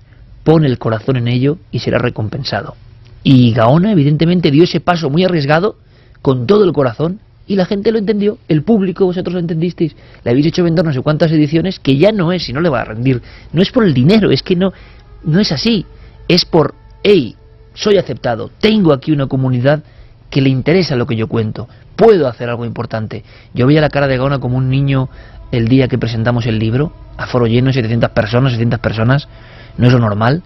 pon 0.45 0.67
el 0.67 0.79
corazón 0.79 1.17
en 1.17 1.27
ello 1.27 1.57
y 1.71 1.79
será 1.79 1.99
recompensado. 1.99 2.77
Y 3.23 3.53
Gaona 3.53 3.93
evidentemente 3.93 4.51
dio 4.51 4.65
ese 4.65 4.81
paso 4.81 5.09
muy 5.09 5.25
arriesgado 5.25 5.77
con 6.21 6.47
todo 6.47 6.65
el 6.65 6.75
corazón 6.75 7.21
y 7.47 7.57
la 7.57 7.65
gente 7.65 7.91
lo 7.91 7.99
entendió, 7.99 8.37
el 8.49 8.63
público, 8.63 9.07
vosotros 9.07 9.33
lo 9.33 9.41
entendisteis, 9.41 9.97
le 10.23 10.31
habéis 10.31 10.47
hecho 10.47 10.65
vender 10.65 10.85
no 10.85 10.93
sé 10.93 11.01
cuántas 11.01 11.33
ediciones 11.33 11.81
que 11.81 11.97
ya 11.97 12.13
no 12.13 12.31
es 12.31 12.47
y 12.49 12.53
no 12.53 12.61
le 12.61 12.69
va 12.69 12.83
a 12.83 12.85
rendir. 12.85 13.23
No 13.55 13.63
es 13.63 13.71
por 13.71 13.85
el 13.85 13.95
dinero, 13.95 14.31
es 14.31 14.43
que 14.43 14.55
no, 14.55 14.73
no 15.25 15.41
es 15.41 15.51
así. 15.51 15.87
Es 16.29 16.45
por, 16.45 16.75
hey, 17.03 17.37
soy 17.73 17.97
aceptado, 17.97 18.51
tengo 18.61 18.93
aquí 18.93 19.13
una 19.13 19.29
comunidad 19.29 19.83
que 20.33 20.41
le 20.41 20.49
interesa 20.49 20.97
lo 20.97 21.07
que 21.07 21.14
yo 21.14 21.28
cuento, 21.28 21.68
puedo 21.95 22.26
hacer 22.26 22.49
algo 22.49 22.64
importante. 22.64 23.22
Yo 23.53 23.66
veía 23.66 23.83
la 23.83 23.91
cara 23.91 24.09
de 24.09 24.16
Gaona 24.16 24.39
como 24.39 24.57
un 24.57 24.70
niño 24.70 25.11
el 25.53 25.68
día 25.68 25.89
que 25.89 25.99
presentamos 25.99 26.47
el 26.47 26.59
libro, 26.59 26.91
a 27.18 27.26
foro 27.26 27.47
lleno, 27.47 27.70
700 27.70 28.09
personas, 28.11 28.53
600 28.53 28.80
personas, 28.80 29.28
no 29.76 29.87
es 29.87 29.93
lo 29.93 29.99
normal, 29.99 30.43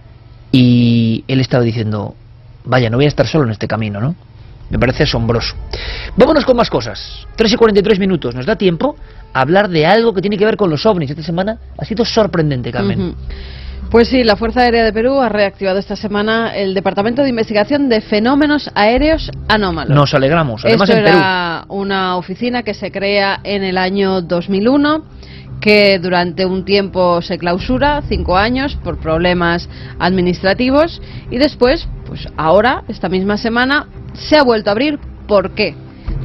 y 0.51 1.23
él 1.29 1.39
estaba 1.39 1.63
diciendo, 1.63 2.15
vaya, 2.65 2.89
no 2.89 2.97
voy 2.97 3.05
a 3.05 3.07
estar 3.07 3.27
solo 3.27 3.45
en 3.45 3.51
este 3.51 3.65
camino, 3.65 4.01
¿no? 4.01 4.13
Me 4.69 4.77
parece 4.77 5.03
asombroso. 5.03 5.55
Vámonos 6.17 6.43
con 6.43 6.57
más 6.57 6.69
cosas. 6.69 7.25
3 7.37 7.53
y 7.53 7.55
43 7.55 7.97
minutos. 7.97 8.35
Nos 8.35 8.45
da 8.45 8.57
tiempo 8.57 8.97
a 9.31 9.39
hablar 9.39 9.69
de 9.69 9.85
algo 9.85 10.13
que 10.13 10.19
tiene 10.19 10.37
que 10.37 10.43
ver 10.43 10.57
con 10.57 10.69
los 10.69 10.85
ovnis. 10.85 11.09
Esta 11.09 11.23
semana 11.23 11.57
ha 11.77 11.85
sido 11.85 12.03
sorprendente, 12.03 12.73
Carmen. 12.73 13.15
Pues 13.89 14.09
sí, 14.09 14.25
la 14.25 14.35
Fuerza 14.35 14.61
Aérea 14.61 14.83
de 14.83 14.91
Perú 14.91 15.21
ha 15.21 15.29
reactivado 15.29 15.79
esta 15.79 15.95
semana 15.95 16.53
el 16.57 16.73
Departamento 16.73 17.23
de 17.23 17.29
Investigación 17.29 17.87
de 17.87 18.01
Fenómenos 18.01 18.69
Aéreos 18.75 19.31
Anómalos. 19.47 19.95
Nos 19.95 20.13
alegramos. 20.13 20.65
Además, 20.65 20.89
Esto 20.89 21.01
era 21.01 21.63
una 21.69 22.17
oficina 22.17 22.63
que 22.63 22.73
se 22.73 22.91
crea 22.91 23.39
en 23.45 23.63
el 23.63 23.77
año 23.77 24.21
2001 24.21 25.05
que 25.61 25.99
durante 25.99 26.45
un 26.45 26.65
tiempo 26.65 27.21
se 27.21 27.37
clausura, 27.37 28.03
cinco 28.07 28.37
años, 28.37 28.77
por 28.83 28.97
problemas 28.97 29.69
administrativos, 29.99 31.01
y 31.31 31.37
después, 31.37 31.87
pues 32.05 32.27
ahora, 32.37 32.83
esta 32.89 33.09
misma 33.09 33.37
semana, 33.37 33.87
se 34.13 34.37
ha 34.37 34.43
vuelto 34.43 34.69
a 34.69 34.73
abrir. 34.73 34.99
¿Por 35.27 35.51
qué? 35.55 35.75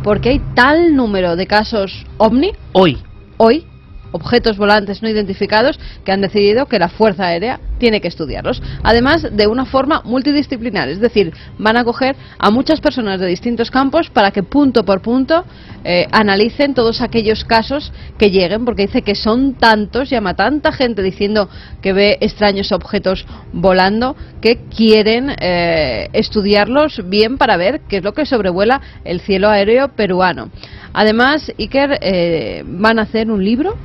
Porque 0.03 0.31
hay 0.31 0.43
tal 0.55 0.95
número 0.95 1.37
de 1.37 1.47
casos 1.47 2.05
ovni. 2.19 2.53
Hoy. 2.73 2.99
Hoy, 3.39 3.65
objetos 4.13 4.57
volantes 4.57 5.03
no 5.03 5.09
identificados 5.09 5.79
que 6.05 6.13
han 6.13 6.21
decidido 6.21 6.67
que 6.67 6.79
la 6.79 6.89
Fuerza 6.89 7.27
Aérea 7.27 7.61
tiene 7.79 8.01
que 8.01 8.09
estudiarlos. 8.09 8.63
Además, 8.83 9.27
de 9.33 9.47
una 9.47 9.65
forma 9.65 10.03
multidisciplinar, 10.05 10.89
es 10.89 11.01
decir, 11.01 11.33
van 11.59 11.77
a 11.77 11.85
coger 11.85 12.15
a 12.39 12.51
muchas 12.51 12.81
personas 12.81 13.19
de 13.19 13.27
distintos 13.27 13.71
campos 13.71 14.11
para 14.11 14.31
que 14.31 14.43
punto 14.43 14.85
por 14.85 15.03
punto 15.03 15.45
eh, 15.85 16.07
analicen 16.13 16.75
todos 16.75 17.01
aquellos 17.01 17.45
casos 17.45 17.93
que 18.19 18.31
lleguen, 18.31 18.65
porque 18.65 18.87
dice 18.87 19.03
que 19.03 19.17
son 19.17 19.55
tantos, 19.55 20.11
llama 20.11 20.35
tanta 20.35 20.71
gente 20.71 21.03
diciendo 21.03 21.49
que 21.81 21.93
ve 21.93 22.19
extraños 22.21 22.71
objetos 22.71 23.27
volando, 23.53 24.15
que 24.41 24.61
quieren 24.75 25.35
eh, 25.41 26.09
estudiarlos 26.13 27.03
bien 27.09 27.37
para 27.37 27.57
ver 27.57 27.81
qué 27.89 27.97
es 27.97 28.05
lo 28.05 28.13
que 28.13 28.27
sobrevuela 28.27 28.81
el 29.05 29.21
cielo 29.21 29.49
aéreo 29.49 29.89
peruano. 29.89 30.51
Además, 30.93 31.53
Iker, 31.59 31.99
eh, 32.01 32.63
van 32.67 32.99
a 32.99 33.03
hacer 33.03 33.31
un 33.31 33.45
libro 33.45 33.77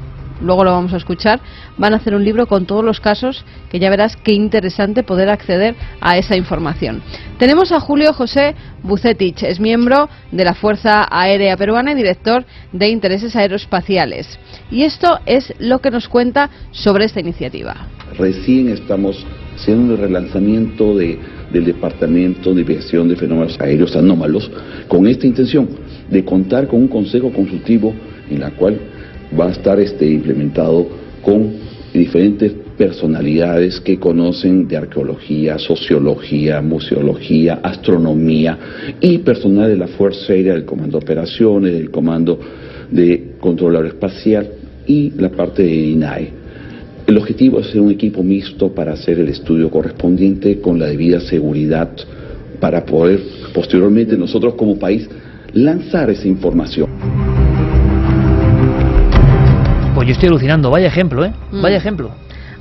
luego 0.41 0.63
lo 0.63 0.71
vamos 0.71 0.93
a 0.93 0.97
escuchar, 0.97 1.39
van 1.77 1.93
a 1.93 1.97
hacer 1.97 2.15
un 2.15 2.23
libro 2.23 2.47
con 2.47 2.65
todos 2.65 2.83
los 2.83 2.99
casos 2.99 3.45
que 3.69 3.79
ya 3.79 3.89
verás 3.89 4.15
qué 4.17 4.33
interesante 4.33 5.03
poder 5.03 5.29
acceder 5.29 5.75
a 6.01 6.17
esa 6.17 6.35
información. 6.35 7.01
Tenemos 7.38 7.71
a 7.71 7.79
Julio 7.79 8.13
José 8.13 8.55
Bucetich, 8.83 9.43
es 9.43 9.59
miembro 9.59 10.09
de 10.31 10.45
la 10.45 10.53
Fuerza 10.53 11.07
Aérea 11.09 11.57
Peruana 11.57 11.91
y 11.91 11.95
director 11.95 12.45
de 12.71 12.89
Intereses 12.89 13.35
Aeroespaciales. 13.35 14.39
Y 14.71 14.83
esto 14.83 15.19
es 15.25 15.53
lo 15.59 15.79
que 15.79 15.91
nos 15.91 16.07
cuenta 16.07 16.49
sobre 16.71 17.05
esta 17.05 17.19
iniciativa. 17.19 17.88
Recién 18.17 18.69
estamos 18.69 19.25
haciendo 19.55 19.95
el 19.95 19.99
relanzamiento 19.99 20.95
del 20.95 21.19
Departamento 21.51 22.53
de 22.53 22.61
Investigación 22.61 23.09
de 23.09 23.15
Fenómenos 23.15 23.59
Aéreos 23.59 23.95
Anómalos 23.95 24.49
con 24.88 25.07
esta 25.07 25.25
intención 25.25 25.69
de 26.09 26.23
contar 26.23 26.67
con 26.67 26.81
un 26.81 26.88
consejo 26.88 27.31
consultivo 27.31 27.93
en 28.29 28.39
la 28.39 28.51
cual 28.51 28.79
va 29.38 29.47
a 29.47 29.51
estar 29.51 29.80
este, 29.80 30.05
implementado 30.09 30.88
con 31.21 31.53
diferentes 31.93 32.53
personalidades 32.78 33.80
que 33.82 33.97
conocen 33.97 34.67
de 34.67 34.78
arqueología, 34.78 35.57
sociología, 35.57 36.61
museología, 36.61 37.59
astronomía 37.63 38.57
y 39.01 39.17
personal 39.19 39.69
de 39.69 39.78
la 39.78 39.88
Fuerza 39.88 40.34
Aérea, 40.34 40.53
del 40.53 40.65
Comando 40.65 40.99
de 40.99 41.03
Operaciones, 41.03 41.73
del 41.73 41.89
Comando 41.89 42.39
de 42.91 43.32
Control 43.39 43.75
Aeroespacial 43.78 44.47
y 44.86 45.11
la 45.17 45.30
parte 45.30 45.63
de 45.63 45.75
INAE. 45.75 46.32
El 47.07 47.17
objetivo 47.17 47.59
es 47.59 47.67
ser 47.67 47.82
un 47.82 47.91
equipo 47.91 48.21
mixto 48.21 48.73
para 48.73 48.93
hacer 48.93 49.19
el 49.19 49.30
estudio 49.30 49.69
correspondiente 49.69 50.59
con 50.59 50.78
la 50.78 50.88
debida 50.88 51.19
seguridad 51.21 51.89
para 52.59 52.86
poder 52.86 53.21
posteriormente 53.53 54.17
nosotros 54.17 54.55
como 54.55 54.78
país 54.78 55.07
lanzar 55.53 56.09
esa 56.09 56.28
información. 56.28 57.26
Yo 60.08 60.14
estoy 60.14 60.30
alucinando, 60.30 60.72
vaya 60.72 60.88
ejemplo, 60.88 61.26
¿eh? 61.26 61.34
Mm. 61.51 61.62
Vaya 61.62 61.76
ejemplo. 61.76 62.12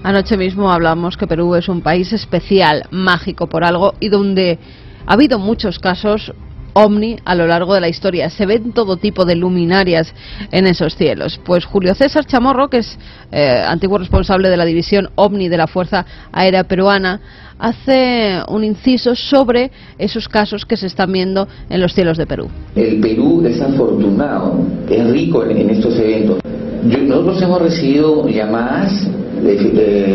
Anoche 0.03 0.36
mismo 0.36 0.72
hablamos 0.72 1.16
que 1.16 1.28
Perú 1.28 1.55
es 1.55 1.68
un 1.68 1.80
país 1.80 2.12
especial, 2.12 2.86
mágico 2.90 3.47
por 3.47 3.62
algo, 3.62 3.94
y 4.01 4.09
donde 4.09 4.59
ha 5.07 5.12
habido 5.12 5.38
muchos 5.38 5.78
casos 5.78 6.32
ovni 6.72 7.16
a 7.24 7.36
lo 7.36 7.47
largo 7.47 7.72
de 7.72 7.80
la 7.80 7.88
historia. 7.88 8.30
Se 8.30 8.47
ven 8.47 8.72
todo 8.72 8.97
tipo 8.97 9.24
de 9.24 9.36
luminarias 9.36 10.12
en 10.51 10.66
esos 10.66 10.97
cielos. 10.97 11.40
Pues 11.44 11.64
Julio 11.64 11.94
César 11.94 12.26
Chamorro, 12.26 12.68
que 12.68 12.78
es 12.78 12.99
eh, 13.30 13.62
antiguo 13.64 13.97
responsable 13.97 14.51
de 14.51 14.57
la 14.57 14.64
división 14.64 15.11
ovni 15.14 15.49
de 15.49 15.57
la 15.57 15.68
Fuerza 15.68 16.05
Aérea 16.32 16.64
Peruana, 16.64 17.20
hace 17.61 18.40
un 18.49 18.64
inciso 18.64 19.14
sobre 19.14 19.70
esos 19.99 20.28
casos 20.28 20.66
que 20.66 20.76
se 20.76 20.88
están 20.88 21.12
viendo 21.12 21.47
en 21.70 21.80
los 21.80 21.94
cielos 21.94 22.18
de 22.18 22.26
Perú. 22.26 22.49
El 22.74 22.99
Perú 22.99 23.44
es 23.47 23.61
afortunado, 23.61 24.66
es 24.90 25.11
rico 25.12 25.44
en, 25.44 25.70
estos 25.70 25.97
eventos. 26.01 26.40
Nosotros 26.87 27.43
hemos 27.43 27.62
recibido 27.62 28.28
llamadas, 28.28 29.09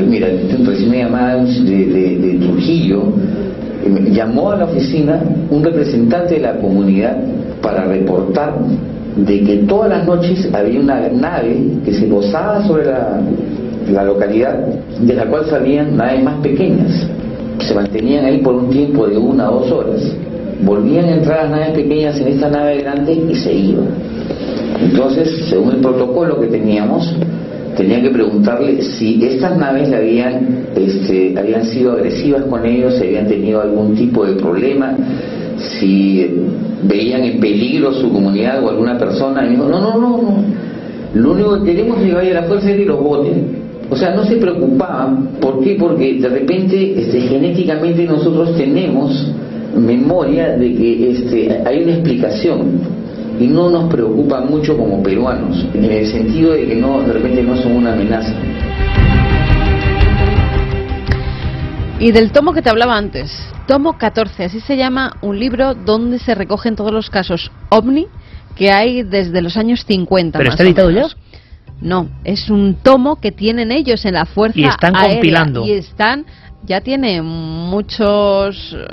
mira, 0.08 0.28
recibí 0.28 0.88
una 0.88 0.98
llamada 0.98 1.44
de 1.44 2.38
Trujillo, 2.42 3.04
llamó 4.12 4.52
a 4.52 4.58
la 4.58 4.66
oficina 4.66 5.22
un 5.50 5.64
representante 5.64 6.36
de 6.36 6.42
la 6.42 6.58
comunidad 6.58 7.18
para 7.62 7.86
reportar 7.86 8.54
de 9.16 9.42
que 9.42 9.58
todas 9.68 9.90
las 9.90 10.06
noches 10.06 10.50
había 10.54 10.80
una 10.80 11.10
nave 11.10 11.58
que 11.84 11.94
se 11.94 12.06
posaba 12.08 12.66
sobre 12.66 12.86
la, 12.86 13.22
la 13.92 14.04
localidad, 14.04 14.58
de 15.00 15.14
la 15.14 15.26
cual 15.26 15.46
salían 15.48 15.98
naves 15.98 16.24
más 16.24 16.40
pequeñas. 16.42 17.08
Se 17.60 17.76
mantenían 17.76 18.26
ahí 18.26 18.38
por 18.40 18.56
un 18.56 18.70
tiempo 18.70 19.08
de 19.08 19.18
una 19.18 19.52
o 19.52 19.60
dos 19.60 19.72
horas. 19.72 20.16
Volvían 20.64 21.06
a 21.06 21.16
entrar 21.16 21.44
las 21.44 21.52
naves 21.52 21.70
pequeñas 21.72 22.20
en 22.20 22.28
esta 22.28 22.50
nave 22.50 22.82
grande 22.82 23.14
y 23.14 23.36
se 23.36 23.54
iban. 23.54 23.88
Entonces, 24.82 25.46
según 25.50 25.72
el 25.72 25.78
protocolo 25.78 26.40
que 26.40 26.48
teníamos, 26.48 27.16
tenía 27.76 28.02
que 28.02 28.10
preguntarle 28.10 28.82
si 28.82 29.24
estas 29.24 29.58
naves 29.58 29.92
habían, 29.92 30.68
este, 30.76 31.34
habían 31.38 31.66
sido 31.66 31.94
agresivas 31.94 32.44
con 32.46 32.66
ellos, 32.66 32.96
si 32.96 33.06
habían 33.06 33.28
tenido 33.28 33.62
algún 33.62 33.96
tipo 33.96 34.26
de 34.26 34.34
problema, 34.34 34.96
si 35.58 36.28
veían 36.84 37.24
en 37.24 37.40
peligro 37.40 37.94
su 37.94 38.12
comunidad 38.12 38.64
o 38.64 38.70
alguna 38.70 38.98
persona. 38.98 39.46
Y 39.46 39.52
dijo, 39.52 39.66
no, 39.66 39.80
no, 39.80 39.98
no, 39.98 40.18
no. 40.18 40.44
Lo 41.14 41.34
único 41.34 41.60
que 41.60 41.72
queremos 41.72 42.00
es 42.00 42.06
que 42.06 42.14
vaya 42.14 42.32
a 42.32 42.42
la 42.42 42.48
fuerza 42.48 42.72
y 42.72 42.86
los 42.86 43.00
voten. 43.00 43.62
O 43.90 43.96
sea, 43.96 44.16
no 44.16 44.24
se 44.24 44.38
preocupaban. 44.38 45.32
¿Por 45.42 45.62
qué? 45.62 45.76
Porque 45.78 46.14
de 46.14 46.30
repente 46.30 46.94
este, 46.98 47.22
genéticamente 47.22 48.06
nosotros 48.06 48.56
tenemos 48.56 49.32
memoria 49.76 50.50
de 50.58 50.76
que 50.76 51.12
este, 51.12 51.62
hay 51.66 51.84
una 51.84 51.94
explicación 51.94 52.80
y 53.40 53.48
no 53.48 53.70
nos 53.70 53.92
preocupa 53.92 54.42
mucho 54.42 54.78
como 54.78 55.02
peruanos, 55.02 55.66
en 55.74 55.86
el 55.86 56.06
sentido 56.08 56.54
de 56.54 56.68
que 56.68 56.76
no, 56.76 57.02
de 57.02 57.14
repente 57.14 57.42
no 57.42 57.56
son 57.58 57.78
una 57.78 57.94
amenaza. 57.94 58.34
Y 62.00 62.12
del 62.12 62.32
tomo 62.32 62.54
que 62.54 62.62
te 62.62 62.70
hablaba 62.70 62.98
antes, 62.98 63.32
tomo 63.68 63.98
14, 63.98 64.46
así 64.46 64.60
se 64.60 64.76
llama 64.76 65.18
un 65.22 65.40
libro 65.40 65.76
donde 65.76 66.20
se 66.20 66.36
recogen 66.36 66.76
todos 66.76 66.92
los 66.92 67.10
casos 67.10 67.52
ovni 67.70 68.08
que 68.56 68.72
hay 68.72 69.04
desde 69.04 69.42
los 69.42 69.56
años 69.58 69.86
50. 69.86 70.38
¿Pero 70.38 70.50
está 70.52 70.64
editado 70.64 70.92
ya? 70.92 71.08
No, 71.80 72.10
es 72.24 72.50
un 72.50 72.76
tomo 72.76 73.20
que 73.20 73.32
tienen 73.32 73.72
ellos 73.72 74.06
en 74.06 74.14
la 74.14 74.26
Fuerza 74.26 74.60
Y 74.60 74.66
están 74.66 74.94
compilando. 74.94 75.66
Y 75.66 75.72
están 75.72 76.26
ya 76.66 76.82
tiene 76.82 77.22
muchos 77.22 78.74
eh, 78.74 78.86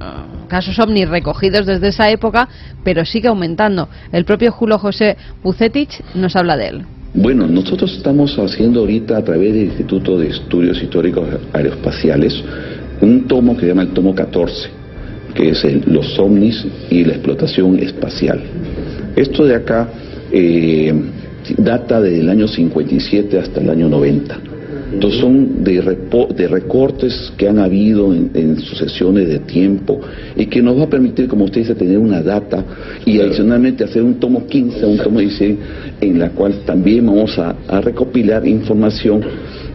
casos 0.48 0.78
ovni 0.78 1.04
recogidos 1.04 1.66
desde 1.66 1.88
esa 1.88 2.10
época, 2.10 2.48
pero 2.84 3.04
sigue 3.04 3.28
aumentando. 3.28 3.88
El 4.12 4.24
propio 4.24 4.52
Julio 4.52 4.78
José 4.78 5.16
Bucetich 5.42 6.00
nos 6.14 6.34
habla 6.36 6.56
de 6.56 6.68
él. 6.68 6.82
Bueno, 7.14 7.46
nosotros 7.46 7.94
estamos 7.96 8.38
haciendo 8.38 8.80
ahorita 8.80 9.16
a 9.16 9.24
través 9.24 9.52
del 9.54 9.64
Instituto 9.64 10.18
de 10.18 10.28
Estudios 10.28 10.82
Históricos 10.82 11.26
Aeroespaciales 11.52 12.42
un 13.00 13.26
tomo 13.26 13.54
que 13.54 13.62
se 13.62 13.68
llama 13.68 13.82
el 13.82 13.88
tomo 13.90 14.14
14, 14.14 14.68
que 15.34 15.50
es 15.50 15.86
los 15.86 16.18
ovnis 16.18 16.66
y 16.90 17.04
la 17.04 17.14
explotación 17.14 17.78
espacial. 17.78 18.40
Esto 19.14 19.44
de 19.44 19.54
acá 19.54 19.88
eh, 20.32 20.92
data 21.56 22.00
del 22.00 22.28
año 22.28 22.48
57 22.48 23.38
hasta 23.38 23.60
el 23.60 23.70
año 23.70 23.88
90 23.88 24.57
entonces 24.92 25.20
son 25.20 25.64
de, 25.64 25.82
de 26.34 26.48
recortes 26.48 27.32
que 27.36 27.48
han 27.48 27.58
habido 27.58 28.14
en, 28.14 28.58
sucesiones 28.60 29.28
de 29.28 29.40
tiempo 29.40 30.00
y 30.36 30.46
que 30.46 30.62
nos 30.62 30.78
va 30.78 30.84
a 30.84 30.88
permitir, 30.88 31.28
como 31.28 31.44
usted 31.44 31.60
dice, 31.60 31.74
tener 31.74 31.98
una 31.98 32.22
data 32.22 32.64
y 33.04 33.20
adicionalmente 33.20 33.84
hacer 33.84 34.02
un 34.02 34.14
tomo 34.14 34.46
15, 34.46 34.86
un 34.86 34.96
tomo 34.98 35.20
16, 35.20 35.56
en 36.00 36.18
la 36.18 36.30
cual 36.30 36.60
también 36.64 37.06
vamos 37.06 37.38
a, 37.38 37.54
a 37.68 37.80
recopilar 37.80 38.46
información 38.46 39.22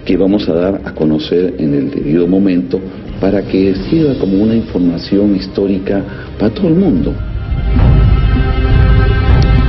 que 0.03 0.17
vamos 0.17 0.49
a 0.49 0.53
dar 0.53 0.81
a 0.83 0.93
conocer 0.93 1.55
en 1.59 1.73
el 1.73 1.91
debido 1.91 2.27
momento 2.27 2.79
para 3.21 3.41
que 3.43 3.75
sirva 3.89 4.15
como 4.19 4.41
una 4.41 4.55
información 4.55 5.35
histórica 5.35 6.03
para 6.37 6.53
todo 6.53 6.67
el 6.67 6.75
mundo. 6.75 7.13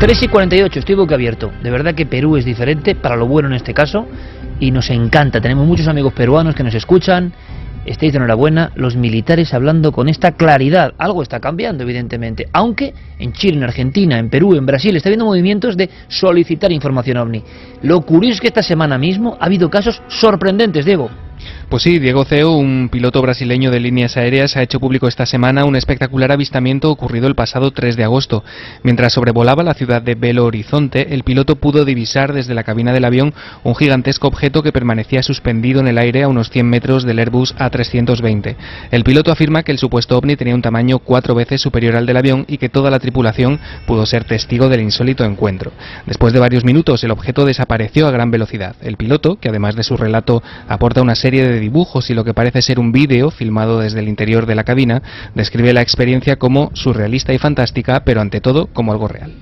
3 0.01 0.23
y 0.23 0.29
48, 0.29 0.81
estoy 0.81 0.95
boca 0.97 1.15
abierto. 1.15 1.53
De 1.63 1.71
verdad 1.71 1.95
que 1.95 2.05
Perú 2.05 2.37
es 2.37 2.45
diferente, 2.45 2.95
para 2.95 3.17
lo 3.17 3.27
bueno 3.27 3.49
en 3.49 3.55
este 3.55 3.73
caso, 3.73 4.07
y 4.61 4.71
nos 4.71 4.91
encanta. 4.91 5.41
Tenemos 5.41 5.67
muchos 5.67 5.89
amigos 5.89 6.13
peruanos 6.13 6.55
que 6.55 6.63
nos 6.63 6.75
escuchan. 6.75 7.33
Estéis 7.87 8.13
de 8.13 8.17
enhorabuena, 8.17 8.73
los 8.77 8.97
militares 8.97 9.53
hablando 9.53 9.93
con 9.93 10.09
esta 10.09 10.33
claridad. 10.33 10.95
Algo 10.97 11.23
está 11.23 11.39
cambiando, 11.41 11.83
evidentemente. 11.83 12.49
Aunque 12.53 12.95
en 13.19 13.33
Chile, 13.35 13.59
en 13.59 13.65
Argentina, 13.65 14.19
en 14.19 14.31
Perú, 14.31 14.55
en 14.55 14.65
Brasil, 14.65 14.97
está 14.97 15.11
habiendo 15.11 15.27
movimientos 15.27 15.77
de 15.77 15.91
solicitar 16.09 16.73
información 16.73 17.19
ovni. 17.19 17.43
Lo 17.83 18.01
curioso 18.01 18.37
es 18.37 18.41
que 18.41 18.49
esta 18.49 18.63
semana 18.63 18.97
mismo 18.97 19.37
ha 19.39 19.47
habido 19.47 19.69
casos 19.69 20.01
sorprendentes, 20.09 20.87
Diego. 20.87 21.11
Pues 21.69 21.83
sí, 21.83 21.99
Diego 21.99 22.25
Ceo, 22.25 22.53
un 22.53 22.89
piloto 22.91 23.21
brasileño 23.23 23.71
de 23.71 23.81
líneas 23.81 24.17
aéreas, 24.17 24.57
ha 24.57 24.63
hecho 24.63 24.81
público 24.81 25.09
esta 25.09 25.27
semana 25.27 25.65
un 25.65 25.77
espectacular 25.77 26.33
avistamiento 26.33 26.91
ocurrido 26.91 27.27
el 27.27 27.35
pasado 27.35 27.71
3 27.71 27.97
de 27.97 28.05
agosto. 28.05 28.45
Mientras 28.83 29.13
sobrevolaba 29.13 29.63
la 29.63 29.75
ciudad 29.75 30.03
de 30.03 30.15
Belo 30.15 30.45
Horizonte, 30.45 31.15
el 31.15 31.25
piloto 31.25 31.57
pudo 31.57 31.85
divisar 31.85 32.33
desde 32.33 32.55
la 32.55 32.65
cabina 32.65 32.93
del 32.93 33.05
avión 33.05 33.35
un 33.63 33.75
gigantesco 33.75 34.29
objeto 34.29 34.63
que 34.63 34.73
permanecía 34.73 35.23
suspendido 35.23 35.81
en 35.81 35.89
el 35.89 35.99
aire 35.99 36.23
a 36.23 36.29
unos 36.29 36.51
100 36.51 36.69
metros 36.69 37.05
del 37.05 37.19
Airbus 37.19 37.55
A320. 37.57 38.57
El 38.91 39.05
piloto 39.05 39.33
afirma 39.33 39.63
que 39.63 39.73
el 39.73 39.79
supuesto 39.79 40.17
ovni 40.17 40.37
tenía 40.37 40.55
un 40.55 40.63
tamaño 40.63 40.99
cuatro 40.99 41.35
veces 41.35 41.61
superior 41.61 41.97
al 41.97 42.07
del 42.07 42.17
avión 42.17 42.45
y 42.49 42.59
que 42.59 42.69
toda 42.69 42.91
la 42.91 43.01
tripulación 43.01 43.59
pudo 43.87 44.07
ser 44.07 44.25
testigo 44.25 44.69
del 44.69 44.81
insólito 44.81 45.25
encuentro. 45.25 45.73
Después 46.07 46.33
de 46.33 46.41
varios 46.41 46.65
minutos, 46.65 47.03
el 47.05 47.11
objeto 47.11 47.45
desapareció 47.45 48.07
a 48.07 48.11
gran 48.11 48.31
velocidad. 48.31 48.77
El 48.83 48.97
piloto, 48.97 49.37
que 49.37 49.49
además 49.49 49.77
de 49.77 49.83
su 49.83 49.97
relato 49.97 50.43
aporta 50.69 51.03
una 51.03 51.15
serie 51.15 51.34
de 51.43 51.61
dibujos 51.61 52.11
y 52.11 52.15
lo 52.15 52.25
que 52.25 52.35
parece 52.35 52.63
ser 52.63 52.79
un 52.79 52.93
vídeo 52.93 53.31
filmado 53.31 53.81
desde 53.81 54.01
el 54.01 54.09
interior 54.09 54.47
de 54.47 54.55
la 54.55 54.65
cabina, 54.65 55.03
describe 55.35 55.73
la 55.73 55.83
experiencia 55.83 56.37
como 56.37 56.71
surrealista 56.75 57.33
y 57.33 57.39
fantástica, 57.39 58.05
pero 58.05 58.21
ante 58.21 58.41
todo 58.41 58.67
como 58.67 58.93
algo 58.93 59.09
real. 59.09 59.33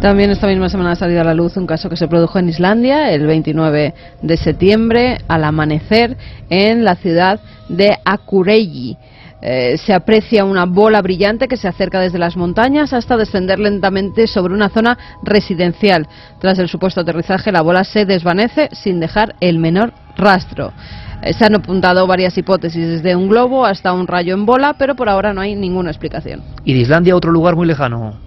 También 0.00 0.30
esta 0.30 0.46
misma 0.46 0.68
semana 0.68 0.92
ha 0.92 0.96
salido 0.96 1.22
a 1.22 1.24
la 1.24 1.32
luz 1.32 1.56
un 1.56 1.66
caso 1.66 1.88
que 1.88 1.96
se 1.96 2.08
produjo 2.08 2.38
en 2.38 2.48
Islandia 2.48 3.12
el 3.12 3.26
29 3.26 3.94
de 4.20 4.36
septiembre 4.36 5.18
al 5.28 5.44
amanecer 5.44 6.16
en 6.50 6.84
la 6.84 6.96
ciudad 6.96 7.40
de 7.70 7.96
Akureyri. 8.04 8.98
Eh, 9.46 9.76
se 9.76 9.92
aprecia 9.92 10.46
una 10.46 10.64
bola 10.64 11.02
brillante 11.02 11.48
que 11.48 11.58
se 11.58 11.68
acerca 11.68 12.00
desde 12.00 12.18
las 12.18 12.34
montañas 12.34 12.94
hasta 12.94 13.18
descender 13.18 13.58
lentamente 13.58 14.26
sobre 14.26 14.54
una 14.54 14.70
zona 14.70 14.96
residencial. 15.22 16.08
Tras 16.40 16.58
el 16.58 16.70
supuesto 16.70 17.02
aterrizaje, 17.02 17.52
la 17.52 17.60
bola 17.60 17.84
se 17.84 18.06
desvanece 18.06 18.70
sin 18.72 19.00
dejar 19.00 19.36
el 19.40 19.58
menor 19.58 19.92
rastro. 20.16 20.72
Eh, 21.20 21.34
se 21.34 21.44
han 21.44 21.56
apuntado 21.56 22.06
varias 22.06 22.38
hipótesis, 22.38 22.88
desde 22.88 23.14
un 23.14 23.28
globo 23.28 23.66
hasta 23.66 23.92
un 23.92 24.06
rayo 24.06 24.32
en 24.32 24.46
bola, 24.46 24.76
pero 24.78 24.94
por 24.94 25.10
ahora 25.10 25.34
no 25.34 25.42
hay 25.42 25.54
ninguna 25.54 25.90
explicación. 25.90 26.42
¿Y 26.64 26.72
de 26.72 26.80
Islandia 26.80 27.14
otro 27.14 27.30
lugar 27.30 27.54
muy 27.54 27.66
lejano? 27.66 28.23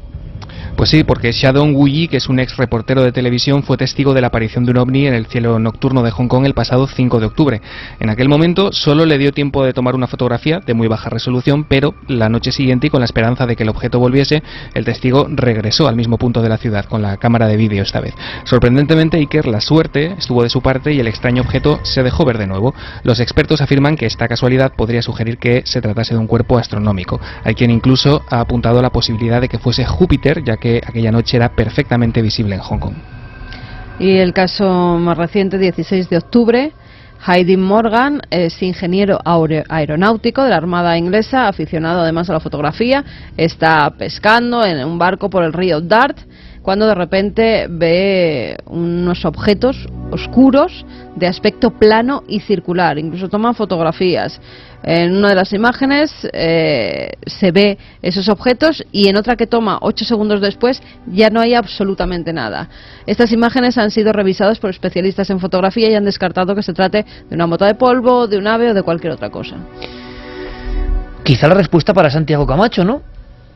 Pues 0.78 0.92
sí, 0.92 1.04
porque 1.04 1.32
Shadong 1.32 1.76
Wuyi, 1.76 2.08
que 2.08 2.18
es 2.18 2.30
un 2.30 2.40
ex 2.40 2.56
reportero 2.56 3.02
de 3.02 3.12
televisión, 3.12 3.64
fue 3.64 3.78
testigo 3.78 4.14
de 4.14 4.22
la 4.22 4.28
aparición 4.28 4.64
de 4.64 4.70
un 4.70 4.78
ovni 4.78 5.08
en 5.08 5.16
el 5.16 5.26
cielo 5.26 5.58
nocturno 5.58 6.04
de 6.04 6.12
Hong 6.12 6.28
Kong 6.28 6.46
el 6.46 6.54
pasado 6.54 6.86
5 6.86 7.20
de 7.20 7.26
octubre. 7.26 7.62
En 8.00 8.12
aquel 8.12 8.30
momento 8.30 8.72
solo 8.72 9.08
le 9.08 9.18
dio 9.18 9.32
tiempo 9.32 9.66
de 9.66 9.74
tomar 9.74 9.96
una 9.96 10.06
fotografía 10.06 10.60
de 10.60 10.76
muy 10.76 10.88
baja 10.88 11.10
resolución, 11.10 11.64
pero 11.64 11.96
la 12.08 12.30
noche 12.30 12.52
siguiente 12.52 12.86
y 12.86 12.90
con 12.92 13.00
la 13.00 13.06
esperanza 13.06 13.48
de 13.48 13.56
que 13.56 13.64
el 13.64 13.70
objeto 13.70 13.98
volviese, 13.98 14.44
el 14.76 14.86
testigo 14.86 15.26
regresó 15.28 15.88
al 15.88 15.96
mismo 15.96 16.20
punto 16.20 16.44
de 16.44 16.50
la 16.50 16.60
ciudad 16.60 16.86
con 16.86 17.02
la 17.02 17.18
cámara 17.18 17.48
de 17.48 17.58
vídeo 17.58 17.82
esta 17.82 18.00
vez. 18.00 18.14
Sorprendentemente, 18.44 19.18
Iker, 19.18 19.48
la 19.48 19.62
suerte 19.62 20.14
estuvo 20.16 20.44
de 20.44 20.52
su 20.52 20.62
parte 20.62 20.94
y 20.94 21.00
el 21.00 21.08
extraño 21.08 21.42
objeto 21.42 21.80
se 21.82 22.04
dejó 22.04 22.24
ver 22.24 22.38
de 22.38 22.46
nuevo. 22.46 22.76
Los 23.02 23.20
expertos 23.20 23.62
afirman 23.62 23.96
que 23.96 24.06
esta 24.06 24.28
casualidad 24.28 24.74
podría 24.74 25.02
sugerir 25.02 25.40
que 25.40 25.64
se 25.66 25.82
tratase 25.82 26.14
de 26.14 26.20
un 26.20 26.28
cuerpo 26.28 26.60
astronómico. 26.60 27.20
Hay 27.44 27.56
quien 27.56 27.72
incluso 27.72 28.24
ha 28.30 28.42
apuntado 28.42 28.80
la 28.84 28.92
posibilidad 28.92 29.42
de 29.42 29.50
que 29.50 29.58
fuese 29.58 29.84
Júpiter, 29.84 30.44
ya 30.44 30.58
que 30.58 30.66
aquella 30.76 31.11
noche 31.11 31.38
era 31.38 31.49
perfectamente 31.49 32.22
visible 32.22 32.55
en 32.55 32.61
Hong 32.61 32.80
Kong. 32.80 32.95
Y 33.99 34.18
el 34.18 34.34
caso 34.34 34.97
más 34.99 35.18
reciente, 35.18 35.57
16 35.57 36.09
de 36.09 36.18
octubre, 36.18 36.72
Heidi 37.26 37.57
Morgan 37.57 38.22
es 38.30 38.61
ingeniero 38.61 39.20
aeronáutico 39.24 40.43
de 40.43 40.49
la 40.49 40.57
Armada 40.57 40.97
Inglesa, 40.97 41.47
aficionado 41.47 42.01
además 42.01 42.30
a 42.30 42.34
la 42.34 42.39
fotografía, 42.39 43.03
está 43.36 43.89
pescando 43.97 44.63
en 44.63 44.86
un 44.86 44.99
barco 44.99 45.30
por 45.30 45.43
el 45.43 45.53
río 45.53 45.82
Dart 45.82 46.18
cuando 46.68 46.86
de 46.86 46.95
repente 46.95 47.68
ve 47.70 48.57
unos 48.65 49.24
objetos 49.24 49.88
oscuros 50.11 50.86
de 51.15 51.26
aspecto 51.26 51.72
plano 51.72 52.24
y 52.28 52.41
circular. 52.41 52.99
Incluso 52.99 53.30
toman 53.30 53.55
fotografías. 53.55 54.41
En 54.84 55.15
una 55.15 55.30
de 55.30 55.36
las 55.36 55.53
imágenes 55.53 56.11
eh, 56.34 57.11
se 57.26 57.51
ve 57.53 57.78
esos 58.01 58.28
objetos 58.28 58.86
y 58.91 59.07
en 59.07 59.15
otra 59.15 59.38
que 59.38 59.47
toma 59.47 59.80
ocho 59.82 60.03
segundos 60.03 60.41
después 60.41 60.84
ya 61.05 61.30
no 61.30 61.39
hay 61.39 61.53
absolutamente 61.53 62.34
nada. 62.34 62.68
Estas 63.05 63.32
imágenes 63.32 63.78
han 63.78 63.89
sido 63.89 64.11
revisadas 64.11 64.59
por 64.59 64.70
especialistas 64.70 65.30
en 65.30 65.39
fotografía 65.39 65.89
y 65.89 65.95
han 65.95 66.03
descartado 66.03 66.53
que 66.53 66.63
se 66.63 66.74
trate 66.74 67.05
de 67.30 67.34
una 67.34 67.47
mota 67.47 67.65
de 67.65 67.76
polvo, 67.76 68.28
de 68.28 68.39
un 68.39 68.45
ave 68.45 68.72
o 68.72 68.74
de 68.74 68.84
cualquier 68.84 69.13
otra 69.13 69.30
cosa. 69.30 69.55
Quizá 71.24 71.47
la 71.47 71.55
respuesta 71.55 71.93
para 71.93 72.09
Santiago 72.09 72.45
Camacho, 72.45 72.84
¿no? 72.84 73.03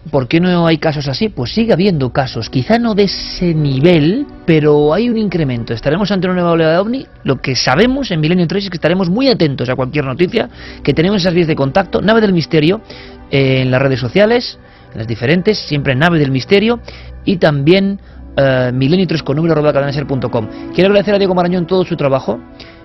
¿Por 0.09 0.27
qué 0.27 0.39
no 0.39 0.65
hay 0.65 0.79
casos 0.79 1.07
así? 1.07 1.29
Pues 1.29 1.53
sigue 1.53 1.73
habiendo 1.73 2.11
casos, 2.11 2.49
quizá 2.49 2.79
no 2.79 2.95
de 2.95 3.03
ese 3.03 3.53
nivel, 3.53 4.25
pero 4.47 4.95
hay 4.95 5.09
un 5.09 5.17
incremento. 5.17 5.73
Estaremos 5.75 6.09
ante 6.09 6.25
una 6.25 6.35
nueva 6.35 6.51
oleada 6.51 6.73
de 6.73 6.79
OVNI. 6.79 7.07
Lo 7.23 7.39
que 7.39 7.55
sabemos 7.55 8.09
en 8.09 8.19
Milenio 8.19 8.47
3 8.47 8.63
es 8.63 8.69
que 8.71 8.77
estaremos 8.77 9.11
muy 9.11 9.27
atentos 9.27 9.69
a 9.69 9.75
cualquier 9.75 10.05
noticia, 10.05 10.49
que 10.83 10.95
tenemos 10.95 11.21
esas 11.21 11.35
vías 11.35 11.47
de 11.47 11.55
contacto, 11.55 12.01
Nave 12.01 12.19
del 12.19 12.33
Misterio, 12.33 12.81
en 13.29 13.69
las 13.69 13.79
redes 13.79 13.99
sociales, 13.99 14.57
en 14.91 14.97
las 14.97 15.07
diferentes, 15.07 15.59
siempre 15.59 15.93
Nave 15.93 16.17
del 16.17 16.31
Misterio, 16.31 16.79
y 17.23 17.37
también 17.37 17.99
uh, 18.37 18.73
Milenio 18.73 19.05
3 19.05 19.21
con 19.21 19.35
número 19.35 19.53
Quiero 19.53 20.89
agradecer 20.89 21.13
a 21.13 21.19
Diego 21.19 21.35
Marañón 21.35 21.67
todo 21.67 21.85
su 21.85 21.95
trabajo 21.95 22.39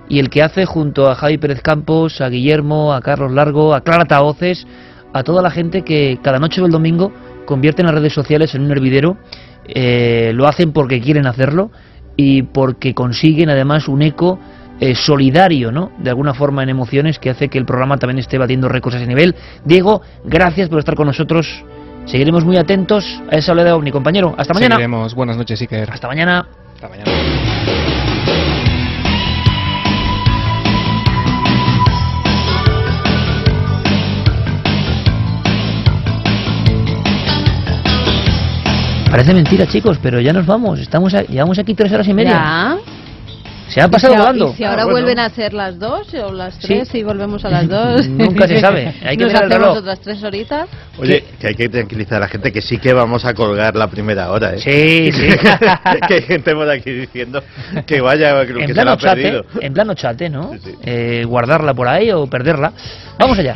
y 0.09 0.19
el 0.19 0.31
que 0.31 0.43
hace 0.43 0.67
junto 0.67 1.11
a 1.11 1.15
Javi 1.15 1.39
Pérez 1.39 1.63
Campos, 1.63 2.21
a 2.21 2.29
Guillermo, 2.29 2.93
a 2.93 3.01
Carlos 3.01 3.33
Largo, 3.33 3.75
a 3.75 3.81
Clara 3.81 4.05
Taoces, 4.05 4.67
a 5.19 5.25
toda 5.25 5.43
la 5.43 5.51
gente 5.51 5.83
que 5.83 6.19
cada 6.23 6.39
noche 6.39 6.61
del 6.61 6.71
domingo 6.71 7.13
convierte 7.45 7.83
en 7.83 7.87
las 7.87 7.95
redes 7.95 8.13
sociales 8.13 8.55
en 8.55 8.63
un 8.63 8.71
hervidero. 8.71 9.17
Eh, 9.69 10.33
lo 10.35 10.47
hacen 10.47 10.73
porque 10.73 11.01
quieren 11.01 11.27
hacerlo 11.27 11.71
y 12.17 12.43
porque 12.43 12.95
consiguen 12.95 13.51
además 13.51 13.89
un 13.89 14.03
eco 14.03 14.39
eh, 14.79 14.95
solidario, 14.95 15.73
¿no? 15.73 15.91
De 15.99 16.11
alguna 16.11 16.35
forma 16.35 16.63
en 16.63 16.69
emociones 16.69 17.19
que 17.19 17.31
hace 17.31 17.49
que 17.49 17.59
el 17.59 17.65
programa 17.65 17.97
también 17.97 18.19
esté 18.19 18.39
batiendo 18.39 18.69
récords 18.69 18.97
a 18.97 18.99
ese 18.99 19.07
nivel. 19.07 19.35
Diego, 19.65 20.03
gracias 20.25 20.69
por 20.69 20.79
estar 20.79 20.95
con 20.95 21.07
nosotros. 21.07 21.65
Seguiremos 22.05 22.45
muy 22.45 22.57
atentos 22.57 23.05
a 23.31 23.37
esa 23.37 23.53
oleada 23.53 23.77
mi 23.79 23.91
compañero. 23.91 24.35
Hasta 24.39 24.55
mañana. 24.55 24.77
Seguiremos. 24.77 25.15
Buenas 25.15 25.37
noches, 25.37 25.61
Iker. 25.61 25.91
Hasta 25.91 26.07
mañana. 26.07 26.47
Hasta 26.75 26.89
mañana. 26.89 27.76
Parece 39.17 39.33
mentira, 39.33 39.67
chicos, 39.67 39.99
pero 40.03 40.21
ya 40.21 40.31
nos 40.31 40.45
vamos. 40.45 40.79
Estamos 40.79 41.11
llevamos 41.31 41.59
aquí 41.59 41.73
tres 41.73 41.91
horas 41.91 42.07
y 42.07 42.13
media. 42.13 42.33
¿Ya? 42.33 42.77
Se 43.67 43.81
ha 43.81 43.89
pasado 43.89 44.15
volando. 44.15 44.51
¿Y 44.53 44.57
si 44.59 44.65
ahora 44.65 44.83
ah, 44.83 44.91
vuelven 44.91 45.19
a 45.19 45.31
ser 45.31 45.55
las 45.55 45.79
dos 45.79 46.13
o 46.13 46.31
las 46.35 46.59
tres 46.59 46.95
y 46.95 47.03
volvemos 47.03 47.43
a 47.47 47.49
las 47.49 47.67
dos? 47.67 48.07
Nunca 48.11 48.47
se 48.47 48.61
sabe. 48.61 48.95
Hay 49.03 49.17
que 49.17 49.25
Nos 49.25 49.35
hacemos 49.35 49.79
otras 49.79 50.01
tres 50.01 50.23
horitas. 50.23 50.69
Oye, 50.99 51.25
que 51.41 51.47
hay 51.47 51.55
que 51.55 51.67
tranquilizar 51.71 52.19
a 52.19 52.21
la 52.21 52.29
gente 52.29 52.53
que 52.53 52.61
sí 52.61 52.77
que 52.77 52.93
vamos 52.93 53.25
a 53.25 53.33
colgar 53.33 53.75
la 53.75 53.89
primera 53.89 54.31
hora, 54.31 54.53
¿eh? 54.53 54.59
Sí, 54.59 55.11
sí. 55.11 55.29
que 56.09 56.15
hay 56.15 56.23
gente 56.23 56.55
por 56.55 56.69
aquí 56.69 56.91
diciendo 56.91 57.43
que 57.87 58.03
vaya, 58.03 58.45
que, 58.45 58.53
en 58.53 58.75
se 58.75 58.85
la 58.85 58.93
ha 58.93 58.97
chat, 58.99 59.15
perdido. 59.15 59.47
En 59.63 59.73
plano 59.73 59.95
chat, 59.95 60.21
¿no? 60.29 60.51
Eh, 60.85 61.25
guardarla 61.27 61.73
por 61.73 61.89
ahí 61.89 62.11
o 62.11 62.27
perderla. 62.27 62.71
Vamos 63.19 63.39
allá. 63.39 63.55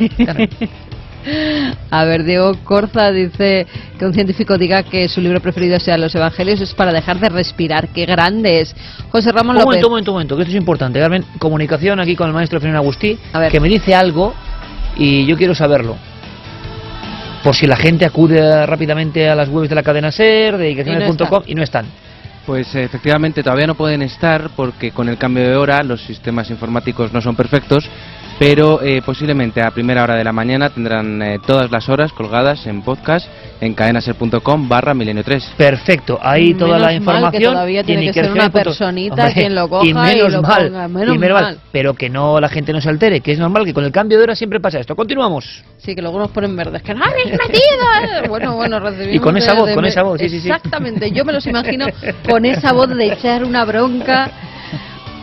A 1.91 2.05
ver, 2.05 2.23
Diego 2.23 2.53
Corza 2.63 3.11
dice 3.11 3.67
que 3.97 4.05
un 4.05 4.13
científico 4.13 4.57
diga 4.57 4.83
que 4.83 5.07
su 5.07 5.21
libro 5.21 5.39
preferido 5.39 5.79
sea 5.79 5.97
Los 5.97 6.15
Evangelios 6.15 6.61
es 6.61 6.73
para 6.73 6.91
dejar 6.91 7.19
de 7.19 7.29
respirar. 7.29 7.89
¡Qué 7.89 8.05
grande 8.05 8.61
es! 8.61 8.75
José 9.09 9.31
Ramón 9.31 9.55
López. 9.55 9.65
Un 9.65 9.69
momento, 9.69 9.87
un 9.87 9.91
momento, 9.91 10.11
un 10.11 10.15
momento, 10.15 10.35
que 10.35 10.41
esto 10.43 10.51
es 10.51 10.59
importante. 10.59 10.99
Carmen, 10.99 11.25
comunicación 11.37 11.99
aquí 11.99 12.15
con 12.15 12.27
el 12.27 12.33
maestro 12.33 12.59
Fernando 12.59 12.79
Agustí, 12.79 13.17
que 13.51 13.59
me 13.59 13.69
dice 13.69 13.93
algo 13.93 14.33
y 14.95 15.25
yo 15.25 15.37
quiero 15.37 15.53
saberlo. 15.53 15.95
Por 17.43 17.55
si 17.55 17.65
la 17.65 17.75
gente 17.75 18.05
acude 18.05 18.65
rápidamente 18.65 19.27
a 19.29 19.35
las 19.35 19.49
webs 19.49 19.69
de 19.69 19.75
la 19.75 19.83
cadena 19.83 20.11
SER, 20.11 20.57
de 20.57 20.71
icaciones.com 20.71 21.43
y 21.47 21.55
no 21.55 21.63
están. 21.63 21.85
Pues 22.45 22.73
efectivamente 22.75 23.43
todavía 23.43 23.67
no 23.67 23.75
pueden 23.75 24.01
estar 24.01 24.49
porque 24.55 24.91
con 24.91 25.09
el 25.09 25.17
cambio 25.17 25.47
de 25.47 25.55
hora 25.55 25.83
los 25.83 26.01
sistemas 26.01 26.49
informáticos 26.49 27.13
no 27.13 27.21
son 27.21 27.35
perfectos 27.35 27.87
pero 28.41 28.81
eh, 28.81 29.03
posiblemente 29.05 29.61
a 29.61 29.69
primera 29.69 30.01
hora 30.01 30.15
de 30.15 30.23
la 30.23 30.33
mañana 30.33 30.71
tendrán 30.71 31.21
eh, 31.21 31.37
todas 31.45 31.69
las 31.69 31.87
horas 31.89 32.11
colgadas 32.11 32.65
en 32.65 32.81
podcast 32.81 33.27
en 33.61 33.75
cadenaser.com 33.75 34.67
barra 34.67 34.95
milenio 34.95 35.23
3. 35.23 35.53
Perfecto, 35.55 36.17
ahí 36.19 36.55
toda 36.55 36.79
la 36.79 36.91
información. 36.91 37.21
Mal 37.21 37.39
que 37.39 37.45
todavía 37.45 37.83
tiene 37.83 38.07
que 38.07 38.13
ser 38.13 38.31
una 38.31 38.49
personita 38.49 39.31
quien 39.31 39.53
lo 39.53 39.69
coja 39.69 39.85
y, 39.85 39.93
menos 39.93 40.33
lo 40.33 40.41
mal, 40.41 40.69
ponga. 40.69 40.87
Menos, 40.87 41.19
mal. 41.19 41.59
Pero 41.71 41.93
que 41.93 42.09
no 42.09 42.39
la 42.39 42.49
gente 42.49 42.73
no 42.73 42.81
se 42.81 42.89
altere, 42.89 43.21
que 43.21 43.31
es 43.31 43.37
normal 43.37 43.63
que 43.63 43.75
con 43.75 43.83
el 43.83 43.91
cambio 43.91 44.17
de 44.17 44.23
hora 44.23 44.35
siempre 44.35 44.59
pasa 44.59 44.79
esto. 44.79 44.95
Continuamos. 44.95 45.63
Sí, 45.77 45.93
que 45.93 46.01
luego 46.01 46.17
nos 46.17 46.31
ponen 46.31 46.55
verdes. 46.55 46.81
¡Que 46.81 46.95
no 46.95 47.05
habéis 47.05 47.33
metido! 47.33 48.27
bueno, 48.27 48.55
bueno, 48.55 48.79
recibimos... 48.79 49.17
Y 49.17 49.19
con 49.19 49.37
esa 49.37 49.53
voz, 49.53 49.71
con 49.71 49.85
esa 49.85 50.01
voz, 50.01 50.19
sí, 50.19 50.29
sí, 50.29 50.39
sí. 50.39 50.49
Exactamente, 50.49 51.11
yo 51.11 51.23
me 51.23 51.31
los 51.31 51.45
imagino 51.45 51.85
con 52.27 52.43
esa 52.45 52.73
voz 52.73 52.89
de 52.89 53.05
echar 53.05 53.43
una 53.43 53.65
bronca. 53.65 54.31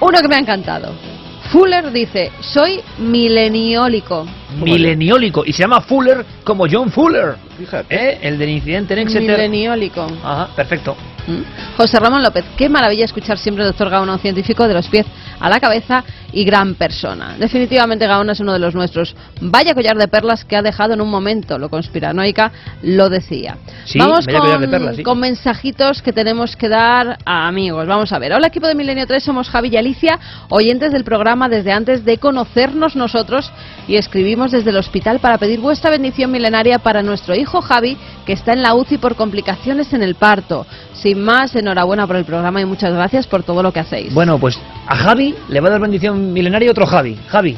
Uno 0.00 0.20
que 0.20 0.28
me 0.28 0.36
ha 0.36 0.38
encantado. 0.38 1.17
Fuller 1.50 1.90
dice, 1.92 2.30
soy 2.40 2.80
mileniólico. 2.98 4.26
Mileniólico. 4.62 5.44
Y 5.46 5.52
se 5.52 5.62
llama 5.62 5.80
Fuller 5.80 6.24
como 6.44 6.66
John 6.70 6.90
Fuller. 6.90 7.36
Fíjate. 7.56 7.94
¿Eh? 7.94 8.18
El 8.22 8.38
del 8.38 8.50
incidente 8.50 8.94
en 8.94 9.00
Exeter. 9.00 9.22
Mileniólico. 9.22 10.06
Ajá, 10.22 10.48
perfecto. 10.54 10.96
¿Mm? 11.28 11.76
José 11.76 12.00
Ramón 12.00 12.22
López, 12.22 12.44
qué 12.56 12.70
maravilla 12.70 13.04
escuchar 13.04 13.38
siempre 13.38 13.62
al 13.62 13.70
doctor 13.70 13.90
Gaona, 13.90 14.14
un 14.14 14.18
científico 14.18 14.66
de 14.66 14.72
los 14.72 14.88
pies 14.88 15.04
a 15.38 15.48
la 15.50 15.60
cabeza 15.60 16.02
y 16.32 16.44
gran 16.44 16.74
persona. 16.74 17.36
Definitivamente 17.38 18.06
Gaona 18.06 18.32
es 18.32 18.40
uno 18.40 18.52
de 18.52 18.58
los 18.58 18.74
nuestros. 18.74 19.14
Vaya 19.40 19.74
collar 19.74 19.96
de 19.96 20.08
perlas 20.08 20.44
que 20.44 20.56
ha 20.56 20.62
dejado 20.62 20.94
en 20.94 21.00
un 21.00 21.10
momento, 21.10 21.58
lo 21.58 21.68
conspiranoica 21.68 22.50
lo 22.82 23.10
decía. 23.10 23.58
Vamos 23.96 24.26
con, 24.26 25.02
con 25.02 25.20
mensajitos 25.20 26.02
que 26.02 26.12
tenemos 26.12 26.56
que 26.56 26.68
dar 26.68 27.18
a 27.24 27.46
amigos. 27.46 27.86
Vamos 27.86 28.12
a 28.12 28.18
ver. 28.18 28.32
Hola 28.32 28.48
equipo 28.48 28.66
de 28.66 28.74
Milenio 28.74 29.06
3, 29.06 29.22
somos 29.22 29.50
Javi 29.50 29.68
y 29.72 29.76
Alicia, 29.76 30.18
oyentes 30.48 30.92
del 30.92 31.04
programa 31.04 31.48
desde 31.48 31.72
antes 31.72 32.04
de 32.04 32.18
conocernos 32.18 32.96
nosotros 32.96 33.50
y 33.86 33.96
escribimos 33.96 34.50
desde 34.52 34.70
el 34.70 34.76
hospital 34.76 35.18
para 35.18 35.38
pedir 35.38 35.60
vuestra 35.60 35.90
bendición 35.90 36.30
milenaria 36.30 36.78
para 36.78 37.02
nuestro 37.02 37.34
hijo 37.34 37.60
Javi, 37.60 37.96
que 38.26 38.32
está 38.32 38.52
en 38.52 38.62
la 38.62 38.74
UCI 38.74 38.98
por 38.98 39.14
complicaciones 39.14 39.92
en 39.92 40.02
el 40.02 40.14
parto. 40.14 40.66
Sin 41.02 41.22
más, 41.22 41.54
enhorabuena 41.54 42.06
por 42.06 42.16
el 42.16 42.24
programa 42.24 42.60
y 42.60 42.64
muchas 42.64 42.92
gracias 42.92 43.26
por 43.26 43.44
todo 43.44 43.62
lo 43.62 43.72
que 43.72 43.80
hacéis. 43.80 44.12
Bueno, 44.12 44.38
pues 44.38 44.58
a 44.86 44.96
Javi 44.96 45.34
le 45.48 45.60
va 45.60 45.68
a 45.68 45.70
dar 45.72 45.80
bendición 45.80 46.32
milenaria 46.32 46.70
otro 46.70 46.86
Javi. 46.86 47.16
Javi, 47.28 47.56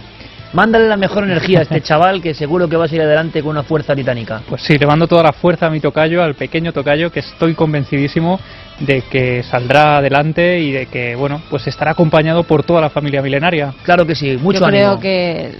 mándale 0.52 0.86
la 0.88 0.98
mejor 0.98 1.24
energía 1.24 1.60
a 1.60 1.62
este 1.62 1.80
chaval 1.82 2.20
que 2.20 2.34
seguro 2.34 2.68
que 2.68 2.76
va 2.76 2.84
a 2.84 2.88
salir 2.88 3.02
adelante 3.02 3.40
con 3.40 3.52
una 3.52 3.62
fuerza 3.62 3.94
titánica. 3.94 4.42
Pues 4.46 4.62
sí, 4.62 4.76
le 4.76 4.86
mando 4.86 5.06
toda 5.06 5.22
la 5.22 5.32
fuerza 5.32 5.66
a 5.66 5.70
mi 5.70 5.80
tocayo, 5.80 6.22
al 6.22 6.34
pequeño 6.34 6.72
tocayo, 6.72 7.10
que 7.10 7.20
estoy 7.20 7.54
convencidísimo 7.54 8.38
de 8.78 9.02
que 9.02 9.42
saldrá 9.42 9.98
adelante 9.98 10.60
y 10.60 10.72
de 10.72 10.86
que, 10.86 11.14
bueno, 11.14 11.40
pues 11.48 11.66
estará 11.66 11.92
acompañado 11.92 12.44
por 12.44 12.62
toda 12.62 12.82
la 12.82 12.90
familia 12.90 13.22
milenaria. 13.22 13.72
Claro 13.84 14.04
que 14.04 14.14
sí, 14.14 14.36
mucho 14.36 14.60
Yo 14.60 14.66
creo 14.66 15.00
que 15.00 15.54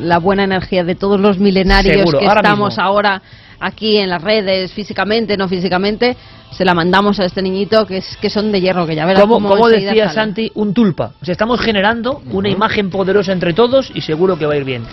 la 0.00 0.18
buena 0.18 0.42
energía 0.42 0.82
de 0.82 0.96
todos 0.96 1.20
los 1.20 1.38
milenarios 1.38 2.12
que 2.12 2.26
estamos 2.26 2.78
ahora 2.78 3.22
aquí 3.64 3.96
en 3.96 4.10
las 4.10 4.22
redes, 4.22 4.72
físicamente, 4.72 5.36
no 5.36 5.48
físicamente, 5.48 6.16
se 6.50 6.64
la 6.64 6.74
mandamos 6.74 7.18
a 7.18 7.24
este 7.24 7.42
niñito 7.42 7.86
que 7.86 7.98
es 7.98 8.16
que 8.18 8.30
son 8.30 8.52
de 8.52 8.60
hierro, 8.60 8.86
que 8.86 8.94
ya 8.94 9.06
verás 9.06 9.26
decía 9.70 10.10
Santi, 10.10 10.50
un 10.54 10.72
tulpa. 10.72 11.12
O 11.20 11.24
sea, 11.24 11.32
estamos 11.32 11.60
generando 11.60 12.22
una 12.30 12.48
imagen 12.48 12.90
poderosa 12.90 13.32
entre 13.32 13.54
todos 13.54 13.90
y 13.94 14.02
seguro 14.02 14.38
que 14.38 14.46
va 14.46 14.54
a 14.54 14.56
ir 14.56 14.64
bien. 14.64 14.84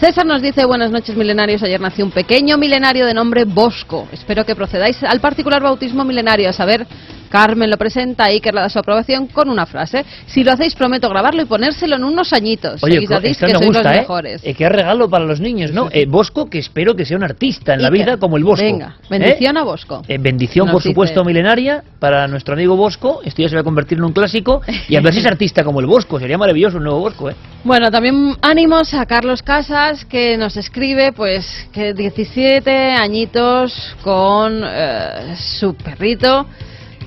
César 0.00 0.26
nos 0.26 0.42
dice, 0.42 0.64
buenas 0.64 0.90
noches 0.90 1.16
milenarios, 1.16 1.62
ayer 1.62 1.80
nació 1.80 2.04
un 2.04 2.10
pequeño 2.10 2.58
milenario 2.58 3.06
de 3.06 3.14
nombre 3.14 3.44
Bosco. 3.44 4.08
Espero 4.10 4.44
que 4.44 4.56
procedáis 4.56 5.02
al 5.04 5.20
particular 5.20 5.62
bautismo 5.62 6.04
milenario, 6.04 6.48
a 6.48 6.52
saber 6.52 6.84
Carmen 7.34 7.68
lo 7.68 7.76
presenta 7.76 8.32
y 8.32 8.40
que 8.40 8.52
le 8.52 8.60
da 8.60 8.68
su 8.68 8.78
aprobación 8.78 9.26
con 9.26 9.48
una 9.48 9.66
frase. 9.66 10.04
Si 10.26 10.44
lo 10.44 10.52
hacéis, 10.52 10.76
prometo 10.76 11.08
grabarlo 11.08 11.42
y 11.42 11.46
ponérselo 11.46 11.96
en 11.96 12.04
unos 12.04 12.32
añitos. 12.32 12.80
Oye, 12.80 12.98
esto 12.98 13.20
que 13.20 13.54
gusta, 13.56 13.82
los 13.82 13.92
¿eh? 13.92 14.00
mejores. 14.02 14.40
Eh, 14.44 14.54
qué 14.54 14.68
regalo 14.68 15.10
para 15.10 15.24
los 15.24 15.40
niños, 15.40 15.72
¿no? 15.72 15.88
Eh, 15.90 16.06
Bosco, 16.06 16.48
que 16.48 16.60
espero 16.60 16.94
que 16.94 17.04
sea 17.04 17.16
un 17.16 17.24
artista 17.24 17.74
en 17.74 17.82
la 17.82 17.90
vida 17.90 18.18
como 18.18 18.36
el 18.36 18.44
Bosco. 18.44 18.64
Venga, 18.64 18.98
bendición 19.10 19.56
a 19.56 19.64
Bosco. 19.64 20.02
bendición, 20.06 20.70
por 20.70 20.80
supuesto, 20.80 21.24
milenaria 21.24 21.82
para 21.98 22.28
nuestro 22.28 22.54
amigo 22.54 22.76
Bosco. 22.76 23.20
Esto 23.24 23.42
ya 23.42 23.48
se 23.48 23.56
va 23.56 23.62
a 23.62 23.64
convertir 23.64 23.98
en 23.98 24.04
un 24.04 24.12
clásico. 24.12 24.62
Y 24.88 24.94
a 24.94 25.00
ver 25.00 25.12
si 25.12 25.18
es 25.18 25.26
artista 25.26 25.64
como 25.64 25.80
el 25.80 25.86
Bosco. 25.86 26.20
Sería 26.20 26.38
maravilloso 26.38 26.76
un 26.76 26.84
nuevo 26.84 27.00
Bosco, 27.00 27.30
¿eh? 27.30 27.34
Bueno, 27.64 27.90
también 27.90 28.36
ánimos 28.42 28.94
a 28.94 29.06
Carlos 29.06 29.42
Casas, 29.42 30.04
que 30.04 30.36
nos 30.36 30.56
escribe, 30.56 31.10
pues, 31.10 31.66
que 31.72 31.94
17 31.94 32.92
añitos 32.92 33.96
con 34.04 34.62
su 35.36 35.74
perrito 35.74 36.46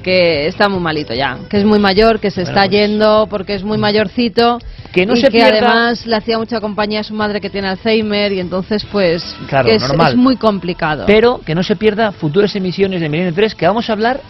que 0.08 0.48
está 0.48 0.70
muy 0.70 0.80
malito 0.80 1.14
ya, 1.14 1.38
que 1.50 1.58
es 1.58 1.66
muy 1.66 1.80
mayor, 1.80 2.22
que 2.22 2.32
se 2.32 2.44
está 2.44 2.62
pues 2.62 2.70
yendo 2.70 3.28
porque 3.30 3.56
es 3.56 3.64
muy 3.64 3.78
mayorcito 3.78 4.58
que 4.94 5.06
no 5.06 5.16
y 5.16 5.20
se 5.20 5.28
que 5.28 5.44
además 5.44 6.06
le 6.06 6.16
hacía 6.16 6.38
mucha 6.38 6.62
compañía 6.62 7.02
a 7.02 7.04
su 7.04 7.14
madre 7.14 7.42
que 7.42 7.50
tiene 7.50 7.68
Alzheimer 7.68 8.32
y 8.32 8.40
entonces 8.40 8.88
pues 8.90 9.36
claro, 9.50 9.68
es, 9.68 9.84
es, 9.84 10.16
muy 10.16 10.38
complicado. 10.38 11.04
Pero 11.06 11.42
que 11.46 11.54
no 11.54 11.62
se 11.62 11.76
pierda 11.76 12.14
futuras 12.14 12.56
emisiones 12.56 13.02
de 13.02 13.10
Milenio 13.10 13.34
3 13.34 13.54
que 13.54 13.68
vamos 13.68 13.90
a 13.90 13.94
hablar 13.94 14.22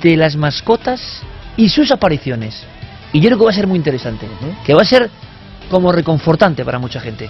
de 0.00 0.16
las 0.16 0.36
mascotas 0.36 1.22
y 1.56 1.70
sus 1.70 1.90
apariciones. 1.90 2.64
Y 3.12 3.18
yo 3.18 3.26
creo 3.26 3.38
que 3.38 3.44
va 3.46 3.50
a 3.50 3.54
ser 3.54 3.66
muy 3.66 3.78
interesante, 3.78 4.28
que 4.64 4.74
va 4.74 4.82
a 4.82 4.84
ser 4.84 5.10
como 5.70 5.92
reconfortante 5.92 6.64
para 6.64 6.78
mucha 6.78 7.00
gente. 7.00 7.28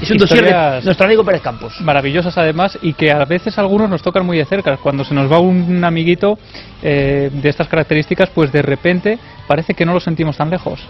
Es 0.00 0.10
un 0.10 0.18
dossier 0.18 0.44
de 0.44 0.80
nuestro 0.84 1.06
amigo 1.06 1.24
Pérez 1.24 1.42
Campos. 1.42 1.80
Maravillosas 1.80 2.36
además 2.36 2.78
y 2.82 2.92
que 2.94 3.10
a 3.10 3.24
veces 3.24 3.58
algunos 3.58 3.88
nos 3.88 4.02
tocan 4.02 4.26
muy 4.26 4.38
de 4.38 4.44
cerca. 4.44 4.76
Cuando 4.76 5.04
se 5.04 5.14
nos 5.14 5.30
va 5.30 5.38
un 5.38 5.84
amiguito 5.84 6.38
eh, 6.82 7.30
de 7.32 7.48
estas 7.48 7.68
características, 7.68 8.30
pues 8.30 8.52
de 8.52 8.62
repente 8.62 9.18
parece 9.46 9.74
que 9.74 9.84
no 9.84 9.92
lo 9.92 10.00
sentimos 10.00 10.36
tan 10.36 10.50
lejos. 10.50 10.80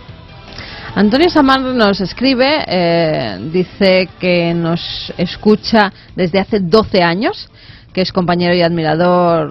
Antonio 0.95 1.31
Samar 1.31 1.61
nos 1.61 2.01
escribe, 2.03 2.65
eh, 2.67 3.39
dice 3.51 4.11
que 4.21 4.53
nos 4.53 5.13
escucha 5.17 5.91
desde 6.15 6.39
hace 6.39 6.61
12 6.61 7.03
años, 7.03 7.49
que 7.95 8.03
es 8.03 8.13
compañero 8.13 8.55
y 8.55 8.63
admirador 8.63 9.51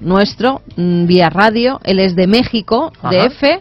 nuestro, 0.00 0.62
mm, 0.76 1.06
vía 1.06 1.30
radio. 1.30 1.80
Él 1.84 2.00
es 2.00 2.16
de 2.16 2.26
México, 2.26 2.92
de 3.08 3.26
F 3.26 3.60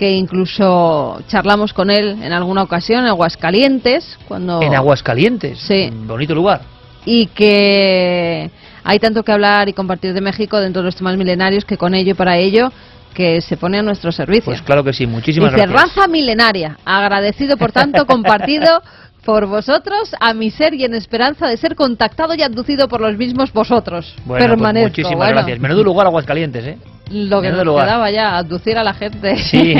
que 0.00 0.12
incluso 0.12 1.22
charlamos 1.28 1.74
con 1.74 1.90
él 1.90 2.16
en 2.22 2.32
alguna 2.32 2.62
ocasión 2.62 3.00
en 3.00 3.08
Aguascalientes. 3.08 4.18
Cuando... 4.26 4.62
En 4.62 4.74
Aguascalientes, 4.74 5.58
sí. 5.58 5.90
bonito 5.92 6.34
lugar. 6.34 6.62
Y 7.04 7.26
que 7.26 8.50
hay 8.82 8.98
tanto 8.98 9.22
que 9.22 9.30
hablar 9.30 9.68
y 9.68 9.74
compartir 9.74 10.14
de 10.14 10.22
México 10.22 10.58
dentro 10.58 10.80
de 10.80 10.86
los 10.86 10.96
temas 10.96 11.18
milenarios 11.18 11.66
que 11.66 11.76
con 11.76 11.94
ello 11.94 12.12
y 12.12 12.14
para 12.14 12.38
ello 12.38 12.72
que 13.12 13.42
se 13.42 13.58
pone 13.58 13.78
a 13.78 13.82
nuestro 13.82 14.10
servicio. 14.10 14.46
Pues 14.46 14.62
claro 14.62 14.82
que 14.82 14.94
sí, 14.94 15.06
muchísimas 15.06 15.52
Dice, 15.52 15.66
raza 15.66 16.08
milenaria, 16.08 16.78
agradecido 16.86 17.58
por 17.58 17.70
tanto 17.70 18.06
compartido 18.06 18.80
por 19.26 19.44
vosotros, 19.48 20.14
a 20.18 20.32
mi 20.32 20.50
ser 20.50 20.72
y 20.72 20.84
en 20.84 20.94
esperanza 20.94 21.46
de 21.46 21.58
ser 21.58 21.74
contactado 21.74 22.34
y 22.34 22.42
abducido 22.42 22.88
por 22.88 23.02
los 23.02 23.18
mismos 23.18 23.52
vosotros. 23.52 24.16
Bueno, 24.24 24.56
pues 24.56 24.74
muchísimas 24.74 25.28
gracias. 25.28 25.60
Menudo 25.60 25.84
lugar 25.84 26.06
Aguascalientes, 26.06 26.64
¿eh? 26.64 26.78
Lo 27.10 27.42
que 27.42 27.50
nos 27.50 27.62
quedaba 27.62 28.10
ya, 28.10 28.36
aducir 28.36 28.78
a 28.78 28.84
la 28.84 28.94
gente. 28.94 29.36
Sí. 29.38 29.74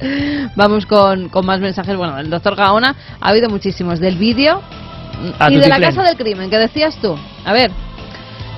Vamos 0.56 0.86
con, 0.86 1.28
con, 1.28 1.44
más 1.44 1.60
mensajes. 1.60 1.96
Bueno, 1.96 2.18
el 2.18 2.30
doctor 2.30 2.56
Gaona 2.56 2.96
ha 3.20 3.28
habido 3.28 3.48
muchísimos 3.50 4.00
del 4.00 4.16
vídeo 4.16 4.62
y 5.50 5.56
de 5.56 5.68
la 5.68 5.80
casa 5.80 6.02
del 6.02 6.16
crimen, 6.16 6.50
que 6.50 6.58
decías 6.58 6.96
tú. 6.96 7.16
A 7.44 7.52
ver, 7.52 7.70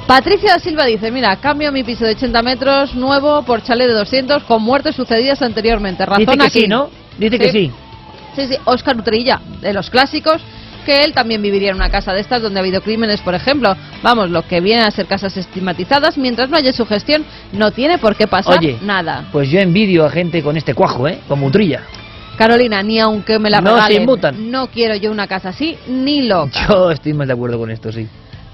Patricia 0.07 0.53
da 0.53 0.59
Silva 0.59 0.85
dice, 0.85 1.11
mira, 1.11 1.37
cambio 1.37 1.73
mi 1.73 1.85
piso 1.85 2.05
de 2.05 2.13
80 2.13 2.43
metros 2.43 2.95
nuevo 2.95 3.43
por 3.43 3.63
chale 3.63 3.87
de 3.87 3.95
200 3.95 4.45
con 4.45 4.63
muertes 4.63 4.97
sucedidas 4.97 5.43
anteriormente. 5.43 6.05
Razón 6.05 6.25
Dice 6.25 6.37
que 6.39 6.45
aquí. 6.45 6.61
sí, 6.61 6.69
¿no? 6.69 6.91
Dice 7.19 7.39
que 7.39 7.51
sí. 7.51 7.73
Sí, 8.35 8.47
sí, 8.47 8.57
Oscar 8.65 8.97
Utrilla, 8.97 9.41
de 9.61 9.73
los 9.73 9.91
clásicos, 9.91 10.43
que 10.83 11.05
él 11.05 11.13
también 11.13 11.43
viviría 11.43 11.71
en 11.71 11.77
una 11.77 11.91
casa 11.91 12.13
de 12.13 12.21
estas 12.21 12.43
donde 12.43 12.61
ha 12.61 12.63
habido 12.63 12.83
crímenes, 12.83 13.21
por 13.21 13.35
ejemplo. 13.35 13.75
Vamos, 14.03 14.31
lo 14.31 14.47
que 14.47 14.61
viene 14.61 14.83
a 14.83 14.91
ser 14.91 15.07
casas 15.07 15.37
estigmatizadas, 15.37 16.19
mientras 16.19 16.51
no 16.51 16.57
haya 16.57 16.73
su 16.73 16.87
gestión, 16.87 17.25
no 17.53 17.71
tiene 17.71 17.99
por 17.99 18.17
qué 18.17 18.27
pasar 18.27 18.61
nada. 18.83 19.29
Pues 19.33 19.51
yo 19.51 19.61
envidio 19.61 20.05
a 20.05 20.11
gente 20.11 20.43
con 20.43 20.57
este 20.57 20.75
cuajo, 20.75 21.09
¿eh? 21.09 21.21
Como 21.29 21.47
Utrilla. 21.47 21.83
Carolina, 22.37 22.83
ni 22.83 22.99
aunque 22.99 23.39
me 23.39 23.51
la 23.51 23.61
no 23.61 23.75
regalen, 23.75 24.07
no 24.51 24.69
quiero 24.69 24.97
yo 24.97 25.11
una 25.11 25.27
casa 25.27 25.51
así, 25.51 25.77
ni 25.87 26.23
loca. 26.23 26.67
Yo 26.69 26.91
estoy 26.91 27.13
más 27.13 27.27
de 27.27 27.35
acuerdo 27.35 27.59
con 27.59 27.71
esto, 27.71 27.93
sí. 27.93 28.09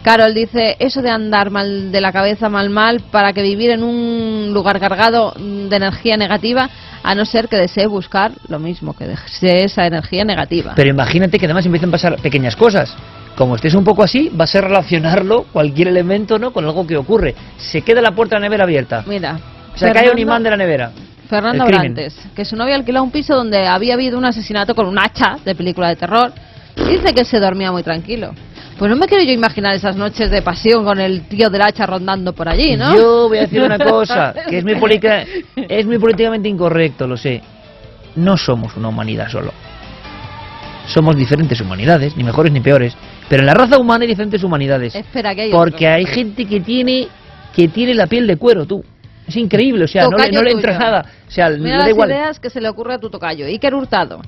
Carol 0.09 0.33
dice, 0.33 0.75
eso 0.79 1.03
de 1.03 1.11
andar 1.11 1.51
mal 1.51 1.93
de 1.93 2.01
la 2.01 2.13
cabeza 2.13 2.49
mal 2.49 2.71
mal 2.71 3.01
para 3.11 3.35
que 3.35 3.43
vivir 3.43 3.69
en 3.69 3.83
un 3.83 4.55
lugar 4.55 4.81
cargado 4.81 5.35
de 5.37 5.77
energía 5.77 6.17
negativa 6.17 6.71
a 7.03 7.15
no 7.15 7.27
ser 7.27 7.47
que 7.47 7.57
desee 7.57 7.87
buscar 7.87 8.33
lo 8.49 8.59
mismo, 8.59 8.97
que 8.97 9.07
desee 9.07 9.65
esa 9.65 9.87
energía 9.87 10.25
negativa. 10.25 10.73
Pero 10.75 10.89
imagínate 10.89 11.39
que 11.39 11.45
además 11.45 11.67
empiezan 11.67 11.91
a 11.91 11.93
pasar 11.93 12.17
pequeñas 12.23 12.57
cosas. 12.57 12.97
Como 13.37 13.55
estés 13.57 13.75
un 13.75 13.85
poco 13.85 14.03
así, 14.03 14.31
va 14.31 14.45
a 14.45 14.47
ser 14.47 14.65
relacionarlo, 14.65 15.43
cualquier 15.53 15.89
elemento, 15.89 16.39
¿no? 16.39 16.55
con 16.55 16.65
algo 16.65 16.87
que 16.87 16.97
ocurre. 16.97 17.35
Se 17.59 17.83
queda 17.83 18.01
la 18.01 18.13
puerta 18.13 18.37
de 18.37 18.41
la 18.41 18.47
nevera 18.47 18.65
abierta. 18.65 19.05
Mira. 19.07 19.39
Se 19.75 19.93
cae 19.93 20.11
un 20.11 20.19
imán 20.19 20.43
de 20.43 20.49
la 20.49 20.57
nevera. 20.57 20.91
Fernando 21.29 21.67
Brantes, 21.67 22.19
que 22.35 22.47
su 22.47 22.57
novia 22.57 22.77
alquiló 22.77 23.03
un 23.03 23.11
piso 23.11 23.35
donde 23.35 23.67
había 23.67 23.93
habido 23.93 24.17
un 24.17 24.25
asesinato 24.25 24.75
con 24.75 24.87
un 24.87 24.99
hacha 24.99 25.37
de 25.45 25.55
película 25.55 25.91
de 25.91 25.97
terror. 25.97 26.33
Dice 26.77 27.13
que 27.13 27.27
se 27.27 27.39
dormía 27.39 27.71
muy 27.71 27.83
tranquilo. 27.83 28.33
Pues 28.79 28.89
no 28.89 28.97
me 28.97 29.07
quiero 29.07 29.25
yo 29.25 29.33
imaginar 29.33 29.75
esas 29.75 29.97
noches 29.97 30.31
de 30.31 30.41
pasión 30.41 30.85
con 30.85 31.01
el 31.01 31.23
tío 31.23 31.51
del 31.51 31.63
hacha 31.63 31.85
rondando 31.85 32.33
por 32.33 32.49
allí, 32.49 32.77
¿no? 32.77 32.95
Yo 32.95 33.29
voy 33.29 33.39
a 33.39 33.41
decir 33.43 33.61
una 33.61 33.77
cosa, 33.77 34.33
que 34.49 34.59
es 34.59 34.65
muy, 34.65 34.75
es 35.69 35.85
muy 35.85 35.99
políticamente 35.99 36.49
incorrecto, 36.49 37.09
lo 37.09 37.17
sé. 37.17 37.43
No 38.15 38.37
somos 38.37 38.77
una 38.77 38.89
humanidad 38.89 39.29
solo. 39.29 39.53
Somos 40.87 41.17
diferentes 41.17 41.61
humanidades, 41.61 42.17
ni 42.17 42.23
mejores 42.23 42.53
ni 42.53 42.61
peores. 42.61 42.97
Pero 43.29 43.43
en 43.43 43.47
la 43.47 43.55
raza 43.55 43.79
humana 43.79 44.03
hay 44.03 44.09
diferentes 44.09 44.45
humanidades. 44.45 44.95
Espera, 44.95 45.35
que 45.35 45.43
hay 45.43 45.51
Porque 45.51 45.89
hay 45.89 46.07
gente 46.07 46.47
que 46.47 46.61
tiene, 46.61 47.09
que 47.55 47.67
tiene 47.69 47.95
la 47.95 48.07
piel 48.07 48.29
de 48.29 48.37
cuero, 48.37 48.65
tú. 48.65 48.85
Es 49.27 49.37
increíble, 49.37 49.85
o 49.85 49.89
sea, 49.89 50.07
no 50.09 50.17
le, 50.17 50.31
no 50.31 50.43
le 50.43 50.53
entra 50.53 50.79
nada. 50.79 51.05
O 51.27 51.31
sea, 51.31 51.51
Mira 51.51 51.79
las 51.79 51.91
ideas 51.91 52.39
que 52.39 52.49
se 52.49 52.61
le 52.61 52.69
ocurre 52.69 52.95
a 52.95 52.99
tu 52.99 53.11
tocayo. 53.11 53.45
Iker 53.45 53.75
Hurtado 53.75 54.21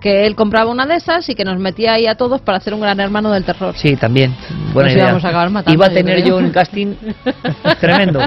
que 0.00 0.26
él 0.26 0.34
compraba 0.34 0.70
una 0.70 0.86
de 0.86 0.96
esas 0.96 1.28
y 1.28 1.34
que 1.34 1.44
nos 1.44 1.58
metía 1.58 1.92
ahí 1.92 2.06
a 2.06 2.14
todos 2.14 2.40
para 2.40 2.58
hacer 2.58 2.72
un 2.74 2.80
gran 2.80 2.98
hermano 3.00 3.30
del 3.30 3.44
terror. 3.44 3.74
Sí, 3.76 3.96
también. 3.96 4.34
Buena 4.72 4.92
idea. 4.92 5.04
Íbamos 5.04 5.24
a 5.24 5.28
acabar 5.28 5.50
matando, 5.50 5.74
Iba 5.74 5.86
a 5.86 5.90
tener 5.90 6.24
yo, 6.24 6.38
un 6.38 6.50
casting 6.50 6.94
tremendo. 7.80 8.20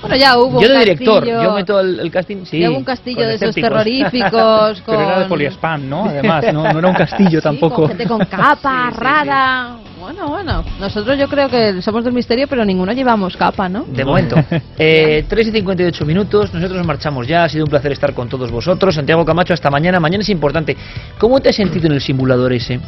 Bueno, 0.00 0.16
ya 0.16 0.38
hubo. 0.38 0.60
Yo 0.60 0.68
de 0.68 0.78
director, 0.80 1.24
yo 1.26 1.52
meto 1.52 1.80
el, 1.80 2.10
casting. 2.10 2.44
Sí, 2.44 2.60
ya 2.60 2.70
hubo 2.70 2.78
un 2.78 2.84
castillo 2.84 3.26
de 3.26 3.34
esos 3.34 3.54
terroríficos. 3.54 4.80
Con... 4.82 4.96
Pero 4.96 5.08
era 5.08 5.18
de 5.20 5.24
poliespam, 5.26 5.88
¿no? 5.88 6.04
Además, 6.06 6.44
no, 6.52 6.72
no 6.72 6.78
era 6.78 6.88
un 6.88 6.94
castillo 7.06 7.40
tampoco. 7.40 7.76
Con 7.76 7.88
gente 7.88 8.06
con 8.06 8.24
capa, 8.24 8.90
rara. 8.90 9.76
Bueno, 10.08 10.26
bueno. 10.26 10.64
Nosotros 10.80 11.18
yo 11.18 11.28
creo 11.28 11.50
que 11.50 11.82
somos 11.82 12.02
del 12.02 12.14
misterio, 12.14 12.48
pero 12.48 12.64
ninguno 12.64 12.92
llevamos 12.92 13.36
capa, 13.36 13.68
¿no? 13.68 13.84
De 13.84 14.04
momento. 14.06 14.36
Eh, 14.80 15.24
3 15.28 15.48
y 15.48 15.50
58 15.50 16.04
minutos. 16.06 16.54
Nosotros 16.54 16.86
marchamos 16.86 17.26
ya. 17.26 17.44
Ha 17.44 17.48
sido 17.48 17.64
un 17.64 17.70
placer 17.70 17.92
estar 17.92 18.14
con 18.14 18.28
todos 18.28 18.50
vosotros. 18.50 18.94
Santiago 18.94 19.24
Camacho, 19.24 19.52
hasta 19.52 19.70
mañana. 19.70 19.98
Mañana 19.98 20.22
es 20.22 20.28
importante. 20.28 20.76
¿Cómo 21.18 21.40
te 21.40 21.48
has 21.48 21.56
sentido 21.56 21.86
en 21.86 21.92
el 21.94 22.00
simulador 22.00 22.52
ese? 22.52 22.80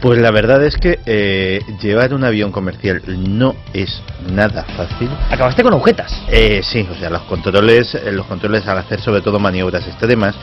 Pues 0.00 0.18
la 0.18 0.30
verdad 0.30 0.64
es 0.64 0.76
que 0.76 0.98
eh, 1.06 1.60
llevar 1.80 2.14
un 2.14 2.24
avión 2.24 2.50
comercial 2.50 3.02
no 3.06 3.54
es 3.72 4.02
nada 4.32 4.64
fácil. 4.76 5.08
Acabaste 5.30 5.62
con 5.62 5.72
agujetas. 5.72 6.22
Eh, 6.28 6.62
sí, 6.64 6.86
o 6.90 6.94
sea, 6.94 7.10
los 7.10 7.22
controles, 7.22 7.94
eh, 7.94 8.10
los 8.10 8.26
controles 8.26 8.66
al 8.66 8.78
hacer 8.78 9.00
sobre 9.00 9.20
todo 9.20 9.38
maniobras 9.38 9.86
extremas, 9.86 10.34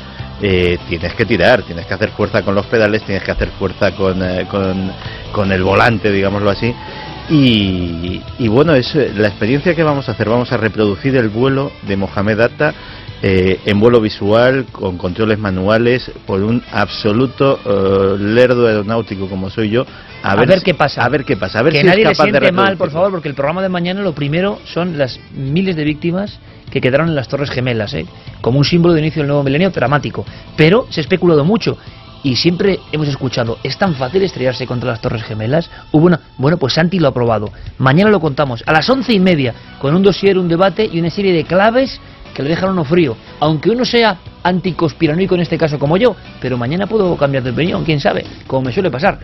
eh, 0.42 0.78
tienes 0.88 1.14
que 1.14 1.26
tirar, 1.26 1.64
tienes 1.64 1.86
que 1.86 1.94
hacer 1.94 2.12
fuerza 2.12 2.44
con 2.44 2.56
los 2.56 2.66
pedales, 2.68 3.04
tienes 3.04 3.24
que 3.24 3.32
hacer 3.32 3.50
fuerza 3.58 3.96
con, 3.96 4.22
eh, 4.22 4.46
con, 4.50 4.92
con 5.32 5.52
el 5.52 5.64
volante, 5.64 6.12
digámoslo 6.12 6.50
así. 6.50 6.74
Y, 7.30 8.22
y, 8.40 8.48
bueno, 8.48 8.74
es 8.74 8.96
la 8.96 9.28
experiencia 9.28 9.76
que 9.76 9.84
vamos 9.84 10.08
a 10.08 10.14
hacer. 10.14 10.30
Vamos 10.30 10.52
a 10.54 10.58
reproducir 10.58 11.16
el 11.18 11.28
vuelo 11.28 11.74
de 11.82 11.98
Mohamed 11.98 12.40
Atta 12.40 12.74
eh, 13.22 13.60
en 13.66 13.80
vuelo 13.80 14.00
visual, 14.00 14.66
con 14.72 14.98
controles 14.98 15.40
manuales, 15.40 16.12
por 16.26 16.44
un 16.44 16.62
absoluto 16.72 17.60
eh, 17.66 18.18
lerdo 18.20 18.68
aeronáutico 18.68 19.28
como 19.28 19.50
soy 19.50 19.70
yo. 19.70 19.86
A, 20.24 20.36
ver, 20.36 20.62
qué 20.62 20.74
pasa. 20.74 21.04
A 21.04 21.10
ver 21.10 21.26
qué 21.26 21.38
pasa. 21.38 21.60
A 21.60 21.62
ver 21.64 21.74
que 21.74 21.82
si 21.82 21.86
nadie 21.86 22.04
es 22.04 22.10
capaz 22.10 22.26
le 22.26 22.32
siente 22.32 22.46
de 22.46 22.52
mal, 22.52 22.78
por 22.78 22.92
favor, 22.92 23.12
porque 23.12 23.30
el 23.30 23.36
programa 23.36 23.62
de 23.62 23.70
mañana 23.70 24.02
lo 24.02 24.14
primero 24.14 24.60
son 24.66 24.98
las 24.98 25.20
miles 25.34 25.76
de 25.76 25.84
víctimas 25.84 26.40
que 26.72 26.82
quedaron 26.82 27.10
en 27.10 27.16
las 27.16 27.28
Torres 27.28 27.50
Gemelas, 27.50 27.94
¿eh? 27.94 28.06
como 28.42 28.60
un 28.60 28.66
símbolo 28.66 28.94
de 28.94 29.00
inicio 29.00 29.22
del 29.22 29.28
nuevo 29.28 29.44
milenio 29.44 29.70
dramático. 29.70 30.26
Pero 30.56 30.86
se 30.90 31.00
ha 31.00 31.04
especulado 31.04 31.46
mucho 31.46 31.78
y 32.24 32.36
siempre 32.36 32.80
hemos 32.92 33.08
escuchado, 33.08 33.58
es 33.64 33.78
tan 33.78 33.96
fácil 33.96 34.24
estrellarse 34.24 34.68
contra 34.68 34.92
las 34.92 35.02
Torres 35.02 35.24
Gemelas. 35.24 35.70
Hubo 35.92 36.08
una, 36.08 36.20
bueno, 36.38 36.58
pues 36.58 36.74
Santi 36.74 37.00
lo 37.00 37.08
ha 37.08 37.14
probado. 37.14 37.52
Mañana 37.78 38.10
lo 38.10 38.20
contamos 38.20 38.64
a 38.66 38.74
las 38.74 38.90
once 38.90 39.14
y 39.14 39.20
media 39.20 39.54
con 39.80 39.96
un 39.96 40.04
dossier, 40.04 40.38
un 40.38 40.48
debate 40.48 40.90
y 40.92 41.00
una 41.00 41.10
serie 41.10 41.34
de 41.34 41.46
claves 41.46 42.02
que 42.38 42.44
le 42.44 42.50
dejan 42.50 42.70
uno 42.70 42.86
frío. 42.86 43.18
Aunque 43.40 43.72
uno 43.72 43.84
sea 43.84 44.16
anticonspiranoico 44.44 45.34
en 45.34 45.42
este 45.42 45.58
caso 45.58 45.80
como 45.80 45.98
yo, 45.98 46.16
pero 46.40 46.56
mañana 46.56 46.86
puedo 46.86 47.18
cambiar 47.18 47.42
de 47.42 47.50
opinión, 47.50 47.84
quién 47.84 48.00
sabe, 48.00 48.24
como 48.46 48.68
me 48.68 48.72
suele 48.72 48.92
pasar. 48.92 49.18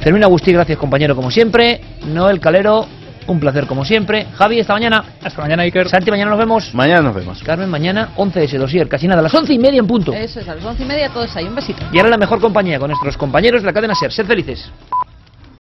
Termina 0.00 0.26
Agustín, 0.26 0.54
gracias 0.54 0.78
compañero 0.78 1.16
como 1.16 1.32
siempre. 1.32 1.80
Noel 2.06 2.38
Calero, 2.38 2.86
un 3.26 3.40
placer 3.40 3.66
como 3.66 3.84
siempre. 3.84 4.28
Javi, 4.34 4.60
hasta 4.60 4.72
mañana. 4.72 5.04
Hasta 5.20 5.42
mañana, 5.42 5.64
Iker. 5.64 5.88
Santi, 5.88 6.12
mañana 6.12 6.30
nos 6.30 6.38
vemos. 6.38 6.72
Mañana 6.74 7.00
nos 7.00 7.16
vemos. 7.16 7.42
Carmen, 7.42 7.68
mañana 7.68 8.10
11 8.14 8.38
de 8.38 8.44
ese 8.44 8.58
dossier, 8.58 8.88
casi 8.88 9.08
nada, 9.08 9.18
a 9.18 9.24
las 9.24 9.34
once 9.34 9.52
y 9.52 9.58
media 9.58 9.80
en 9.80 9.88
punto. 9.88 10.12
Eso 10.12 10.38
es, 10.38 10.48
a 10.48 10.54
las 10.54 10.64
once 10.64 10.84
y 10.84 10.86
media 10.86 11.08
todos 11.08 11.34
ahí. 11.34 11.46
Un 11.46 11.56
besito. 11.56 11.84
Y 11.92 11.98
ahora 11.98 12.10
la 12.10 12.18
mejor 12.18 12.40
compañía 12.40 12.78
con 12.78 12.88
nuestros 12.88 13.16
compañeros 13.16 13.62
de 13.62 13.66
la 13.66 13.72
cadena 13.72 13.96
SER. 13.96 14.12
Sed 14.12 14.26
felices. 14.26 14.70